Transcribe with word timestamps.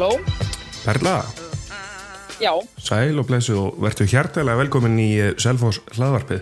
Halló, 0.00 0.16
Perla, 0.80 1.18
já, 2.40 2.52
sæl 2.80 3.18
og 3.20 3.26
blessu 3.28 3.52
og 3.60 3.74
verður 3.84 4.08
hjartalega 4.08 4.56
velkomin 4.62 4.94
í 4.96 5.08
eh, 5.20 5.34
Selfoss 5.36 5.82
hlaðvarpið. 5.92 6.40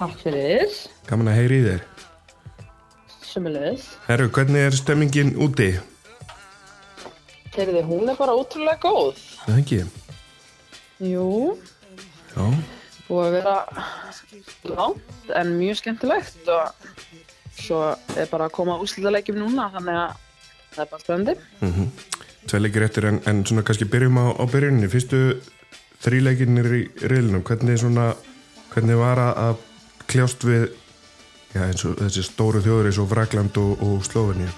takk 0.00 0.16
fyrir, 0.24 0.74
Gaman 1.06 1.30
að 1.30 1.38
heyri 1.38 1.60
í 1.60 1.62
þér. 1.68 1.86
sömulegis. 3.22 3.86
Herru, 4.08 4.28
hvernig 4.34 4.66
er 4.66 4.74
stemmingin 4.80 5.32
úti? 5.38 5.70
Heyrði, 7.54 7.86
hún 7.86 8.10
er 8.10 8.18
bara 8.18 8.34
ótrúlega 8.34 8.82
góð. 8.82 9.22
Það 9.46 9.54
er 9.54 9.62
ekki? 9.62 9.82
Jú, 11.14 11.56
Já, 12.34 12.46
búið 13.06 13.26
að 13.28 13.34
vera 13.38 13.58
langt 14.74 15.36
en 15.38 15.54
mjög 15.62 15.84
skemmtilegt 15.84 16.50
og 16.50 16.96
svo 17.54 17.92
er 18.18 18.26
bara 18.26 18.50
að 18.50 18.56
koma 18.58 18.82
úslítalegjum 18.82 19.38
núna 19.38 19.70
þannig 19.78 20.02
að 20.08 20.24
það 20.74 20.82
er 20.84 20.90
bara 20.92 21.02
spennandi. 21.04 21.34
tveir 22.48 22.82
eftir 22.86 23.04
en, 23.10 23.20
en 23.28 23.44
svona 23.46 23.64
kannski 23.66 23.88
byrjum 23.92 24.18
á, 24.20 24.26
á 24.38 24.44
byrjuninni. 24.48 24.88
Fyrstu 24.92 25.20
þríleikinnir 26.04 26.68
í 26.78 26.82
reilinum, 27.10 27.42
hvernig 27.44 27.80
svona, 27.82 28.12
hvernig 28.74 28.96
var 29.00 29.18
að- 29.24 29.64
kljást 30.08 30.44
við 30.48 30.68
já, 31.52 31.66
eins 31.66 31.84
og 31.84 31.98
þessi 32.00 32.22
stóru 32.24 32.62
þjóður 32.64 32.86
eins 32.88 32.98
og 33.02 33.08
Frakland 33.10 33.58
og, 33.60 33.82
og 33.84 34.04
Slovenia? 34.06 34.48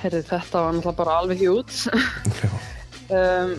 Heyrði, 0.00 0.22
þetta 0.28 0.62
var 0.64 0.74
náttúrulega 0.74 0.98
bara 1.02 1.18
alveg 1.22 1.44
hjút. 1.44 1.76
Um, 3.12 3.50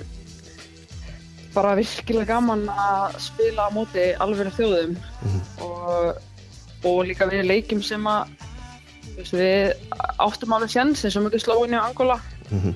bara 1.53 1.75
virkilega 1.77 2.25
gaman 2.33 2.63
að 2.71 3.19
spila 3.21 3.67
á 3.69 3.75
móti 3.75 4.07
alveg 4.17 4.49
þjóðum 4.55 4.95
og, 5.61 6.17
og 6.81 6.97
líka 7.05 7.27
við 7.29 7.43
leikjum 7.45 7.83
sem 7.85 8.01
að 8.09 8.31
við 9.15 9.73
áttum 10.19 10.55
alveg 10.55 10.73
sjans 10.73 11.05
eins 11.05 11.15
og 11.19 11.25
mjög 11.27 11.43
slóinni 11.43 11.79
á 11.79 11.87
Angola. 11.87 12.19
Mhm. 12.49 12.75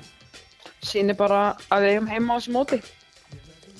sýnir 0.79 1.17
bara 1.19 1.57
að 1.69 1.83
við 1.83 1.93
eigum 1.93 2.07
heima 2.07 2.35
á 2.35 2.37
þessu 2.39 2.51
móti. 2.55 2.77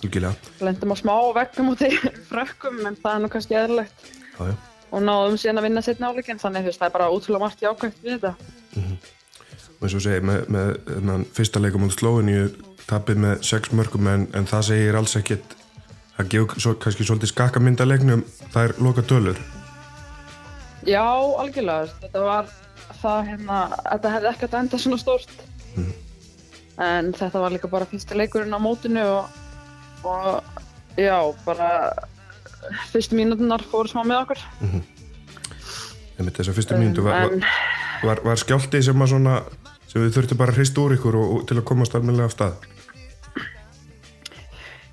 Algjörlega. 0.04 0.36
lendum 0.60 0.92
á 0.92 0.96
smá 1.00 1.14
veggum 1.36 1.70
móti 1.72 1.90
frökkum 2.32 2.82
en 2.88 2.96
það 3.00 3.14
er 3.16 3.22
nú 3.24 3.30
kannski 3.32 3.56
eðlilegt. 3.56 4.10
Já, 4.40 4.52
já. 4.52 4.56
og 4.92 5.02
náðum 5.04 5.38
síðan 5.40 5.62
að 5.62 5.68
vinna 5.68 5.82
setna 5.82 6.10
áleikin 6.12 6.40
þannig 6.40 6.68
veist, 6.68 6.80
það 6.80 6.90
er 6.90 6.96
bara 6.98 7.10
útrúlega 7.16 7.44
margt 7.46 7.64
jákvæmt 7.64 8.04
við 8.04 8.18
þetta. 8.18 8.34
Og 9.80 9.86
eins 9.88 9.96
og 9.96 10.04
segir, 10.04 10.26
með, 10.28 10.42
með 10.52 10.74
þennan 10.90 11.26
fyrsta 11.38 11.60
leikum 11.64 11.88
á 11.88 11.90
Sloveníu 11.96 12.50
tapið 12.90 13.22
með 13.24 13.44
sex 13.48 13.72
mörgum 13.72 14.08
en, 14.12 14.28
en 14.36 14.48
það 14.50 14.66
segir 14.72 14.98
alls 15.00 15.16
ekkit 15.16 15.56
það 16.18 16.30
gefur 16.34 16.60
svo, 16.64 16.74
kannski 16.84 17.08
svolítið 17.08 17.32
skakkamyndalegnum 17.32 18.26
það 18.52 18.64
er 18.66 18.74
loka 18.84 19.06
tölur 19.08 19.40
Já, 20.90 21.06
algjörlega. 21.44 21.90
Þetta 22.04 22.24
var 22.26 22.52
það 23.00 23.20
hérna, 23.30 23.58
þetta 23.86 24.14
hefði 24.16 24.32
ekkert 24.34 24.58
enda 24.60 24.80
svona 24.82 25.00
stórt. 25.02 25.36
En 26.80 27.12
þetta 27.16 27.44
var 27.44 27.54
líka 27.54 27.70
bara 27.72 27.88
fyrsta 27.90 28.18
leikurinn 28.18 28.56
á 28.56 28.60
mótinu 28.64 29.04
og, 29.04 29.42
og 30.08 30.98
já, 31.00 31.18
bara 31.46 31.70
fyrstu 32.94 33.20
mínútunar 33.20 33.64
fóru 33.72 33.92
smá 33.92 34.02
með 34.04 34.24
okkur. 34.24 34.44
en 36.20 36.32
þess 36.32 36.50
að 36.52 36.58
fyrstu 36.58 36.80
mínútu 36.80 37.06
var, 37.06 37.36
var, 38.04 38.24
var 38.26 38.40
skjálti 38.40 38.82
sem 38.84 39.06
að 39.06 39.14
svona 39.14 39.38
sem 39.90 40.04
við 40.04 40.18
þurftum 40.18 40.40
bara 40.42 40.54
að 40.54 40.60
hrista 40.60 40.84
úr 40.84 40.96
ykkur 40.98 41.16
og, 41.16 41.30
og 41.38 41.46
til 41.48 41.58
að 41.58 41.68
komast 41.70 41.96
almennilega 41.96 42.28
af 42.30 42.36
stað 42.36 42.68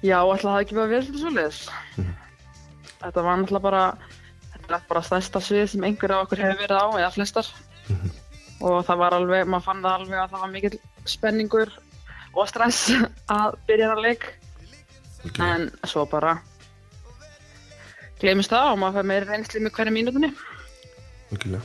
já, 0.07 0.19
ætla 0.23 0.53
það 0.53 0.61
ekki 0.63 0.77
verið 0.77 1.09
fyrir 1.09 1.23
svoleiðis. 1.23 1.61
Þetta 3.01 3.25
var 3.25 3.41
náttúrulega 3.41 3.65
bara, 3.65 3.83
þetta 3.87 3.95
er 3.97 4.05
bara 4.07 4.16
stærsta 4.67 5.43
svið 5.43 5.67
sem 5.73 5.87
einhver 5.87 6.15
af 6.15 6.27
okkur 6.27 6.43
hefur 6.43 6.63
verið 6.63 6.81
á, 6.81 6.87
eða 7.01 7.13
flestar. 7.15 7.51
Og 8.65 8.83
það 8.89 9.01
var 9.03 9.17
alveg, 9.17 9.47
maður 9.47 9.67
fann 9.67 9.85
það 9.85 10.01
alveg 10.01 10.21
að 10.23 10.33
það 10.33 10.45
var 10.45 10.53
mikill 10.55 10.79
spenningur 11.07 11.73
og 12.37 12.51
stress 12.51 12.91
að 13.39 13.57
byrja 13.69 13.93
það 13.93 14.05
leik. 14.07 14.29
En 15.43 15.71
svo 15.85 16.05
bara 16.09 16.37
glemist 18.21 18.53
það 18.53 18.73
og 18.73 18.79
maður 18.81 19.01
fær 19.01 19.09
meiri 19.11 19.31
reynsli 19.31 19.63
með 19.63 19.75
hverja 19.77 19.95
mínútinni. 19.95 20.33
Algjörlega. 21.33 21.65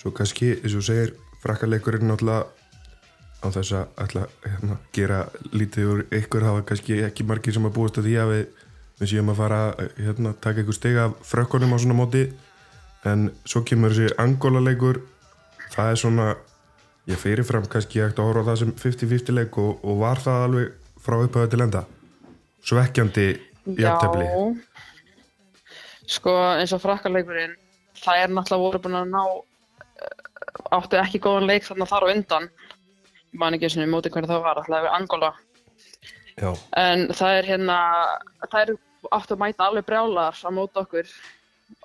Svo 0.00 0.12
kannski, 0.14 0.52
eins 0.60 0.76
og 0.76 0.84
segir, 0.84 1.14
frakkaleikurinn 1.42 2.08
náttúrulega 2.08 2.44
á 3.44 3.46
þess 3.52 3.76
að 3.76 4.02
ætla 4.04 4.22
hérna, 4.44 4.76
gera 4.96 5.18
lítið 5.52 5.90
úr 5.92 6.02
ykkur 6.16 6.46
hafa 6.46 6.64
kannski 6.70 7.02
ekki 7.04 7.26
margir 7.28 7.56
sem 7.56 7.66
að 7.68 7.74
búast 7.76 8.00
að 8.00 8.08
því 8.08 8.14
að 8.22 8.32
við, 8.32 8.44
við 9.00 9.10
séum 9.10 9.32
að 9.32 9.40
fara 9.42 9.60
hérna, 9.98 10.34
taka 10.40 10.62
ykkur 10.62 10.76
steg 10.76 10.98
af 11.02 11.16
frökkunum 11.26 11.74
á 11.74 11.78
svona 11.82 11.98
móti. 11.98 12.28
En 13.04 13.28
svo 13.44 13.64
kemur 13.66 13.92
þessi 13.92 14.14
Angola 14.22 14.62
leikur 14.64 15.02
það 15.74 15.90
er 15.90 16.00
svona 16.00 16.28
ég 17.10 17.20
fyrir 17.20 17.44
fram 17.46 17.66
kannski 17.68 18.00
ekkert 18.00 18.22
að 18.22 18.30
horfa 18.30 18.44
á 18.44 18.48
það 18.50 18.60
sem 18.62 18.74
50-50 18.80 19.36
leik 19.36 19.58
og, 19.60 19.82
og 19.84 19.98
var 20.00 20.22
það 20.24 20.44
alveg 20.46 20.70
frá 21.04 21.18
upphauða 21.20 21.50
til 21.52 21.64
enda? 21.66 21.82
Svekkjandi 22.64 23.26
jafntefli. 23.80 24.28
Sko 26.14 26.32
eins 26.60 26.72
og 26.76 26.82
frakkarleikurinn, 26.84 27.56
það 28.00 28.22
er 28.22 28.32
náttúrulega 28.32 28.64
voru 28.64 28.80
búin 28.84 28.98
að 29.00 29.12
ná, 29.12 29.22
eh, 30.04 30.72
áttu 30.76 31.00
ekki 31.00 31.20
góðan 31.24 31.48
leik 31.48 31.66
þarna 31.68 31.88
þar 31.88 32.08
á 32.08 32.12
undan. 32.12 32.48
Ég 33.32 33.40
man 33.40 33.56
ekki 33.56 33.68
eins 33.68 33.76
og 33.80 33.92
móti 33.92 34.12
hvernig 34.12 34.32
það 34.32 34.44
var, 34.44 34.60
alltaf 34.60 34.80
yfir 34.80 34.96
Angola. 34.96 35.32
Já, 36.40 36.50
En 36.76 37.08
það 37.14 37.38
er 37.38 37.48
hérna, 37.52 37.78
það 38.50 38.60
er 38.60 38.76
áttu 39.14 39.36
að 39.36 39.42
mæta 39.44 39.68
alveg 39.68 39.86
brjálar 39.86 40.34
á 40.34 40.50
móti 40.50 40.80
okkur 40.80 41.10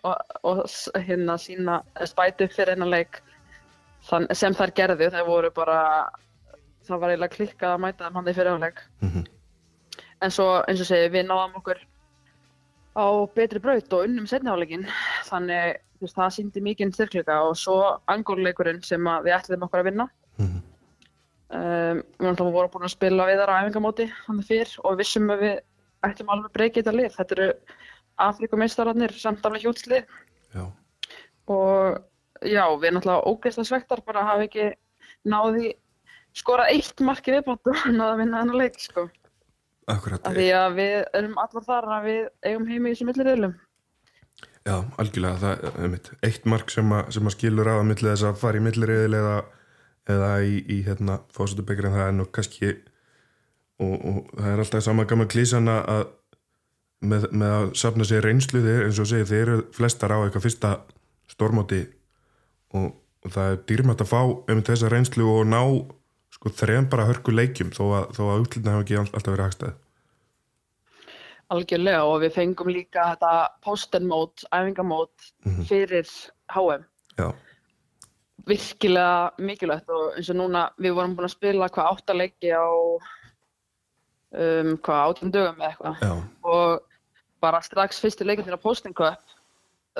og, 0.03 0.15
og 0.43 0.61
hérna 0.95 1.35
sína 1.37 1.81
spæti 2.09 2.47
upp 2.47 2.55
fyrir 2.55 2.73
hennar 2.73 2.89
leik 2.89 3.19
Þann, 4.07 4.29
sem 4.37 4.55
þær 4.55 4.73
gerðu, 4.77 5.09
þær 5.13 5.27
voru 5.27 5.51
bara, 5.55 5.79
það 6.87 7.01
var 7.01 7.13
eiginlega 7.13 7.35
klikkað 7.35 7.75
að 7.75 7.83
mæta 7.83 8.07
þeim 8.07 8.19
hann 8.19 8.31
í 8.31 8.35
fyrirháleik. 8.37 8.81
Mhm. 9.03 9.25
En 10.23 10.33
svo 10.35 10.47
eins 10.67 10.81
og 10.83 10.87
segi, 10.87 11.11
við 11.13 11.27
náðum 11.27 11.59
okkur 11.59 11.79
á 12.99 13.05
betri 13.35 13.59
braut 13.63 13.93
og 13.93 14.07
unnum 14.07 14.27
setniháleikin. 14.27 14.87
Þannig 15.27 15.79
það 16.15 16.33
síndi 16.35 16.63
mikið 16.63 16.95
styrkleika 16.95 17.41
og 17.43 17.55
svo 17.59 17.77
angóluleikurinn 18.11 18.81
sem 18.83 19.03
við 19.03 19.35
ætlum 19.35 19.67
okkur 19.67 19.83
að 19.83 19.91
vinna. 19.91 20.09
Mhm. 20.39 20.63
Um, 21.49 22.03
við 22.21 22.41
vorum 22.53 22.69
búin 22.69 22.85
að 22.85 22.93
spila 22.93 23.25
við 23.25 23.39
þar 23.41 23.49
á 23.49 23.59
æfingamóti 23.63 24.05
þannig 24.27 24.45
fyrr 24.45 24.73
og 24.85 24.99
vissum 24.99 25.31
að 25.33 25.39
við 25.41 25.55
ættum 26.05 26.29
alveg 26.29 26.51
breykið 26.53 26.83
þetta 26.83 26.93
lið. 26.93 27.15
Þetta 27.15 27.35
eru 27.37 27.47
Afrikumeistararnir 28.21 29.15
samt 29.17 29.47
alveg 29.47 29.65
hjúlslið 29.65 30.03
já, 30.53 30.65
og 31.49 31.97
já, 32.45 32.63
við 32.69 32.89
erum 32.89 32.99
náttúrulega 32.99 33.31
ógeðslega 33.31 33.69
svektar 33.71 34.03
bara 34.05 34.21
að 34.21 34.29
hafa 34.29 34.45
ekki 34.45 34.67
náði 35.25 35.73
skora 36.37 36.69
eitt 36.69 37.01
marki 37.01 37.33
viðbótt 37.33 37.71
og 37.71 37.85
náða 37.95 38.11
að 38.13 38.21
vinna 38.21 38.43
þennan 38.43 38.61
leik 38.61 38.79
sko. 38.83 39.09
akkurat 39.89 40.27
Af 40.29 40.37
því 40.37 40.49
að 40.53 40.77
við 40.77 40.97
erum 41.17 41.37
allar 41.41 41.65
þar 41.65 41.91
að 41.97 42.09
við 42.11 42.23
eigum 42.45 42.69
heimi 42.69 42.91
í 42.91 42.93
þessum 42.93 43.09
millirriðlum. 43.09 43.55
Já, 44.67 44.75
algjörlega, 45.01 45.39
það 45.41 45.63
er 45.65 45.79
einmitt 45.87 46.11
eitt 46.27 46.45
mark 46.45 46.69
sem, 46.69 46.91
a, 46.93 47.07
sem 47.09 47.25
að 47.25 47.35
skilur 47.39 47.71
að 47.71 47.79
að 47.81 47.87
milli 47.89 48.11
þess 48.11 48.27
að 48.29 48.43
fara 48.43 48.59
í 48.59 48.63
milliriðil 48.67 49.17
eða, 50.09 50.31
í, 50.45 50.61
í 50.65 50.79
hérna, 50.87 51.19
fósutubekri 51.35 51.89
en 51.89 51.97
það 51.97 52.07
er 52.07 52.15
nú 52.17 52.29
kannski 52.33 52.71
og, 53.79 53.93
og 53.93 54.31
það 54.35 54.49
er 54.53 54.63
alltaf 54.63 54.85
sama 54.85 55.05
gaman 55.09 55.29
klísan 55.31 55.69
að 55.71 56.07
með, 56.99 57.29
með 57.31 57.53
að 57.57 57.67
safna 57.79 58.07
sér 58.07 58.25
reynslu 58.27 58.61
þeir, 58.63 58.87
eins 58.87 58.99
og 58.99 59.07
segir, 59.09 59.29
þeir 59.29 59.43
eru 59.43 59.59
flestar 59.75 60.13
á 60.15 60.19
eitthvað 60.19 60.45
fyrsta 60.47 60.73
stormóti 61.31 61.83
og, 62.75 62.91
og 63.23 63.35
það 63.35 63.53
er 63.53 63.61
dýrmætt 63.69 64.03
að 64.03 64.11
fá 64.11 64.19
um 64.25 64.63
þessa 64.67 64.91
reynslu 64.91 65.27
og 65.31 65.45
ná 65.47 65.61
sko 66.35 66.51
þrejum 66.53 66.89
bara 66.91 67.07
hörku 67.09 67.33
leikjum 67.33 67.71
þó 67.75 67.83
að, 67.87 68.09
þó 68.17 68.23
að 68.27 68.41
útlýtna 68.43 68.75
hafa 68.75 68.85
ekki 68.85 68.99
alltaf 68.99 69.31
verið 69.31 69.45
hagstæð. 69.47 69.77
Algjörlega 71.49 72.01
og 72.05 72.19
við 72.21 72.35
fengum 72.35 72.69
líka 72.69 73.07
þetta 73.15 73.31
postenmót, 73.65 74.43
æfingamót 74.53 75.31
fyrir 75.65 76.05
HM. 76.53 76.83
Já, 77.17 77.31
Virkilega 78.47 79.31
mikilvægt 79.41 79.89
og 79.89 80.13
eins 80.17 80.29
og 80.31 80.37
núna 80.39 80.67
við 80.79 80.95
vorum 80.97 81.15
búin 81.17 81.27
að 81.27 81.35
spila 81.35 81.69
hvað 81.69 81.89
átta 81.93 82.15
leiki 82.15 82.53
á 82.55 82.69
um, 84.31 84.77
hvað 84.85 85.03
átjum 85.03 85.33
dögum 85.33 85.59
eða 85.59 85.69
eitthvað. 85.71 86.23
Og 86.43 86.79
bara 87.43 87.61
strax 87.63 87.99
fyrstu 88.03 88.27
leikin 88.27 88.47
til 88.47 88.55
að 88.55 88.63
Posting 88.63 88.95
Cup 88.95 89.21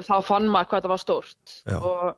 þá 0.06 0.16
fann 0.24 0.48
maður 0.48 0.70
hvað 0.70 0.80
þetta 0.80 0.94
var 0.94 1.04
stórt. 1.04 1.56
Og, 1.80 2.16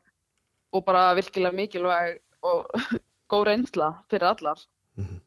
og 0.72 0.86
bara 0.86 1.16
virkilega 1.18 1.56
mikilvæg 1.58 2.20
og 2.46 2.70
góð 3.32 3.48
reynsla 3.50 3.94
fyrir 4.12 4.30
allar. 4.34 4.60
Mhm. 5.00 5.22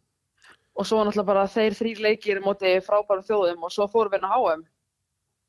og 0.75 0.87
svo 0.87 1.05
náttúrulega 1.05 1.27
bara 1.27 1.47
þeir 1.47 1.75
þrýr 1.79 2.01
leikir 2.03 2.41
móti 2.43 2.73
frábærum 2.83 3.23
þjóðum 3.25 3.63
og 3.63 3.73
svo 3.73 3.87
fórum 3.91 4.11
við 4.11 4.19
inn 4.19 4.27
á 4.27 4.35
HM 4.35 4.65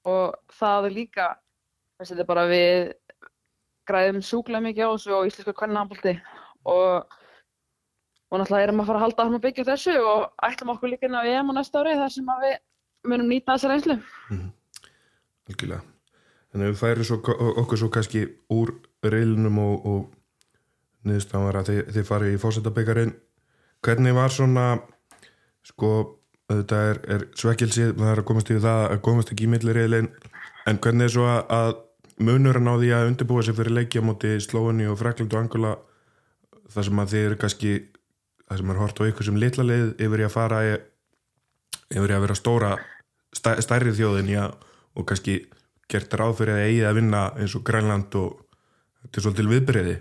og 0.06 0.36
það 0.54 0.86
er 0.86 0.94
líka 0.94 1.26
þessi 1.98 2.12
þetta 2.14 2.24
er 2.24 2.30
bara 2.30 2.46
við 2.52 2.94
græðum 3.88 4.24
sjúklega 4.26 4.66
mikið 4.66 4.90
á 4.90 4.94
þessu 4.96 5.16
og 5.18 5.30
íslensku 5.30 5.56
kvennahambólti 5.56 6.18
og 6.66 7.16
og 8.32 8.42
náttúrulega 8.42 8.68
erum 8.68 8.82
að 8.82 8.90
fara 8.90 9.00
að 9.00 9.06
halda 9.06 9.26
hann 9.26 9.38
að 9.38 9.44
byggja 9.46 9.66
þessu 9.70 9.96
og 10.02 10.24
ætlum 10.44 10.72
okkur 10.74 10.92
líka 10.92 11.08
inn 11.08 11.18
á 11.18 11.24
EM 11.24 11.52
á 11.52 11.54
næsta 11.56 11.82
ári 11.82 11.94
þar 12.00 12.14
sem 12.14 12.32
að 12.34 12.46
við 12.46 12.56
munum 13.12 13.30
nýta 13.30 13.56
þessa 13.56 13.72
reynslu. 13.72 13.98
algjörlega 15.46 15.82
en 16.56 16.64
ef 16.64 16.74
við 16.74 16.80
færum 16.80 17.08
svo, 17.08 17.18
okkur 17.62 17.80
svo 17.80 17.90
kannski 17.94 18.26
úr 18.54 18.74
reilunum 19.04 19.60
og, 19.62 19.86
og 19.86 21.06
niðurstaðan 21.06 21.48
var 21.50 21.60
að 21.62 21.72
þið, 21.94 22.04
farið 22.08 22.36
í 22.36 22.42
fósettabekarin 22.42 23.16
hvernig 23.86 24.16
var 24.18 24.34
svona 24.34 24.68
sko, 25.66 25.92
þetta 26.50 26.80
er, 26.90 27.02
er 27.16 27.26
svekkilsið, 27.38 27.96
það 28.00 28.12
er 28.14 28.22
að 28.22 28.30
komast 28.32 28.52
í 28.52 28.62
það 28.64 28.86
að 28.88 29.04
komast 29.06 29.34
ekki 29.34 29.46
í 29.46 29.52
milliriðlein 29.54 30.10
en 30.66 30.80
hvernig 30.82 31.10
er 31.10 31.14
svo 31.14 31.28
að, 31.30 31.44
að 31.54 31.76
munurinn 32.24 32.70
á 32.72 32.76
því 32.80 32.92
að 32.96 33.10
undirbúa 33.10 33.44
sig 33.44 33.58
fyrir 33.58 33.76
leikja 33.76 34.04
móti 34.06 34.38
Slóini 34.40 34.88
og 34.88 35.00
Frakland 35.00 35.34
og 35.34 35.42
Angola 35.42 35.74
þar 36.72 36.88
sem 36.88 37.02
að 37.02 37.12
þið 37.12 37.28
eru 37.28 37.40
kannski 37.42 37.74
þar 38.46 38.62
sem 38.62 38.72
er 38.72 38.82
hort 38.82 39.02
á 39.02 39.08
ykkur 39.10 39.28
sem 39.28 39.40
litla 39.42 39.68
leið 39.68 39.92
yfir 40.06 40.24
í 40.24 40.28
að 40.28 40.36
fara 40.36 40.62
í, 40.64 40.74
yfir 41.92 42.14
í 42.14 42.16
að 42.16 42.26
vera 42.26 42.40
stóra 42.40 42.72
stæ, 43.36 43.56
stærri 43.66 43.94
þjóðin 43.96 44.34
að 44.40 44.58
og 44.96 45.08
kannski 45.10 45.42
gert 45.92 46.14
ráð 46.16 46.38
fyrir 46.40 46.56
að 46.56 46.68
eigið 46.70 46.90
að 46.90 47.00
vinna 47.02 47.24
eins 47.36 47.56
og 47.58 47.66
Grænland 47.68 48.20
og 48.20 48.38
þetta 49.04 49.20
er 49.20 49.26
svolítil 49.26 49.50
viðbreyði 49.52 49.98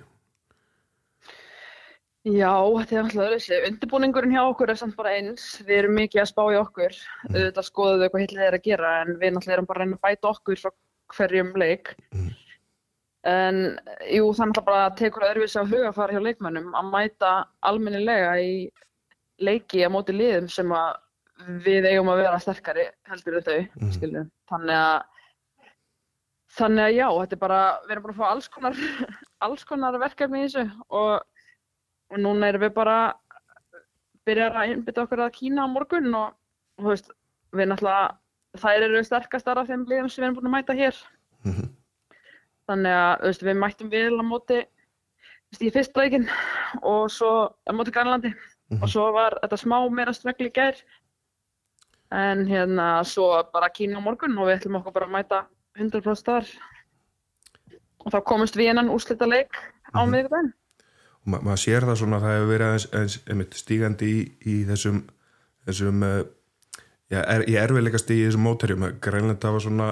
Já, 2.25 2.57
þetta 2.57 2.95
er 2.95 3.01
alltaf 3.03 3.21
öðruðsli. 3.21 3.57
Undirbúningurinn 3.69 4.33
hjá 4.33 4.41
okkur 4.47 4.71
er 4.73 4.79
samt 4.81 4.95
bara 4.97 5.11
eins. 5.13 5.43
Við 5.61 5.83
erum 5.83 5.99
mikið 5.99 6.23
að 6.23 6.31
spá 6.31 6.41
í 6.47 6.57
okkur. 6.57 6.95
Mm. 7.27 7.35
Auðvitað 7.35 7.67
skoðum 7.67 8.01
við 8.01 8.11
hvað 8.15 8.23
hillið 8.25 8.45
er 8.47 8.57
að 8.57 8.63
gera 8.65 8.93
en 9.03 9.11
við 9.21 9.35
náttúrulega 9.35 9.57
erum 9.59 9.69
bara 9.69 9.83
að 9.83 9.85
reyna 9.85 9.99
að 9.99 10.07
bæta 10.07 10.31
okkur 10.31 10.63
frá 10.63 10.73
hverjum 11.13 11.53
leik. 11.61 11.95
Mm. 12.15 12.33
En 13.25 13.61
jú, 14.13 14.27
þannig 14.37 14.61
að 14.61 14.67
bara 14.67 14.91
tekur 14.99 15.25
öðruvísi 15.25 15.61
á 15.61 15.65
hugafari 15.65 16.17
hjá 16.17 16.25
leikmönnum 16.27 16.75
að 16.77 16.91
mæta 16.93 17.33
almennilega 17.65 18.35
í 18.43 18.53
leiki 19.41 19.81
á 19.85 19.89
móti 19.93 20.13
liðum 20.17 20.51
sem 20.53 20.73
að 20.77 21.01
við 21.65 21.89
eigum 21.89 22.13
að 22.13 22.21
vera 22.23 22.41
sterkari 22.43 22.85
heldur 23.09 23.41
þau, 23.45 23.89
skiljum. 23.97 24.31
Þannig 24.51 24.79
að 24.79 25.03
Þannig 26.55 26.85
að 26.85 26.93
já, 26.95 27.07
þetta 27.19 27.35
er 27.35 27.41
bara, 27.43 27.61
við 27.83 27.93
erum 27.95 28.05
bara 28.05 28.15
að 28.15 28.19
fá 28.21 28.27
alls 28.31 28.49
konar, 28.53 28.77
alls 29.47 29.65
konar 29.67 29.97
verkefni 29.99 30.45
í 30.45 30.45
þessu 30.45 30.63
og, 31.01 31.25
og 32.13 32.21
núna 32.23 32.51
erum 32.51 32.63
við 32.63 32.75
bara 32.77 32.99
byrjar 34.29 34.61
að 34.61 34.75
innbytta 34.75 35.03
okkur 35.03 35.25
að 35.25 35.35
Kína 35.35 35.67
á 35.67 35.69
morgun 35.73 36.15
og, 36.15 36.37
og 36.79 36.93
veist, 36.93 37.11
við 37.55 37.71
náttúrulega, 37.73 38.15
þær 38.61 38.85
eru 38.89 39.03
sterkastar 39.05 39.59
af 39.59 39.69
þeim 39.69 39.85
liðum 39.89 40.11
sem 40.11 40.23
við 40.23 40.29
erum 40.29 40.37
búin 40.39 40.51
að 40.51 40.55
mæta 40.57 40.77
hér. 40.79 40.97
Mhm. 41.45 41.69
Þannig 42.69 42.95
að, 42.97 43.23
veist, 43.27 43.43
við 43.45 43.59
mættum 43.61 43.91
vel 43.93 44.21
á 44.21 44.25
móti, 44.25 44.59
veist, 45.53 45.63
í 45.63 45.73
fyrsta 45.75 46.01
leikin 46.01 46.29
og 46.83 47.11
svo 47.13 47.33
á 47.69 47.73
móti 47.73 47.93
Grænlandi 47.93 48.33
Mhm. 48.71 48.83
og 48.83 48.89
svo 48.89 49.13
var 49.13 49.39
þetta 49.43 49.59
smá 49.61 49.77
meira 49.91 50.13
stregli 50.13 50.51
gær. 50.51 50.75
En 52.13 52.47
hérna, 52.47 53.03
svo 53.05 53.43
bara 53.53 53.69
Kína 53.71 53.99
á 53.99 54.01
morgun 54.01 54.39
og 54.39 54.47
við 54.49 54.61
ætlum 54.61 54.77
okkur 54.81 54.93
bara 54.93 55.07
að 55.07 55.11
mæta 55.17 55.47
100% 55.77 56.25
þar. 56.25 56.47
Og 58.07 58.13
þá 58.13 58.21
komumst 58.25 58.57
við 58.57 58.71
innan 58.71 58.89
úrslita 58.93 59.27
leik 59.29 59.51
á 59.95 60.05
Mhm. 60.05 60.11
miðvikudaginn. 60.13 60.53
og 61.25 61.29
ma 61.33 61.39
maður 61.39 61.63
sér 61.65 61.81
það 61.89 61.97
svona 61.97 62.17
að 62.19 62.23
það 62.23 62.35
hefur 62.37 62.51
verið 62.53 62.69
aðeins, 62.69 63.19
aðeins 63.25 63.63
stígandi 63.63 64.05
í, 64.05 64.33
í 64.45 64.65
þessum 64.69 65.09
þessum 65.67 66.01
já, 66.05 66.27
er, 67.13 67.45
í 67.51 67.57
erfiðleikast 67.61 68.13
í 68.15 68.21
þessum 68.25 68.47
móterjum 68.47 68.87
Grænlanda 69.05 69.53
var 69.55 69.65
svona 69.65 69.89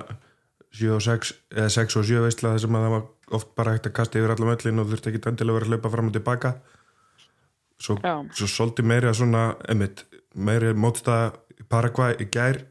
7 0.72 0.94
og 0.96 1.02
6 1.04 1.32
eða 1.52 1.72
6 1.74 1.98
og 2.00 2.06
7 2.08 2.24
veistla 2.24 2.54
þessum 2.56 2.78
að 2.78 2.86
það 2.86 2.94
var 2.94 3.36
oft 3.38 3.54
bara 3.58 3.74
hægt 3.74 3.88
að 3.88 3.96
kasta 3.98 4.20
yfir 4.20 4.32
allar 4.34 4.52
möllin 4.52 4.80
og 4.80 4.90
þurfti 4.90 5.12
ekki 5.12 5.22
endilega 5.28 5.52
að 5.52 5.58
vera 5.58 5.68
að 5.68 5.74
hlaupa 5.74 5.92
fram 5.92 6.08
og 6.08 6.16
tilbaka. 6.16 6.52
Svo, 7.82 7.96
svo 8.32 8.48
svolítið 8.48 8.88
meiri 8.88 9.10
að 9.10 9.16
svona 9.18 9.46
einmitt, 9.68 10.04
meiri 10.32 10.70
mótstaða 10.78 11.32
í 11.58 11.66
Paraguay 11.68 12.14
í 12.22 12.28
gær 12.32 12.62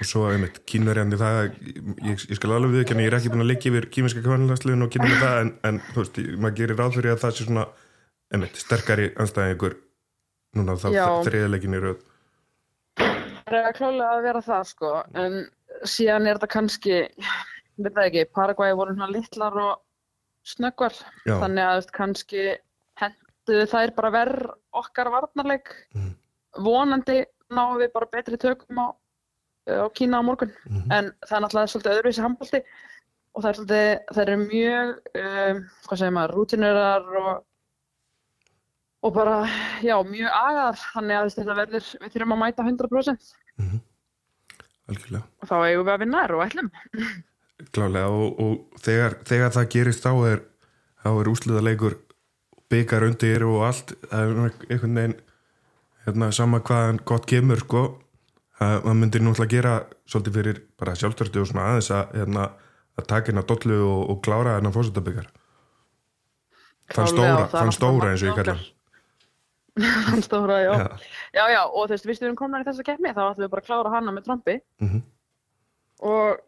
og 0.00 0.08
svo 0.08 0.24
einmitt 0.30 0.62
kínverjandi 0.68 1.18
það 1.20 1.40
ég, 1.44 2.24
ég 2.30 2.38
skal 2.38 2.54
alveg 2.56 2.78
viðkjanna, 2.78 3.04
ég 3.04 3.12
er 3.12 3.18
ekki 3.18 3.32
búin 3.34 3.44
að 3.44 3.50
liggja 3.52 3.72
yfir 3.74 3.88
kýminska 3.92 4.24
kvæmlandsliðin 4.24 4.86
og 4.86 4.92
kynna 4.94 5.10
með 5.10 5.20
það 5.20 5.40
en, 5.42 5.52
en 5.68 5.80
þú 5.90 6.00
veist, 6.00 6.20
maður 6.40 6.56
gerir 6.62 6.80
ráð 6.80 6.96
fyrir 6.96 7.12
að 7.12 7.22
það 7.26 7.36
sé 7.36 7.46
svona 7.46 7.66
einmitt, 8.32 8.62
sterkari 8.62 9.10
anstæðingur 9.20 9.76
núna 10.56 10.78
þá 10.80 10.88
í 11.76 11.82
röð 11.84 12.00
Það 13.50 13.66
er 13.66 13.74
klálega 13.76 14.10
að 14.14 14.24
vera 14.28 14.40
það 14.46 14.66
sko, 14.70 14.90
en 15.18 15.38
síðan 15.88 16.28
er 16.30 16.38
þetta 16.38 16.48
kannski, 16.52 16.98
veit 17.80 17.94
það 17.96 18.04
ekki, 18.06 18.24
Paraguay 18.36 18.74
voru 18.78 18.94
svona 18.94 19.10
litlar 19.10 19.56
og 19.58 19.80
snöggvar, 20.46 20.94
þannig 21.26 21.66
að 21.66 21.88
kannski 21.96 22.44
henduðu 23.00 23.66
þær 23.72 23.94
bara 23.96 24.12
verð 24.14 24.52
okkar 24.80 25.10
varnarleik, 25.16 25.72
Mhm. 25.94 26.14
vonandi 26.62 27.24
náum 27.50 27.78
við 27.80 27.92
bara 27.92 28.06
betri 28.12 28.36
tökum 28.38 28.78
á, 28.78 28.86
á 29.66 29.88
Kína 29.94 30.20
á 30.20 30.22
morgun, 30.22 30.52
Mhm. 30.70 30.92
en 30.92 31.12
það 31.26 31.36
er 31.36 31.42
náttúrulega 31.42 31.72
svolítið 31.74 31.94
öðruvísi 31.98 32.22
handbólti 32.22 32.62
og 33.34 33.42
það 33.42 33.48
er 33.50 33.54
svolítið, 33.58 34.04
það 34.14 34.22
eru 34.22 34.36
mjög, 34.46 34.88
um, 35.14 35.70
hvað 35.86 35.98
segir 35.98 36.14
maður, 36.14 36.34
rútinurar 36.34 37.16
og 37.26 37.44
og 39.00 39.14
bara, 39.16 39.36
já, 39.84 39.94
mjög 40.04 40.28
agaðar, 40.28 40.82
þannig 40.94 41.18
að 41.18 41.30
þetta 41.36 41.56
verður, 41.58 41.88
við 42.02 42.12
þurfum 42.14 42.34
að 42.36 42.42
mæta 42.42 42.66
100%. 42.66 43.30
algjörlega. 44.90 45.24
Og 45.40 45.50
þá 45.50 45.56
eigum 45.58 45.86
við 45.86 45.94
að 45.94 46.04
vinna 46.04 46.22
þær 46.24 46.36
og 46.36 46.44
ætlum. 46.44 46.70
klálega 47.76 48.12
og, 48.12 48.44
og 48.44 48.82
þegar, 48.84 49.18
þegar 49.28 49.56
það 49.56 49.72
gerist 49.74 50.04
þá 50.04 50.12
er, 50.30 50.44
þá 51.04 51.10
er 51.12 51.32
úsliða 51.32 51.64
leikur 51.64 51.98
byggar 52.70 53.08
undir 53.08 53.46
og 53.48 53.66
allt. 53.70 53.96
Það 54.10 54.20
er 54.20 54.40
einhvern 54.44 55.00
veginn 55.00 55.18
hérna, 56.06 56.30
sama 56.36 56.62
hvaðan 56.64 57.02
gott 57.08 57.28
kemur 57.30 57.64
sko. 57.64 57.84
Það, 58.60 58.90
myndir 58.92 59.22
náttúrulega 59.24 59.54
gera 59.54 59.74
svolítið 60.04 60.34
fyrir 60.36 60.64
bara 60.80 60.96
sjálfstörstu 60.98 61.40
og 61.40 61.48
svona 61.48 61.70
aðeins 61.70 61.92
að, 61.96 62.16
hérna, 62.18 62.48
að 63.00 63.06
taka 63.08 63.30
hérna 63.30 63.44
dollu 63.48 63.78
og, 63.86 64.02
og 64.12 64.18
klára 64.26 64.58
hérna 64.58 64.72
fórsetabyggar 64.74 65.30
þann 66.94 67.10
stóra, 67.10 67.46
þann 67.52 67.72
stóra 67.74 68.12
eins 68.12 68.24
og 68.24 68.30
ég 68.30 68.36
markmið 68.36 68.44
kalla 68.44 68.56
okkar. 68.56 68.66
Þann 68.66 68.79
stóra, 70.26 70.60
já. 70.64 70.72
Já. 70.72 70.86
já. 71.34 71.44
Já, 71.54 71.62
og 71.68 71.86
þú 71.86 71.94
veist, 71.94 72.06
við 72.10 72.16
styrum 72.20 72.36
komnar 72.38 72.62
í 72.64 72.68
þessa 72.68 72.84
keppni, 72.86 73.12
þá 73.16 73.22
ætlum 73.30 73.44
við 73.46 73.50
bara 73.54 73.62
að 73.64 73.68
klára 73.70 73.92
hana 73.96 74.12
með 74.16 74.24
trombi 74.28 74.56
Mhm. 74.82 75.02
og 76.02 76.38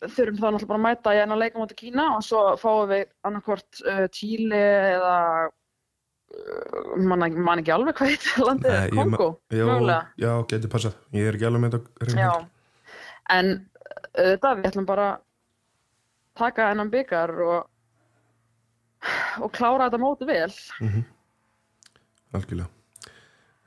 þurfum 0.00 0.38
þá 0.40 0.46
náttúrulega 0.48 0.68
bara 0.70 0.80
að 0.80 0.86
mæta 0.88 1.12
í 1.14 1.18
enn 1.22 1.32
að 1.34 1.40
leika 1.42 1.58
móti 1.60 1.76
Kína 1.76 2.04
og 2.16 2.22
svo 2.24 2.42
fáum 2.56 2.86
við 2.88 3.08
annarkvort 3.28 3.80
uh, 3.84 4.06
Tíli 4.08 4.60
eða 4.60 5.16
uh, 5.50 6.94
man, 7.04 7.26
ekki- 7.26 7.44
man 7.44 7.60
ekki 7.60 7.74
alveg 7.74 7.98
hvað 7.98 8.14
heit 8.14 8.28
landið, 8.48 8.76
Nei, 8.78 8.94
Kongo, 8.96 9.26
já, 9.52 9.64
mögulega. 9.68 10.06
já, 10.16 10.30
getur 10.54 10.72
passað 10.72 10.96
ég 11.18 11.28
er 11.28 11.36
ekki 11.36 11.48
alveg 11.50 11.64
með 11.66 11.76
þetta 11.76 12.30
en 13.36 13.52
auðvitað, 14.16 14.56
við 14.62 14.70
ætlum 14.70 14.86
bara 14.88 15.08
að 15.12 15.20
taka 16.40 16.70
ennan 16.72 16.90
byggar 16.90 17.30
og, 17.44 17.68
og 19.44 19.52
klára 19.52 19.86
þetta 19.90 20.00
móti 20.00 20.26
vel. 20.28 20.48
Algjörlega 22.34 22.68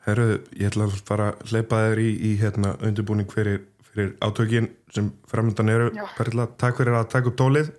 Herru, 0.03 0.25
ég 0.60 0.67
ætla 0.67 0.84
að 0.89 0.98
fara 1.08 1.29
að 1.32 1.51
hleypa 1.53 1.77
þér 1.86 2.00
í, 2.03 2.10
í 2.27 2.32
hérna, 2.41 2.74
undirbúning 2.84 3.29
fyrir, 3.32 3.62
fyrir 3.93 4.10
átökin 4.20 4.67
sem 4.91 5.08
framöndan 5.32 5.72
eru. 5.72 5.91
Perla, 6.17 6.48
takk 6.60 6.82
fyrir 6.82 6.98
að 7.00 7.08
taka 7.13 7.32
upp 7.32 7.38
tólið 7.39 7.70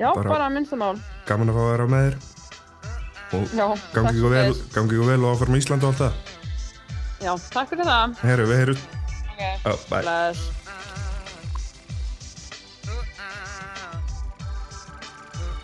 Já, 0.00 0.08
Bara- 0.16 0.28
bara, 0.32 0.48
minnstamál. 0.50 0.96
gaman 1.28 1.52
að 1.52 1.58
fá 1.58 1.62
að 1.62 1.70
vera 1.76 1.86
með 1.92 2.06
þér 2.08 2.16
og 3.30 3.52
Já, 3.54 3.66
gangi 3.94 4.16
ykkur 4.18 4.32
vel, 4.34 4.54
vel 5.12 5.24
og 5.24 5.36
áfram 5.36 5.58
Ísland 5.60 5.84
og 5.86 5.92
allt 5.92 6.02
það 6.02 6.12
Já, 7.20 7.32
takk 7.52 7.68
fyrir 7.70 7.84
það. 7.86 8.16
Herru, 8.24 8.46
við 8.50 8.58
heyrum 8.64 8.80
Ok, 9.30 9.40
Já, 9.40 9.72
bye. 9.90 10.02
bless. 10.02 10.40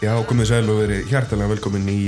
Já, 0.04 0.12
komið 0.28 0.50
sæl 0.50 0.66
og 0.70 0.82
verið 0.82 1.06
hjartalega 1.10 1.50
velkomin 1.54 1.86
í 1.88 1.98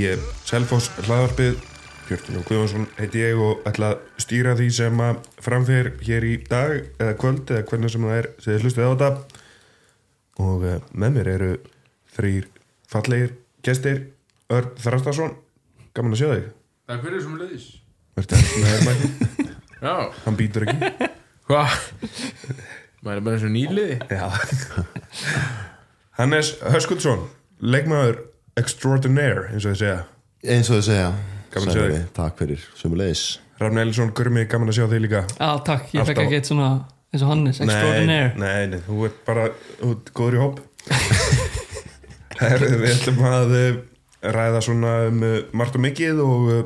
Selfoss 0.49 0.87
hlaðarpið 1.05 1.59
Hjörtur 2.07 2.39
og 2.39 2.45
Guðvansson 2.47 2.87
heiti 2.97 3.19
ég 3.21 3.37
og 3.37 3.59
ætla 3.69 3.91
að 3.91 4.23
stýra 4.23 4.55
því 4.57 4.69
sem 4.73 5.03
að 5.05 5.19
framfyrir 5.45 5.91
hér 6.01 6.25
í 6.25 6.31
dag 6.49 6.71
eða 6.97 7.11
kvöld 7.21 7.51
eða 7.53 7.67
hvernig 7.69 7.93
sem 7.93 8.07
það 8.07 8.15
er 8.15 8.29
sem 8.39 8.55
þið 8.55 8.65
hlustið 8.65 8.81
á 8.81 8.89
þetta. 8.89 9.43
Og 10.41 10.65
uh, 10.65 10.79
með 10.89 11.13
mér 11.19 11.31
eru 11.35 11.51
þrýr 12.15 12.49
fallegir 12.89 13.37
gestir. 13.61 14.01
Örn 14.49 14.73
Þrastarsson 14.81 15.37
gaman 15.93 16.17
að 16.17 16.23
sjá 16.23 16.29
þig. 16.31 16.51
Takk 16.89 17.05
fyrir 17.05 17.25
sem 17.27 17.39
leiðis. 17.43 17.71
Verður 18.17 18.33
þetta 18.33 18.57
með 18.57 18.69
hermæki 18.73 19.47
Já, 19.85 19.95
hann 20.25 20.43
býtur 20.43 20.65
ekki? 20.65 21.09
Maður 23.05 23.17
er 23.19 23.25
bara 23.27 23.35
eins 23.37 23.45
og 23.45 23.53
nýliði. 23.53 23.99
Já. 24.09 24.25
Hannes 26.17 26.55
Höskuldsson 26.65 27.27
leikmaður 27.61 28.23
extraordinaire 28.57 29.51
eins 29.53 29.67
og 29.67 29.75
þið 29.75 29.85
segja 29.85 30.07
eins 30.45 30.69
og 30.69 30.79
þau 30.79 30.85
segja. 30.87 31.09
Gaman 31.49 31.69
að 31.71 31.73
sjá 31.75 31.81
þig. 31.83 31.93
þig. 31.95 32.09
takk 32.13 32.37
fyrir, 32.43 32.65
sumulegis 32.77 33.23
Rafn 33.59 33.77
Elísson, 33.81 34.11
Gurmi, 34.15 34.45
gaman 34.47 34.69
að 34.71 34.77
sjá 34.77 34.85
þig 34.87 35.01
líka. 35.03 35.21
Já, 35.35 35.49
takk, 35.67 35.89
ég 35.91 35.99
Alltaf- 35.99 36.07
fekk 36.13 36.21
ekki 36.23 36.37
eitt 36.37 36.47
svona 36.47 36.69
eins 37.11 37.23
og 37.25 37.29
Hannes, 37.33 37.59
extraordinaire. 37.59 38.33
Nei, 38.37 38.47
nei, 38.47 38.67
nei, 38.75 38.81
þú 38.85 39.05
ert 39.09 39.17
bara 39.25 39.47
þú 39.81 39.89
ert 39.95 40.11
góður 40.15 40.37
í 40.37 40.41
hóp 40.43 40.59
Herðu, 42.39 42.69
Við 42.79 42.91
ætlum 42.93 43.23
að 43.27 43.55
eh, 43.57 43.79
ræða 44.31 44.61
svona 44.63 44.91
um 45.09 45.23
eh, 45.27 45.39
margt 45.51 45.75
og 45.75 45.83
mikið 45.83 46.21
og 46.23 46.51
uh, 46.53 46.61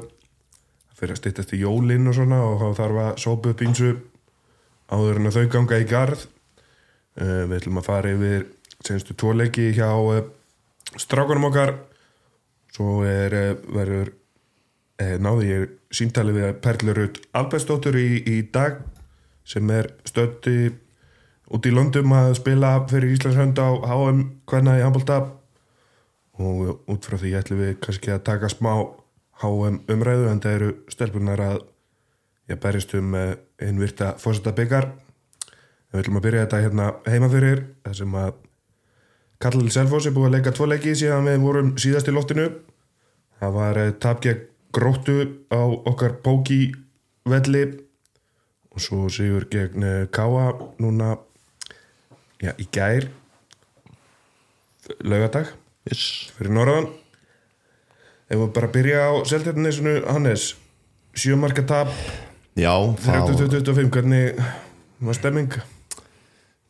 fyrir 1.00 1.15
að 1.15 1.22
styttast 1.24 1.56
í 1.58 1.62
jólinn 1.63 2.06
og 2.12 2.18
svona 2.20 2.42
og 2.46 2.60
þá 2.62 2.68
þarf 2.82 3.00
að 3.08 3.15
sópa 3.24 3.53
upp 3.56 3.63
ímsu 3.65 3.94
áður 4.94 5.22
en 5.22 5.32
að 5.32 5.39
þau 5.39 5.48
ganga 5.56 5.80
í 5.82 5.88
garð. 5.89 6.27
Uh, 7.18 7.42
Við 7.50 7.58
ætlum 7.58 7.82
að 7.82 7.88
fara 7.89 8.13
yfir 8.13 8.46
senstu 8.86 9.15
tvo 9.18 9.34
leiki 9.34 9.72
hjá 9.74 9.89
uh, 9.98 10.22
strákunum 11.00 11.50
okkar 11.50 11.74
svo 12.74 13.03
er, 13.06 13.34
uh, 13.38 13.74
verður 13.75 14.13
eh, 15.01 15.18
náði 15.22 15.50
ég 15.50 15.75
síntali 15.94 16.34
við 16.36 16.56
Perlurut 16.63 17.20
Albersdóttur 17.38 17.98
í, 18.00 18.24
í 18.25 18.42
dag 18.53 18.82
sem 19.46 19.70
er 19.74 19.92
stötti 20.08 20.72
út 21.53 21.68
í 21.68 21.74
Londum 21.74 22.13
að 22.15 22.34
spila 22.39 22.75
fyrir 22.89 23.13
Íslands 23.13 23.38
hönd 23.38 23.60
á 23.62 23.70
HM 23.70 24.24
hvernig 24.50 24.80
í 24.80 24.86
handbólta 24.86 25.20
og 26.42 26.89
út 26.89 27.06
frá 27.06 27.20
því 27.22 27.36
ætlum 27.38 27.62
við 27.62 27.75
kannski 27.84 28.13
að 28.13 28.25
taka 28.30 28.50
smá 28.50 28.74
HM 29.44 29.84
umræðu 29.92 30.32
en 30.32 30.42
það 30.42 30.58
eru 30.58 30.72
stelpunar 30.94 31.44
að 31.44 31.60
ég 32.50 32.60
berist 32.63 32.96
um 32.98 33.13
eh, 33.18 33.36
einn 33.62 33.82
virta 33.82 34.13
fórseta 34.22 34.56
byggar 34.56 34.89
við 35.92 36.01
ætlum 36.01 36.18
að 36.20 36.25
byrja 36.27 36.48
þetta 36.48 36.63
hérna 36.63 36.89
heima 37.06 37.30
fyrir 37.30 37.63
þar 37.86 38.00
sem 38.01 38.18
að 38.24 38.34
Karl 39.43 39.65
Selfoss 39.75 40.07
er 40.07 40.13
búið 40.15 40.29
að 40.29 40.35
leika 40.38 40.53
tvo 40.55 40.69
leiki 40.71 40.93
síðan 40.95 41.27
við 41.27 41.41
vorum 41.43 41.71
síðast 41.81 42.07
í 42.07 42.13
loftinu. 42.15 42.45
Það 43.41 43.55
var 43.57 43.79
eh, 43.81 43.89
tap 44.00 44.21
gegn 44.23 44.45
gróttu 44.73 45.17
á 45.51 45.59
okkar 45.67 46.15
bóki 46.23 46.62
velli 47.27 47.65
og 48.71 48.85
svo 48.85 49.09
sigur 49.12 49.50
gegn 49.51 49.83
eh, 49.83 50.05
Káa 50.15 50.53
núna 50.79 51.17
já, 52.39 52.53
í 52.55 52.69
gær 52.71 53.09
laugadag 55.03 55.51
yes. 55.91 56.31
fyrir 56.38 56.55
norðan. 56.55 56.88
Ef 58.31 58.39
við 58.39 58.50
bara 58.55 58.71
byrja 58.71 59.05
á 59.12 59.13
Seltjarnisunu 59.27 59.97
Hannes 60.07 60.53
sjömarka 61.19 61.67
tap 61.67 61.91
Já, 62.55 62.71
það 63.03 63.35
30-25 63.35 63.91
hvernig 63.91 64.43
var 65.03 65.19
stemming 65.19 65.63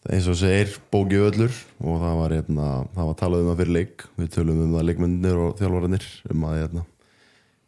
eins 0.10 0.28
og 0.28 0.36
segir 0.40 0.74
bóki 0.92 1.22
öllur. 1.22 1.54
Og 1.84 2.02
það 2.02 2.18
var, 2.20 2.36
hérna, 2.40 2.68
það 2.96 3.10
var 3.10 3.20
talað 3.22 3.44
um 3.44 3.52
það 3.52 3.62
fyrir 3.62 3.78
leik. 3.78 4.08
Við 4.20 4.34
tölum 4.36 4.66
um 4.66 4.76
það 4.78 4.90
leikmyndir 4.90 5.40
og 5.40 5.56
þjálfararnir 5.62 6.10
um 6.34 6.46
að 6.50 6.60
hérna, 6.60 6.86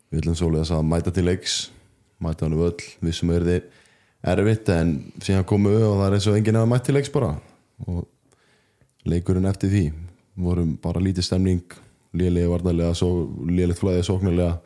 við 0.10 0.22
viljum 0.22 0.38
svoleiðis 0.42 0.76
að 0.76 0.86
mæta 0.92 1.16
til 1.16 1.26
leiks 1.30 1.58
mæta 2.24 2.46
hann 2.46 2.56
um 2.56 2.66
öll, 2.66 2.86
við 3.04 3.18
sem 3.18 3.32
er 3.36 3.46
þið 3.46 3.66
erfitt 4.32 4.72
en 4.74 4.94
síðan 5.22 5.48
komum 5.48 5.76
við 5.76 5.86
og 5.86 5.98
það 6.00 6.08
er 6.08 6.18
eins 6.18 6.28
og 6.30 6.38
enginn 6.40 6.60
að 6.60 6.70
mæta 6.72 6.88
til 6.88 6.98
leiks 6.98 7.14
bara. 7.14 7.32
Og 7.86 8.06
leikurinn 9.06 9.50
eftir 9.50 9.72
því 9.74 9.86
vorum 10.46 10.74
bara 10.82 11.04
lítið 11.04 11.28
stemning 11.28 11.78
lélega 12.16 12.52
varnarlega, 12.52 12.96
lélegt 13.52 13.82
flæðið 13.82 14.08
sóknarlega. 14.08 14.58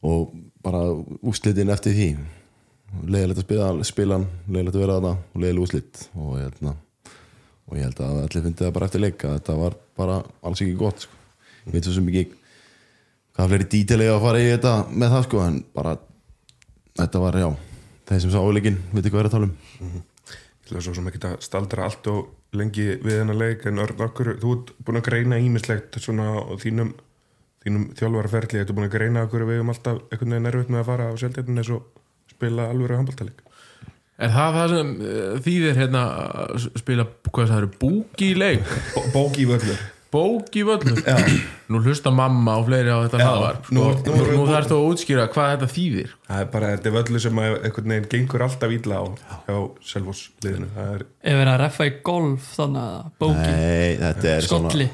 Og 0.00 0.32
bara 0.64 0.86
úslitin 1.20 1.72
eftir 1.72 1.96
því 1.96 2.10
leiðilegt 3.06 3.40
að 3.40 3.46
spila, 3.46 3.70
spila 3.86 4.18
leiðilegt 4.48 4.76
að 4.76 4.84
vera 4.84 4.98
þarna 4.98 5.12
og 5.14 5.42
leiðileg 5.42 5.64
úslit 5.64 6.02
og, 6.16 6.34
hérna, 6.40 6.74
og 7.68 7.78
ég 7.78 7.86
held 7.86 8.02
að 8.04 8.20
allir 8.24 8.44
fyndi 8.46 8.64
það 8.64 8.76
bara 8.76 8.90
eftir 8.90 9.04
leika 9.04 9.32
þetta 9.36 9.56
var 9.60 9.76
bara 10.00 10.20
alls 10.42 10.62
ekki 10.64 10.76
gott 10.78 11.04
sko. 11.04 11.18
ég 11.66 11.76
veit 11.76 11.86
svo 11.86 11.96
sem 11.96 12.10
ekki 12.10 12.24
hvað 13.36 13.52
fleiri 13.52 13.68
dítilega 13.74 14.16
að 14.16 14.24
fara 14.26 14.42
í 14.42 14.48
þetta 14.50 14.74
með 14.90 15.14
það 15.14 15.26
sko 15.28 15.42
en 15.46 15.60
bara 15.76 15.96
þetta 17.00 17.22
var 17.22 17.38
já, 17.40 17.48
þeir 18.10 18.22
sem 18.24 18.34
sá 18.34 18.40
áleikin 18.40 18.80
veit 18.90 19.04
ekki 19.04 19.14
hvað 19.14 19.22
er 19.22 19.30
að 19.30 19.36
tala 19.36 19.48
um. 19.48 19.54
Ég 19.90 20.66
ætla 20.66 20.82
svo 20.84 20.96
sem 20.96 21.08
ekki 21.10 21.22
að 21.26 21.38
staldra 21.46 21.86
allt 21.86 22.10
og 22.10 22.58
lengi 22.58 22.88
við 23.02 23.20
hennar 23.20 23.38
leik 23.38 23.64
en 23.70 23.78
örn 23.82 24.04
okkur, 24.08 24.34
þú 24.42 24.56
ert 24.56 24.74
búin 24.82 24.98
að 24.98 25.06
greina 25.06 25.38
ímislegt 25.38 25.98
svona 26.02 26.32
á 26.42 26.54
þínum, 26.58 26.92
þínum 27.62 27.88
þjálfarferðli, 27.98 28.58
þú 28.58 28.66
ert 28.66 28.76
búin 28.76 28.88
að 28.88 28.94
greina 28.96 29.24
okkur 29.26 29.46
við 29.46 29.62
um 29.62 29.72
alltaf 29.72 30.00
einhvern 30.10 30.34
veginn 30.34 30.50
erfitt 30.50 30.72
með 30.74 30.82
að 30.82 30.88
fara 30.90 31.08
á 31.10 31.14
sjálfdættin 31.22 31.62
eins 31.62 31.72
og 31.74 31.99
spila 32.40 32.70
alveg 32.72 32.96
handbóltaleik 32.98 33.46
Er 34.20 34.28
það 34.34 34.56
það 34.58 34.72
sem 34.74 34.88
uh, 35.00 35.38
þýðir 35.46 35.78
hérna 35.80 36.00
að 36.50 36.66
spila, 36.76 37.06
hvað 37.30 37.46
það 37.54 37.62
eru, 37.62 37.68
búki 37.80 38.26
í 38.34 38.36
leik? 38.36 38.74
Bóki 39.14 39.46
í 39.46 39.48
völlur. 39.48 39.78
Bóki 40.12 40.60
í 40.60 40.64
völlum? 40.68 40.98
Nú 41.72 41.80
hlusta 41.86 42.10
mamma 42.12 42.58
og 42.60 42.66
fleiri 42.66 42.90
á 42.92 42.98
þetta 43.06 43.20
Já, 43.22 43.24
hlaðvarp 43.30 43.64
sko. 43.70 43.76
nú- 43.78 43.86
Nú, 44.10 44.16
nú 44.18 44.36
nú, 44.42 44.44
þarfst 44.50 44.72
þú 44.74 44.76
að 44.82 44.88
útskýra 44.90 45.24
hvað 45.32 45.48
þetta 45.54 45.68
þýðir. 45.72 46.12
Það 46.28 46.42
er 46.44 46.48
bara, 46.52 46.70
þetta 46.74 46.90
er 46.90 46.96
völlur 46.98 47.22
sem 47.24 47.40
einhvern 47.46 47.92
veginn 47.94 48.08
gengur 48.12 48.44
alltaf 48.44 48.74
ítla 48.76 48.98
á 49.00 49.04
hjá 49.46 49.56
Selvós 49.94 50.22
liðinu. 50.44 50.68
Það 50.76 50.90
er, 50.98 51.06
Ef 51.24 51.38
verið 51.40 51.52
að 51.54 51.60
reffa 51.64 51.86
í 51.88 51.94
golf 52.10 52.50
þannig 52.58 52.82
að 52.90 53.08
bóki, 53.24 53.52
Nei, 53.54 53.96
þetta 54.04 54.34
er 54.36 54.48
skolli 54.50 54.90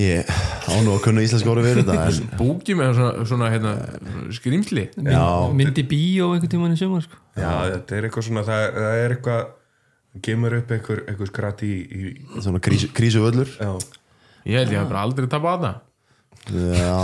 Ég 0.00 0.28
á 0.30 0.72
nú 0.80 0.94
að 0.94 1.00
kunna 1.04 1.22
íslensk 1.26 1.48
orði 1.50 1.64
fyrir 1.66 1.84
þetta 1.84 2.04
en 2.08 2.28
Búki 2.38 2.76
með 2.78 2.92
svona, 2.96 3.24
svona 3.28 3.48
hérna, 3.52 3.72
skrýmsli 4.32 4.84
Já. 4.96 5.24
myndi 5.56 5.84
bíó 5.90 6.30
einhvern 6.34 6.52
tímann 6.54 6.76
í 6.76 6.78
sumar 6.80 7.02
sko. 7.04 7.18
já, 7.36 7.50
þetta 7.74 7.98
er 7.98 8.06
eitthvað 8.08 8.26
svona 8.30 8.44
það, 8.46 8.62
það 8.78 9.00
er 9.04 9.14
eitthvað 9.16 9.42
það 10.14 10.22
kemur 10.26 10.56
upp 10.60 10.72
einhver, 10.76 11.02
einhver 11.10 11.30
skrat 11.30 11.64
í, 11.66 11.72
í 11.84 12.14
svona 12.40 12.62
krísu, 12.64 12.88
krísu 12.96 13.24
völlur 13.26 13.50
já, 13.58 13.72
Ég 14.48 14.56
held 14.56 14.72
ég 14.72 14.80
hef 14.80 14.88
bara 14.88 15.02
aldrei 15.04 15.28
tapað 15.28 15.52
að 15.52 15.64
það. 15.66 15.80
Já, 16.80 17.00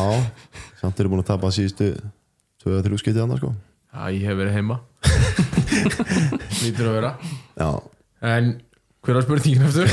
samt 0.80 1.00
eru 1.02 1.10
búin 1.12 1.20
að 1.20 1.28
tapa 1.28 1.50
síðustu 1.52 1.90
2-3 2.64 3.00
skiptið 3.02 3.24
annars 3.26 3.42
sko. 3.42 3.50
Já, 3.92 4.06
ég 4.16 4.24
hef 4.24 4.38
verið 4.40 4.56
heima. 4.56 4.78
Lítur 6.62 6.88
að 6.88 6.96
vera. 6.96 7.10
Já, 7.60 7.68
En 8.26 8.48
hver 9.04 9.18
var 9.18 9.26
spurningin 9.26 9.66
eftir? 9.68 9.90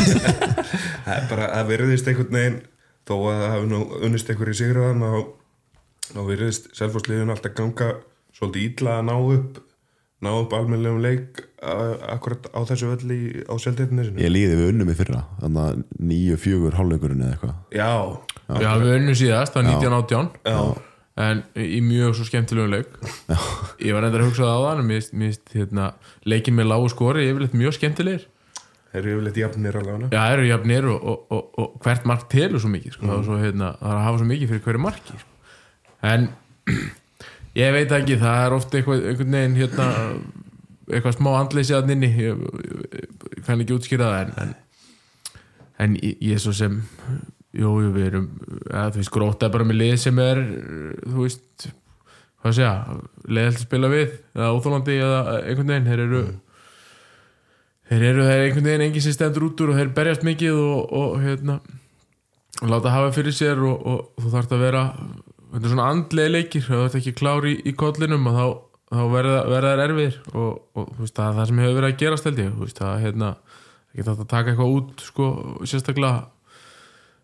það 1.05 1.17
er 1.17 1.25
bara, 1.29 1.50
það 1.57 1.67
verðist 1.74 2.07
einhvern 2.10 2.38
veginn 2.38 2.62
þó 3.07 3.15
að 3.17 3.41
það 3.41 3.51
hafi 3.53 3.69
nú 3.74 3.81
unnist 4.07 4.31
einhverju 4.31 4.60
sigraðan 4.62 5.05
þá 6.13 6.19
verðist 6.29 6.72
Selvós 6.77 7.07
liðinu 7.10 7.36
alltaf 7.36 7.55
ganga 7.57 7.91
svolítið 8.36 8.67
ítla 8.69 8.98
að 9.00 9.07
ná 9.10 9.15
upp 9.19 9.62
ná 10.24 10.29
upp 10.39 10.53
almennlegum 10.55 11.01
leik 11.03 11.41
akkurat 11.63 12.48
á 12.55 12.60
þessu 12.67 12.93
völli 12.93 13.43
á 13.43 13.53
Seldjarni 13.60 14.07
ég 14.24 14.31
líði 14.31 14.55
við 14.60 14.72
unnum 14.72 14.91
í 14.93 14.95
fyrra 14.98 15.25
Þannig 15.41 15.65
að 15.65 15.83
9-4 16.13 16.77
hálfleikurinn 16.77 17.24
eða 17.25 17.36
eitthvað. 17.36 17.60
Já, 17.75 17.91
Já, 18.63 18.72
við 18.79 18.95
unnum 18.98 19.17
síðast, 19.17 19.55
það 19.55 19.60
var 19.60 19.69
1918 19.74 20.29
já, 20.48 20.60
En 21.24 21.43
í 21.62 21.77
mjög 21.86 22.15
svo 22.17 22.24
skemmtilegum 22.25 22.72
leik. 22.74 22.95
Ég 23.86 23.93
var 23.93 24.07
endur 24.07 24.24
að 24.24 24.31
hugsa 24.31 24.48
það 24.48 24.55
á 24.57 24.65
þann 24.72 25.36
hérna, 25.53 25.89
leikin 26.25 26.55
með 26.57 26.72
lágu 26.72 26.88
skori 26.89 27.27
Yfirleitt 27.27 27.53
mjög 27.57 27.75
skemmtilegir 27.77 28.24
eru 28.93 29.13
yfirleitt 29.15 29.39
jafnir 29.41 29.77
hana 29.79 30.09
Já, 30.12 30.21
eru 30.35 30.47
jafnir 30.47 30.88
og, 30.91 31.05
og, 31.12 31.21
og, 31.33 31.59
og 31.59 31.77
hvert 31.83 32.07
mark 32.09 32.27
telur 32.31 32.62
svo 32.62 32.71
mikið 32.73 32.97
sko. 32.97 33.09
er 33.09 33.27
svo, 33.27 33.38
hérna, 33.41 33.73
það 33.79 33.91
er 33.91 34.00
að 34.00 34.07
hafa 34.07 34.21
svo 34.21 34.29
mikið 34.29 34.51
fyrir 34.51 34.65
hverju 34.67 34.83
marki 34.83 35.19
sko. 35.21 35.29
En 36.13 36.27
ég 37.63 37.75
veit 37.77 37.95
ekki, 38.00 38.19
það 38.21 38.45
er 38.45 38.57
oft 38.57 38.75
eitthvað, 38.77 39.05
einhvern 39.12 39.38
veginn 39.38 39.59
hérna, 39.62 39.88
eitthvað 40.91 41.17
smá 41.17 41.31
andleysi 41.38 41.77
að 41.77 41.89
nynni 41.91 42.12
ég, 42.12 42.43
ég, 42.67 43.07
ég 43.38 43.45
kann 43.47 43.63
ekki 43.63 43.77
útskýra 43.77 44.12
það 44.12 44.25
en, 44.25 44.35
en, 44.43 45.39
en 45.85 45.97
ég, 46.01 46.17
ég 46.29 46.38
er 46.38 46.43
svo 46.43 46.53
sem 46.57 46.81
jú, 47.53 47.69
jú, 47.85 47.91
við 47.93 48.09
erum 48.09 48.27
eða, 48.69 48.89
þú 48.93 49.01
veist, 49.01 49.13
gróta 49.13 49.51
bara 49.53 49.67
með 49.67 49.81
lið 49.81 49.95
sem 50.05 50.21
er 50.23 50.41
þú 51.03 51.17
veist, 51.21 51.67
hvað 52.43 52.57
segja 52.57 52.73
leiðalt 53.29 53.59
að 53.62 53.67
spila 53.67 53.91
við, 53.93 54.17
eða 54.35 54.53
óþólandi 54.57 54.97
eða 55.00 55.21
einhvern 55.41 55.73
veginn, 55.73 55.89
þeir 55.91 56.03
eru 56.07 56.23
þeir 57.93 58.09
eru 58.09 58.25
þeir 58.25 58.43
einhvern 58.47 58.67
veginn 58.69 58.85
engin 58.88 59.05
sem 59.05 59.13
stendur 59.13 59.47
út 59.50 59.62
úr 59.62 59.73
og 59.73 59.79
þeir 59.79 59.93
berjast 59.93 60.25
mikið 60.25 60.57
og, 60.57 60.93
og 60.97 61.15
hérna 61.21 61.59
og 62.62 62.71
láta 62.71 62.93
hafa 62.93 63.13
fyrir 63.13 63.35
sér 63.35 63.62
og, 63.62 63.85
og 63.85 64.23
þú 64.23 64.33
þarft 64.33 64.55
að 64.55 64.63
vera 64.63 64.83
þetta 65.53 65.63
er 65.63 65.73
svona 65.73 65.89
andlega 65.93 66.33
leikir 66.33 66.65
þú 66.65 66.79
þarft 66.79 67.00
ekki 67.00 67.15
klári 67.19 67.53
í, 67.53 67.59
í 67.69 67.75
kollinum 67.77 68.29
og 68.31 68.38
þá, 68.38 68.45
þá 68.97 69.03
verða, 69.13 69.39
verða 69.51 69.73
þær 69.73 69.83
erfir 69.88 70.19
og, 70.33 70.51
og 70.73 70.93
þú 70.93 71.05
veist, 71.05 71.17
það 71.17 71.29
er 71.29 71.39
það 71.39 71.50
sem 71.50 71.63
hefur 71.63 71.79
verið 71.79 71.89
að 71.93 72.43
þú 72.43 72.63
veist, 72.63 72.79
það 72.81 72.93
er 72.93 73.03
hérna 73.03 73.33
ekki 73.93 74.07
þátt 74.07 74.23
að 74.23 74.31
taka 74.33 74.53
eitthvað 74.53 74.77
út 74.77 75.03
sko, 75.05 75.27
sérstaklega 75.69 76.13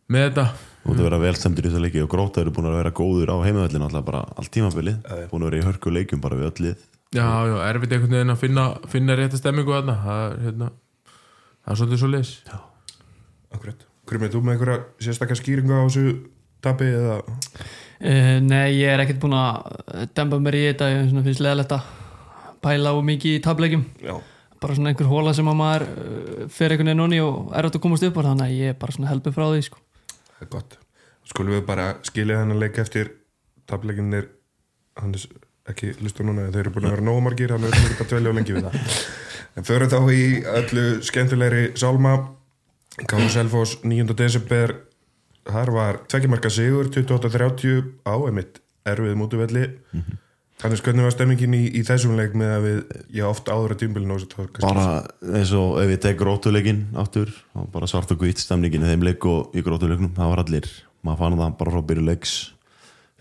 með 0.10 0.28
þetta. 0.28 0.46
Þú 0.84 0.94
ert 0.94 1.00
að 1.00 1.08
vera 1.10 1.22
vel 1.22 1.34
stemdur 1.38 1.66
í 1.66 1.70
þessu 1.70 1.82
leiki 1.84 2.04
og 2.04 2.12
gróta 2.14 2.42
eru 2.44 2.54
búin 2.54 2.70
að 2.70 2.78
vera 2.80 2.94
góður 2.96 3.34
á 3.34 3.38
heimavellin 3.46 3.86
alltaf 3.86 4.06
bara 4.06 4.22
allt 4.38 4.52
tímabilið 4.54 5.02
búin 5.32 5.44
að 5.44 5.50
vera 5.50 5.60
í 5.60 5.66
hörku 5.66 5.94
leikjum 5.94 6.22
bara 6.24 6.38
við 6.40 6.50
öll 6.50 6.64
lið 6.66 6.86
já, 7.16 7.26
já, 7.50 7.56
erfitt 7.70 7.96
einhvern 7.96 8.16
veginn 8.18 8.36
að 8.36 8.42
finna, 8.44 8.66
finna 8.92 9.18
rétta 9.18 9.40
stemmingu 9.40 9.74
þarna. 9.74 9.98
Það 10.04 10.26
er 10.26 10.42
hérna 10.48 10.72
það 11.64 11.72
er 11.74 11.80
svolítið 11.82 12.02
svo 12.02 12.10
leis 12.14 12.34
akkurat, 13.50 13.86
Krumið, 14.10 14.34
þú 14.34 14.42
með 14.46 14.56
einhverja 14.56 15.06
sérstakka 15.06 15.38
skýringu 15.38 15.74
á 15.74 15.86
þessu 15.86 16.04
tapi 16.66 16.90
eða? 16.90 17.20
Uh, 18.00 18.36
Nei, 18.46 18.80
ég 18.80 18.94
er 18.94 19.04
ekkert 19.04 19.22
búin 19.22 19.36
að 19.38 20.08
demba 20.18 20.40
mér 20.42 20.58
í 20.58 20.66
þetta, 20.70 20.90
ég 20.94 21.10
svona 21.12 21.26
finnst 21.26 21.44
leðalegt 21.44 21.76
að 21.76 21.90
pæla 22.64 22.94
á 22.94 22.98
mikið 23.10 23.38
í 23.38 23.42
tablegjum 23.44 23.84
já, 24.04 24.16
bara 24.62 24.78
svona 24.78 24.94
einhver 24.94 25.10
hóla 25.10 25.34
sem 25.36 25.50
að 25.52 25.60
maður 25.60 25.88
uh, 25.90 26.46
fer 26.54 26.74
einhvern 26.74 26.92
veginn 26.92 27.06
onni 27.06 27.22
og 27.26 27.54
er 27.54 27.68
átt 27.70 27.80
að 27.80 27.86
komast 27.86 28.08
upp 28.08 28.22
á. 28.22 28.28
Þannig 28.30 28.46
að 28.48 28.56
ég 28.56 28.74
er 28.74 28.80
bara 28.82 28.96
svona 28.96 29.12
helpið 29.12 29.36
frá 29.38 29.46
því 29.50 29.66
sko. 29.68 29.84
það 30.32 30.46
er 30.46 30.52
gott. 30.56 30.80
Skulum 31.30 31.58
við 31.58 31.66
bara 31.68 31.92
skilja 32.08 32.42
þennan 32.42 32.64
leik 32.64 32.82
eftir. 32.82 33.14
Tablegin 33.70 34.16
er 34.18 34.32
hann 34.98 35.14
er 35.14 35.26
ekki 35.74 35.94
listu 36.04 36.26
núna 36.28 36.50
þeir 36.50 36.62
eru 36.66 36.76
búin 36.76 36.90
að 36.90 36.96
vera 36.98 37.08
nógu 37.08 37.24
margir 37.26 37.54
þannig 37.54 37.70
að 37.70 37.76
við 37.76 37.82
erum 37.82 37.96
ekki 37.96 38.06
að 38.06 38.14
dvelja 38.14 38.30
á 38.32 38.38
lengi 38.38 38.56
við 38.56 38.68
það. 38.68 38.94
En 39.58 39.68
förum 39.68 39.92
þá 39.92 40.00
í 40.14 40.24
öllu 40.60 40.86
skemmtilegri 41.10 41.66
sálma. 41.80 42.14
Káru 43.10 43.30
Selfos 43.32 43.78
9. 43.84 44.16
desember. 44.20 44.76
Þar 45.50 45.72
var 45.74 46.02
tvekkjumarka 46.12 46.52
sigur 46.54 46.90
28-30 46.94 47.94
á 48.06 48.16
emitt 48.30 48.60
erfið 48.90 49.16
mútuvelli 49.18 49.64
Þannig 50.60 50.82
hvernig 50.84 51.06
var 51.08 51.14
stemmingin 51.16 51.54
í, 51.56 51.62
í 51.80 51.82
þessum 51.88 52.18
leik 52.20 52.34
með 52.36 52.50
að 52.52 52.66
við, 52.66 52.80
já 53.16 53.24
oft 53.30 53.48
áður 53.48 53.74
að 53.78 53.84
svo 54.26 54.66
bara 54.66 54.88
eins 55.40 55.54
og 55.56 55.78
ef 55.80 55.94
ég 55.94 56.02
tek 56.04 56.18
grótuleikin 56.20 56.82
áttur, 57.00 57.32
bara 57.72 57.88
svart 57.88 58.12
og 58.12 58.20
hvít 58.20 58.42
stemningin 58.44 58.84
í 58.84 58.90
þeim 58.92 59.06
leik 59.08 59.28
og 59.30 59.56
í 59.56 59.64
grótuleiknum, 59.64 60.12
það 60.18 60.34
var 60.34 60.42
allir 60.44 60.68
maður 61.08 61.22
fann 61.22 61.38
það 61.40 61.56
bara 61.62 61.76
frá 61.76 61.86
byrju 61.92 62.04
leiks 62.10 62.34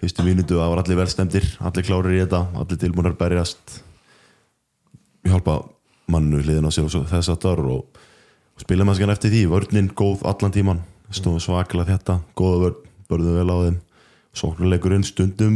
fyrstu 0.03 0.25
mínutu 0.27 0.59
það 0.59 0.73
var 0.73 0.83
allir 0.83 1.01
velstemdir, 1.01 1.49
allir 1.59 1.87
klárir 1.87 2.15
í 2.15 2.23
þetta 2.23 2.45
allir 2.61 2.81
tilbúinir 2.81 3.15
að 3.15 3.21
berjast. 3.23 3.79
Hjálpa 5.27 5.59
mannu 6.09 6.41
hliðin 6.43 6.69
á 6.69 6.73
sér 6.73 6.87
og 6.89 7.09
þess 7.11 7.33
að 7.33 7.43
þar 7.45 7.65
og, 7.75 8.01
spila 8.63 8.87
maður 8.87 9.03
skæn 9.03 9.15
eftir 9.15 9.35
því, 9.35 9.43
vörninn 9.53 9.91
góð 9.99 10.25
allan 10.29 10.55
tíman, 10.55 10.83
stóðum 11.11 11.43
svaklega 11.43 11.93
þetta 11.93 12.21
góða 12.39 12.63
vörn, 12.65 12.83
börðum 13.11 13.39
vel 13.41 13.53
á 13.53 13.57
þeim. 13.67 13.79
Sóknarleikurinn 14.39 15.07
stundum 15.09 15.55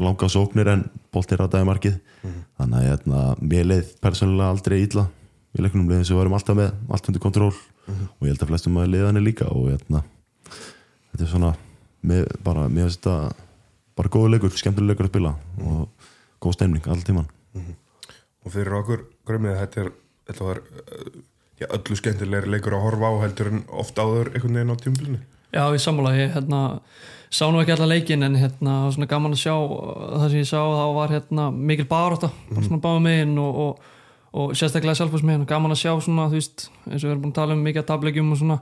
langa 0.00 0.28
sóknir 0.30 0.70
en 0.72 0.86
boltir 1.12 1.42
að 1.42 1.56
dæmarkið 1.58 1.98
þannig 2.22 2.78
að 2.78 2.86
hérna, 2.86 3.24
mér 3.42 3.66
leið 3.66 3.90
persónulega 4.00 4.54
aldrei 4.54 4.76
illa 4.86 5.08
í 5.52 5.60
leiknum 5.60 5.90
leiðin 5.90 6.06
sem 6.06 6.14
við 6.14 6.22
varum 6.22 6.36
alltaf 6.38 6.56
með, 6.56 6.70
allt 6.88 7.10
undir 7.10 7.22
kontról. 7.22 7.52
Og 7.90 8.24
ég 8.24 8.32
held 8.32 8.44
að 8.46 8.52
flestum 8.52 8.78
að 8.80 8.92
leiðan 8.94 9.18
er 9.18 9.26
líka 9.26 9.48
og 9.50 9.68
hérna, 9.72 10.00
þetta 11.10 11.26
er 11.26 11.32
svona 11.32 11.50
með, 12.06 12.28
bara, 12.46 12.68
mér 12.70 12.88
finnst 12.88 13.02
þetta 13.02 13.51
bara 13.98 14.12
góða 14.12 14.34
leikur, 14.34 14.54
skemmtilega 14.56 14.92
leikur 14.92 15.08
að 15.08 15.12
spila 15.12 15.34
og 15.66 16.08
góð 16.42 16.56
stemning 16.58 16.88
all 16.90 17.02
tíman 17.06 17.28
og 18.42 18.54
fyrir 18.54 18.78
okkur 18.80 19.04
grömmið 19.28 19.60
þetta 19.60 19.84
er 19.84 19.92
þetta 20.28 20.48
var 20.48 20.62
uh, 20.62 21.20
já, 21.60 21.66
öllu 21.68 21.98
skemmtilegri 21.98 22.54
leikur 22.54 22.76
að 22.76 22.86
horfa 22.86 23.12
á 23.12 23.14
heldur 23.26 23.52
en 23.52 23.64
oft 23.82 23.98
áður 23.98 24.32
einhvern 24.32 24.58
veginn 24.58 24.74
á 24.74 24.82
tímbilinu 24.82 25.22
Já, 25.52 25.66
ég 25.68 25.82
sammála, 25.84 26.14
ég 26.16 26.30
hérna, 26.32 26.58
sá 27.28 27.42
nú 27.52 27.58
ekki 27.60 27.74
alla 27.74 27.90
leikin 27.90 28.24
en 28.24 28.38
hérna, 28.40 28.76
svona 28.94 29.08
gaman 29.10 29.34
að 29.36 29.42
sjá 29.42 29.52
það 29.52 30.22
sem 30.32 30.40
ég 30.40 30.48
sá, 30.48 30.60
þá 30.64 30.86
var 30.96 31.12
hérna, 31.12 31.48
mikil 31.52 31.84
baróta, 31.90 32.30
bara 32.48 32.64
svona 32.64 32.80
báða 32.80 33.02
megin 33.04 33.34
og, 33.42 33.58
og, 33.64 33.90
og 34.32 34.54
sérstaklega 34.56 34.96
sjálfhúsmegin 34.96 35.44
gaman 35.50 35.74
að 35.74 35.82
sjá 35.82 35.92
svona, 36.00 36.30
þú 36.32 36.38
veist, 36.38 36.64
eins 36.88 37.02
og 37.02 37.04
við 37.04 37.10
erum 37.10 37.26
búin 37.26 37.34
að 37.34 37.40
tala 37.42 37.56
um 37.58 37.66
mikið 37.68 37.82
að 37.82 37.90
tablegjum 37.90 38.32
og 38.32 38.40
svona, 38.40 38.58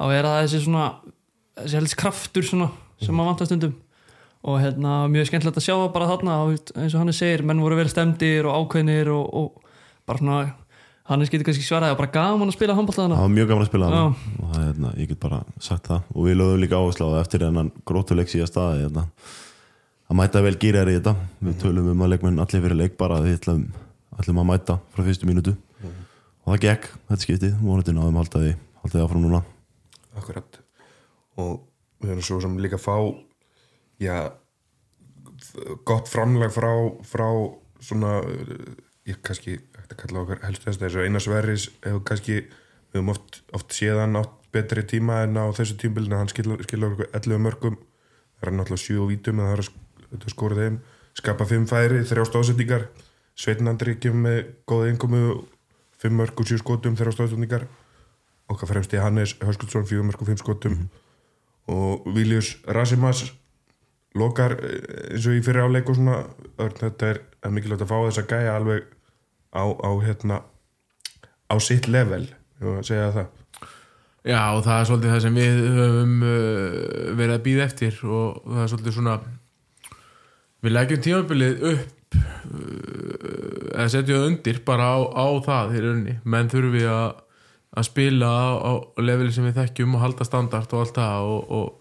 þá 0.00 0.04
er 0.16 0.30
það 0.30 0.40
þessi 0.46 0.62
svona, 0.64 0.86
þessi 1.60 1.80
helst 1.82 1.98
kraftur 2.00 2.48
svona, 2.48 2.70
sem 3.04 3.20
maður 3.20 3.32
vantar 3.34 3.50
stundum 3.50 3.76
og 4.40 4.56
hérna, 4.62 5.04
mjög 5.12 5.28
skemmtilegt 5.28 5.60
að 5.60 5.66
sjá 5.66 5.74
það 5.74 5.92
bara 5.96 6.08
þarna 6.08 6.36
eins 6.80 6.94
og 6.94 7.02
hann 7.02 7.12
segir, 7.16 7.44
menn 7.44 7.60
voru 7.60 7.76
vel 7.76 7.90
stemdir 7.92 8.48
og 8.48 8.56
ákveðnir 8.62 9.10
og, 9.12 9.26
og 9.36 10.06
bara 10.08 10.22
svona 10.22 10.40
hann 11.10 11.24
getur 11.26 11.44
kannski 11.48 11.66
svaraði 11.66 11.96
og 11.96 12.00
bara 12.00 12.12
gaman 12.14 12.48
að 12.48 12.56
spila 12.56 12.76
handbóltaðana 12.78 13.18
það 13.18 13.26
var 13.26 13.34
mjög 13.34 13.48
gaman 13.50 13.64
að 13.64 13.70
spila 13.70 13.86
Já. 13.90 13.92
hana 13.92 14.02
og 14.06 14.50
það, 14.50 14.58
er, 14.60 14.66
hérna, 14.68 14.90
ég 15.00 15.10
get 15.10 15.20
bara 15.24 15.40
sagt 15.58 15.88
það. 15.90 16.10
Og 16.14 16.26
við 16.28 16.36
lögum 16.38 16.60
líka 16.62 16.80
áherslu 16.80 17.08
á 17.08 17.10
það 17.10 17.22
eftir 17.24 17.44
hennan 17.46 17.70
grótuleik 17.90 18.30
síðast 18.30 18.54
staði 18.54 18.84
hérna, 18.84 19.06
að 20.06 20.20
mæta 20.20 20.42
vel 20.46 20.56
gýrjar 20.62 20.90
í 20.90 20.96
þetta. 20.98 21.14
Við 21.48 21.56
tölum 21.64 21.90
um 21.92 22.04
að 22.04 22.12
leikmenn 22.14 22.42
allir 22.44 22.64
fyrir 22.66 22.78
leik 22.78 22.96
bara 23.00 23.18
að 23.18 23.26
við 23.28 23.38
ætlum, 23.40 23.64
ætlum 24.18 24.42
að 24.42 24.48
mæta 24.52 24.78
frá 24.94 25.04
fyrstu 25.08 25.28
mínútu. 25.28 25.56
Og 26.46 26.54
það 26.54 26.62
gekk, 26.64 26.86
þetta 27.10 27.26
skiptið. 27.26 27.56
Vonandi 27.60 27.94
náðum 27.96 28.20
halda 28.20 28.44
því, 28.44 28.52
halda 28.82 28.94
því 28.96 29.02
áfram 29.04 29.26
núna. 29.26 29.42
Akkurat. 30.18 30.60
Og 31.40 31.58
við 32.00 32.14
erum 32.14 32.26
svo 32.26 32.40
sem 32.42 32.56
líka 32.62 32.78
að 32.78 32.86
fá 32.86 32.94
já 34.00 34.32
gott 35.88 36.08
framlag 36.08 36.52
frá, 36.52 36.72
frá 37.06 37.28
svona 37.80 38.20
ég 39.08 39.20
kannski 39.24 39.58
hægt 39.76 39.94
að 39.94 40.00
kalla 40.02 40.24
okkar 40.24 40.42
helst 40.44 40.66
þess 40.66 40.80
þessu 40.80 41.04
eina 41.04 41.22
sverris 41.22 41.68
hefur 41.84 42.02
kannski 42.08 42.36
við 42.40 42.98
höfum 42.98 43.12
oft, 43.14 43.42
oft 43.56 43.74
séðan 43.74 44.18
átt 44.20 44.36
betri 44.52 44.82
tíma 44.86 45.22
en 45.24 45.38
á 45.38 45.46
þessu 45.54 45.76
tímbilinu 45.80 46.18
hann 46.18 46.30
skilur 46.30 46.58
okkur 46.60 47.10
11 47.14 47.38
mörgum. 47.44 47.76
Það 48.40 48.48
er 48.48 48.56
náttúrulega 48.56 48.86
7 48.86 48.98
og 48.98 49.10
vítum 49.10 49.42
það 49.42 49.52
er 49.52 49.62
að 49.62 50.32
skora 50.32 50.58
þeim 50.58 50.80
skapa 51.20 51.46
5 51.46 51.66
færi, 51.70 52.02
3 52.08 52.26
stóðsendingar 52.26 52.88
Sveitnandri 53.40 53.96
kemur 54.00 54.24
með 54.26 54.40
góða 54.68 54.90
innkomu 54.90 55.20
5 56.02 56.16
mörg 56.16 56.40
og 56.40 56.48
7 56.50 56.60
skotum 56.60 56.96
3 56.98 57.14
stóðsendingar 57.14 57.66
okkar 58.50 58.68
fremst 58.72 58.94
í 58.96 59.00
Hannes 59.00 59.36
Höskuldsson 59.38 59.86
4 59.86 60.06
mörg 60.08 60.24
og 60.24 60.30
5 60.32 60.42
skotum. 60.42 60.80
Og 61.70 62.08
Viljus 62.16 62.56
Rasimas 62.66 63.28
lokar 64.18 64.56
eh, 64.58 65.12
eins 65.14 65.26
og 65.28 65.36
í 65.36 65.42
fyrir 65.44 65.66
áleik 65.66 65.90
og 65.90 65.98
svona 65.98 66.22
Örn, 66.60 66.76
þetta 66.76 67.12
er 67.14 67.52
mikilvægt 67.54 67.84
að 67.86 67.92
fá 67.92 67.98
þess 68.06 68.22
að 68.22 68.32
gæja 68.34 68.56
alveg 68.58 68.88
á, 69.54 69.64
á 69.64 69.90
hérna 70.04 70.40
á 71.50 71.54
sitt 71.62 71.88
level 71.90 72.26
ég 72.60 72.66
var 72.66 72.82
að 72.82 72.88
segja 72.90 73.12
það. 73.14 73.28
Já 74.28 74.40
og 74.52 74.64
það 74.66 74.74
er 74.80 74.88
svolítið 74.88 75.14
það 75.14 75.22
sem 75.24 75.38
við 75.38 75.60
höfum 75.78 76.16
uh, 76.20 76.34
verið 77.16 77.34
að 77.38 77.44
býða 77.46 77.66
eftir 77.70 78.02
og 78.04 78.42
það 78.44 78.60
er 78.62 78.70
svolítið 78.72 78.96
svona 78.98 79.14
við 80.60 80.74
leggjum 80.74 81.02
tímabilið 81.06 81.64
upp 81.70 82.18
uh, 82.18 83.70
eða 83.70 83.88
setjum 83.94 84.18
það 84.18 84.28
undir 84.28 84.60
bara 84.66 84.90
á, 84.92 84.98
á 85.08 85.26
það 85.46 85.72
í 85.72 85.82
rauninni. 85.86 86.18
Menn 86.28 86.52
þurfum 86.52 86.76
við 86.76 86.90
að, 86.92 87.24
að 87.80 87.88
spila 87.88 88.28
á, 88.28 88.50
á 88.60 88.72
leveli 89.00 89.32
sem 89.32 89.48
við 89.48 89.62
þekkjum 89.62 89.96
og 89.96 90.04
halda 90.04 90.28
standart 90.28 90.76
og 90.76 90.84
allt 90.84 91.00
það 91.00 91.32
og, 91.32 91.56
og 91.56 91.79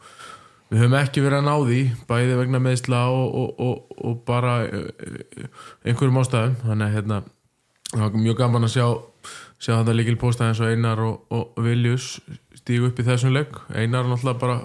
við 0.70 0.84
höfum 0.84 0.98
ekki 1.00 1.26
verið 1.26 1.42
að 1.42 1.48
ná 1.48 1.56
því 1.70 1.82
bæði 2.10 2.40
vegna 2.40 2.64
meðsla 2.64 3.04
og, 3.14 3.36
og, 3.42 3.62
og, 3.66 4.00
og 4.06 4.24
bara 4.28 4.56
uh, 4.68 5.46
einhverjum 5.86 6.22
ástæðum. 6.22 6.58
Þannig 6.64 6.88
að 6.88 6.96
hérna 6.98 7.22
það 7.90 8.06
var 8.06 8.20
mjög 8.22 8.42
gaman 8.44 8.68
að 8.68 8.76
sjá 8.78 8.86
sjá 9.60 9.74
þetta 9.74 9.96
líkil 9.96 10.20
posta 10.20 10.48
eins 10.48 10.62
og 10.64 10.72
Einar 10.72 11.02
og, 11.04 11.26
og 11.36 11.60
Viljus 11.64 12.14
stígu 12.56 12.90
upp 12.90 13.02
í 13.02 13.06
þessum 13.08 13.34
leik 13.36 13.58
Einar 13.74 14.06
er 14.06 14.12
náttúrulega 14.14 14.40
bara 14.40 14.60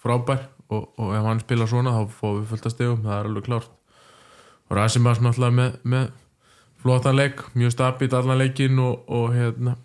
frábær 0.00 0.46
og, 0.70 0.86
og 0.96 1.12
ef 1.16 1.26
hann 1.26 1.42
spila 1.42 1.68
svona 1.68 1.92
þá 1.98 2.16
fóðum 2.16 2.40
við 2.40 2.50
fullt 2.52 2.68
að 2.68 2.74
stegum, 2.76 3.04
það 3.04 3.16
er 3.16 3.28
alveg 3.28 3.46
klárt. 3.48 3.70
Og 4.70 4.76
Rasimas 4.78 5.20
náttúrulega 5.20 5.56
með, 5.56 5.78
með 5.82 6.06
flottan 6.80 7.18
leik, 7.18 7.42
mjög 7.58 7.74
stabít 7.74 8.14
allan 8.16 8.40
leikin 8.40 8.78
og, 8.80 9.02
og 9.10 9.34
hérna 9.34 9.76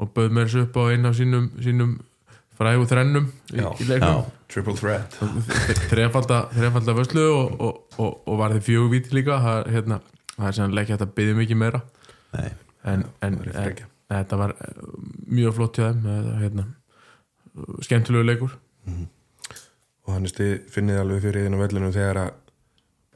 og 0.00 0.12
bauð 0.16 0.36
mér 0.36 0.48
þessu 0.48 0.66
upp 0.66 0.76
á 0.76 0.82
einu 0.92 1.10
af 1.10 1.16
sínum, 1.16 1.48
sínum 1.60 1.96
frægu 2.56 2.86
þrennum 2.88 3.32
í, 3.52 3.64
í 3.64 3.88
leiknum 3.88 4.28
triple 4.50 4.74
threat. 4.78 5.16
Þrefalda, 5.90 6.40
þrefalda 6.54 6.96
vöslu 6.98 7.26
og, 7.28 7.54
og, 7.60 8.00
og, 8.02 8.18
og 8.26 8.40
var 8.40 8.56
þið 8.56 8.66
fjögur 8.66 8.92
víti 8.94 9.14
líka. 9.16 9.38
Það, 9.44 9.70
hérna, 9.76 10.00
er 10.40 10.92
hægt 10.94 11.06
að 11.06 11.14
byggja 11.18 11.38
mikið 11.38 11.60
meira. 11.62 11.80
Nei. 12.34 12.50
en, 12.86 13.06
en, 13.26 13.38
en 13.50 13.80
þetta 14.10 14.36
var 14.40 14.54
eh, 14.56 14.82
mjög 15.30 15.56
flott 15.56 15.80
hjá 15.80 15.88
þeim 15.90 16.36
hérna, 16.40 16.66
skemmtilegu 17.86 18.26
leikur. 18.26 18.58
Og 20.06 20.14
hann 20.14 20.26
finnið 20.72 21.02
alveg 21.02 21.24
fyrir 21.26 21.46
á 21.54 21.58
vellinu 21.60 21.92
þegar 21.94 22.22
að 22.24 22.30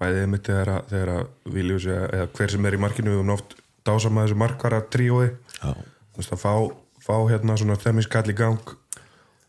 bæðið 0.01 0.31
mitt 0.31 0.49
þegar 0.49 0.71
að, 0.75 0.89
þegar 0.93 1.13
að 1.15 1.53
Viljus 1.55 1.87
eða, 1.89 2.09
eða 2.19 2.31
hver 2.37 2.55
sem 2.55 2.69
er 2.69 2.77
í 2.77 2.81
markinu 2.83 3.13
við 3.13 3.21
höfum 3.21 3.35
oft 3.35 3.57
dásama 3.87 4.25
þessu 4.25 4.39
markvara 4.41 4.81
tríói. 4.93 5.29
Þú 5.63 6.21
veist, 6.21 6.35
að 6.35 6.43
fá, 6.43 6.55
fá 7.03 7.17
hérna 7.31 7.57
svona 7.61 7.79
þemmiskall 7.81 8.27
í 8.31 8.37
gang 8.39 8.75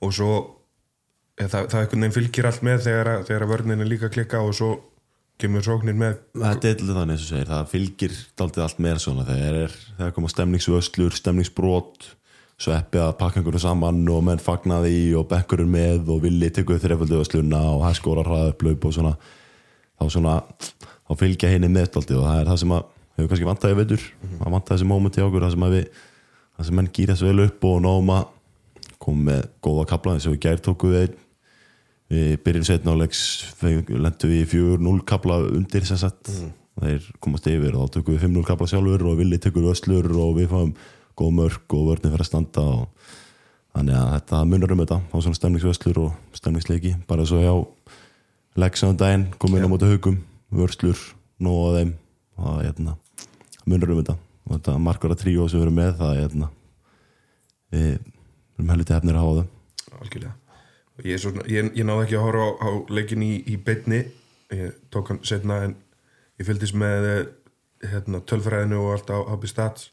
og 0.06 0.13
svo 0.13 0.32
það, 1.39 1.69
það 1.71 1.80
einhvern 1.82 2.04
veginn 2.06 2.15
fylgir 2.17 2.50
allt 2.50 2.62
með 2.65 2.84
þegar, 2.88 3.10
að- 3.15 3.24
þegar 3.30 3.45
að 3.48 3.54
vörnin 3.56 3.82
er 3.86 3.89
líka 3.91 4.10
klikka 4.13 4.41
og 4.45 4.54
svo 4.56 4.69
kemur 5.41 5.65
sóknin 5.65 5.98
með. 6.00 6.19
Þetta 6.39 6.69
er 6.69 6.78
til 6.80 6.88
þannig 6.95 7.15
eins 7.17 7.24
og 7.26 7.32
segir, 7.34 7.50
það 7.52 7.71
fylgir 7.74 8.13
daldið 8.39 8.63
allt 8.63 8.78
meira 8.86 9.02
svona. 9.04 9.26
Þegar 9.28 9.58
er, 9.65 9.74
þegar 9.98 10.13
koma 10.15 10.30
stemningsvöslur, 10.32 11.17
stemningsbrot 11.19 12.08
sveppi 12.56 13.02
að 13.04 13.17
pakka 13.19 13.41
einhverju 13.41 13.60
saman 13.65 13.98
og 14.08 14.21
menn 14.24 14.39
fagnaði 14.39 14.91
í 14.95 15.08
og 15.19 15.26
bekkurinn 15.28 15.67
með 15.74 16.08
og 16.13 16.21
villi 16.24 16.48
tekur 16.56 16.80
þrefaldu 16.80 17.17
vösluna 17.19 17.60
og 17.74 17.82
hæð 17.84 17.98
skóra 18.00 18.24
hraðuplaup 18.24 18.86
og 18.88 18.93
svona 18.95 19.12
þá 20.00 20.06
svona, 20.13 20.36
þá 21.04 21.12
fylgja 21.19 21.50
henni 21.52 21.67
með 21.67 21.89
daldið 21.98 22.21
og 22.21 22.30
það 22.30 22.39
er 22.39 22.48
það 22.54 22.62
sem 22.63 22.74
að 22.78 22.86
hefur 23.17 23.30
kannski 23.34 23.50
vantæði 23.50 23.78
veitur, 23.82 24.06
að 24.39 24.56
vantæði 24.56 24.71
þessi 24.78 24.88
mómenti 24.88 25.19
á 25.19 25.28
okkur 25.28 25.43
það 25.45 25.54
sem 25.58 25.67
að 25.67 25.76
við, 25.76 25.86
það 26.56 26.69
sem 26.69 26.80
menn 26.80 26.89
gýra 26.95 27.12
þessu 27.19 27.28
vel 27.28 27.43
upp 27.50 27.67
og 27.67 27.78
náum 27.84 28.13
að 28.15 28.26
koma 29.04 29.28
með 29.34 29.45
góða 29.67 29.86
kapla 29.91 30.15
eins 30.15 30.28
og 30.32 30.36
við 30.38 30.41
gær 30.48 30.63
tóku 30.69 30.93
við 30.95 31.02
einn 31.04 31.19
við 32.15 32.36
byrjum 32.45 32.65
setna 32.67 32.93
áleiks 32.95 33.21
lendum 33.62 34.32
við 34.32 34.43
í 34.43 34.47
4-0 34.54 35.01
kapla 35.08 35.39
undir 35.49 35.86
sem 35.88 35.99
sagt. 35.99 36.32
Þeir 36.75 37.06
komast 37.23 37.47
yfir 37.47 37.75
og 37.78 37.88
þá 37.88 37.99
tökum 37.99 38.17
við 38.17 38.25
5-0 38.25 38.47
kapla 38.49 38.67
sjálfur 38.67 39.06
og 39.08 39.19
Vili 39.19 39.39
tekur 39.39 39.69
öslur 39.71 40.10
og 40.12 40.34
við 40.36 40.49
fáum 40.51 40.73
góð 41.15 41.32
mörg 41.38 41.75
og 41.78 41.86
vörnir 41.88 42.12
fyrir 42.12 42.25
að 42.25 42.28
standa 42.28 42.65
og 42.73 43.13
þannig 43.75 43.95
að 43.95 44.12
þetta 44.17 44.41
munar 44.51 44.73
um 44.75 44.84
þetta 44.84 44.99
á 44.99 45.15
svona 45.15 45.39
stemningsvöslur 45.39 46.01
og 46.04 46.36
stemningsleiki. 46.36 46.93
Bara 47.08 47.28
svo 47.28 47.39
hjá 47.39 47.54
leggsaðan 48.60 48.99
daginn 48.99 49.28
komum 49.39 49.60
inn 49.60 49.67
á 49.67 49.71
móti 49.71 49.88
haugum 49.88 50.19
vörslur, 50.51 50.99
nóg 51.39 51.62
að 51.69 51.80
þeim. 51.80 51.97
Og 52.36 52.62
hérna, 52.65 52.97
munar 53.63 53.95
um 53.95 54.01
þetta. 54.04 54.19
Og 54.45 54.58
þetta 54.58 54.80
markvara 54.84 55.19
tríó 55.19 55.47
sem 55.47 55.62
við 55.62 55.69
erum 55.69 55.80
með 55.80 55.99
það 56.01 56.15
er 56.15 56.23
hérna, 56.25 56.49
við 57.71 57.91
erum 57.95 58.73
helviti 58.75 58.99
hefnir 58.99 59.15
að 59.15 59.23
hafa 59.23 59.38
það. 59.39 59.54
Algjörlega 59.95 60.44
ég, 61.03 61.19
svona, 61.19 61.43
ég, 61.51 61.71
ég 61.75 61.86
náði 61.88 62.05
ekki 62.05 62.17
að 62.19 62.25
horfa 62.27 62.45
á, 62.45 62.49
á 62.63 62.69
leikin 62.95 63.23
í, 63.25 63.34
í 63.51 63.58
beinni. 63.58 64.03
Ég 64.53 64.75
tók 64.93 65.10
hann 65.12 65.19
setna 65.25 65.63
en 65.65 65.75
ég 66.39 66.47
fylgdist 66.47 66.77
með 66.77 67.08
eh, 67.10 67.25
hérna, 67.91 68.21
tölfræðinu 68.29 68.79
og 68.86 68.93
allt 68.95 69.10
á 69.12 69.17
HB 69.34 69.49
Stats. 69.51 69.89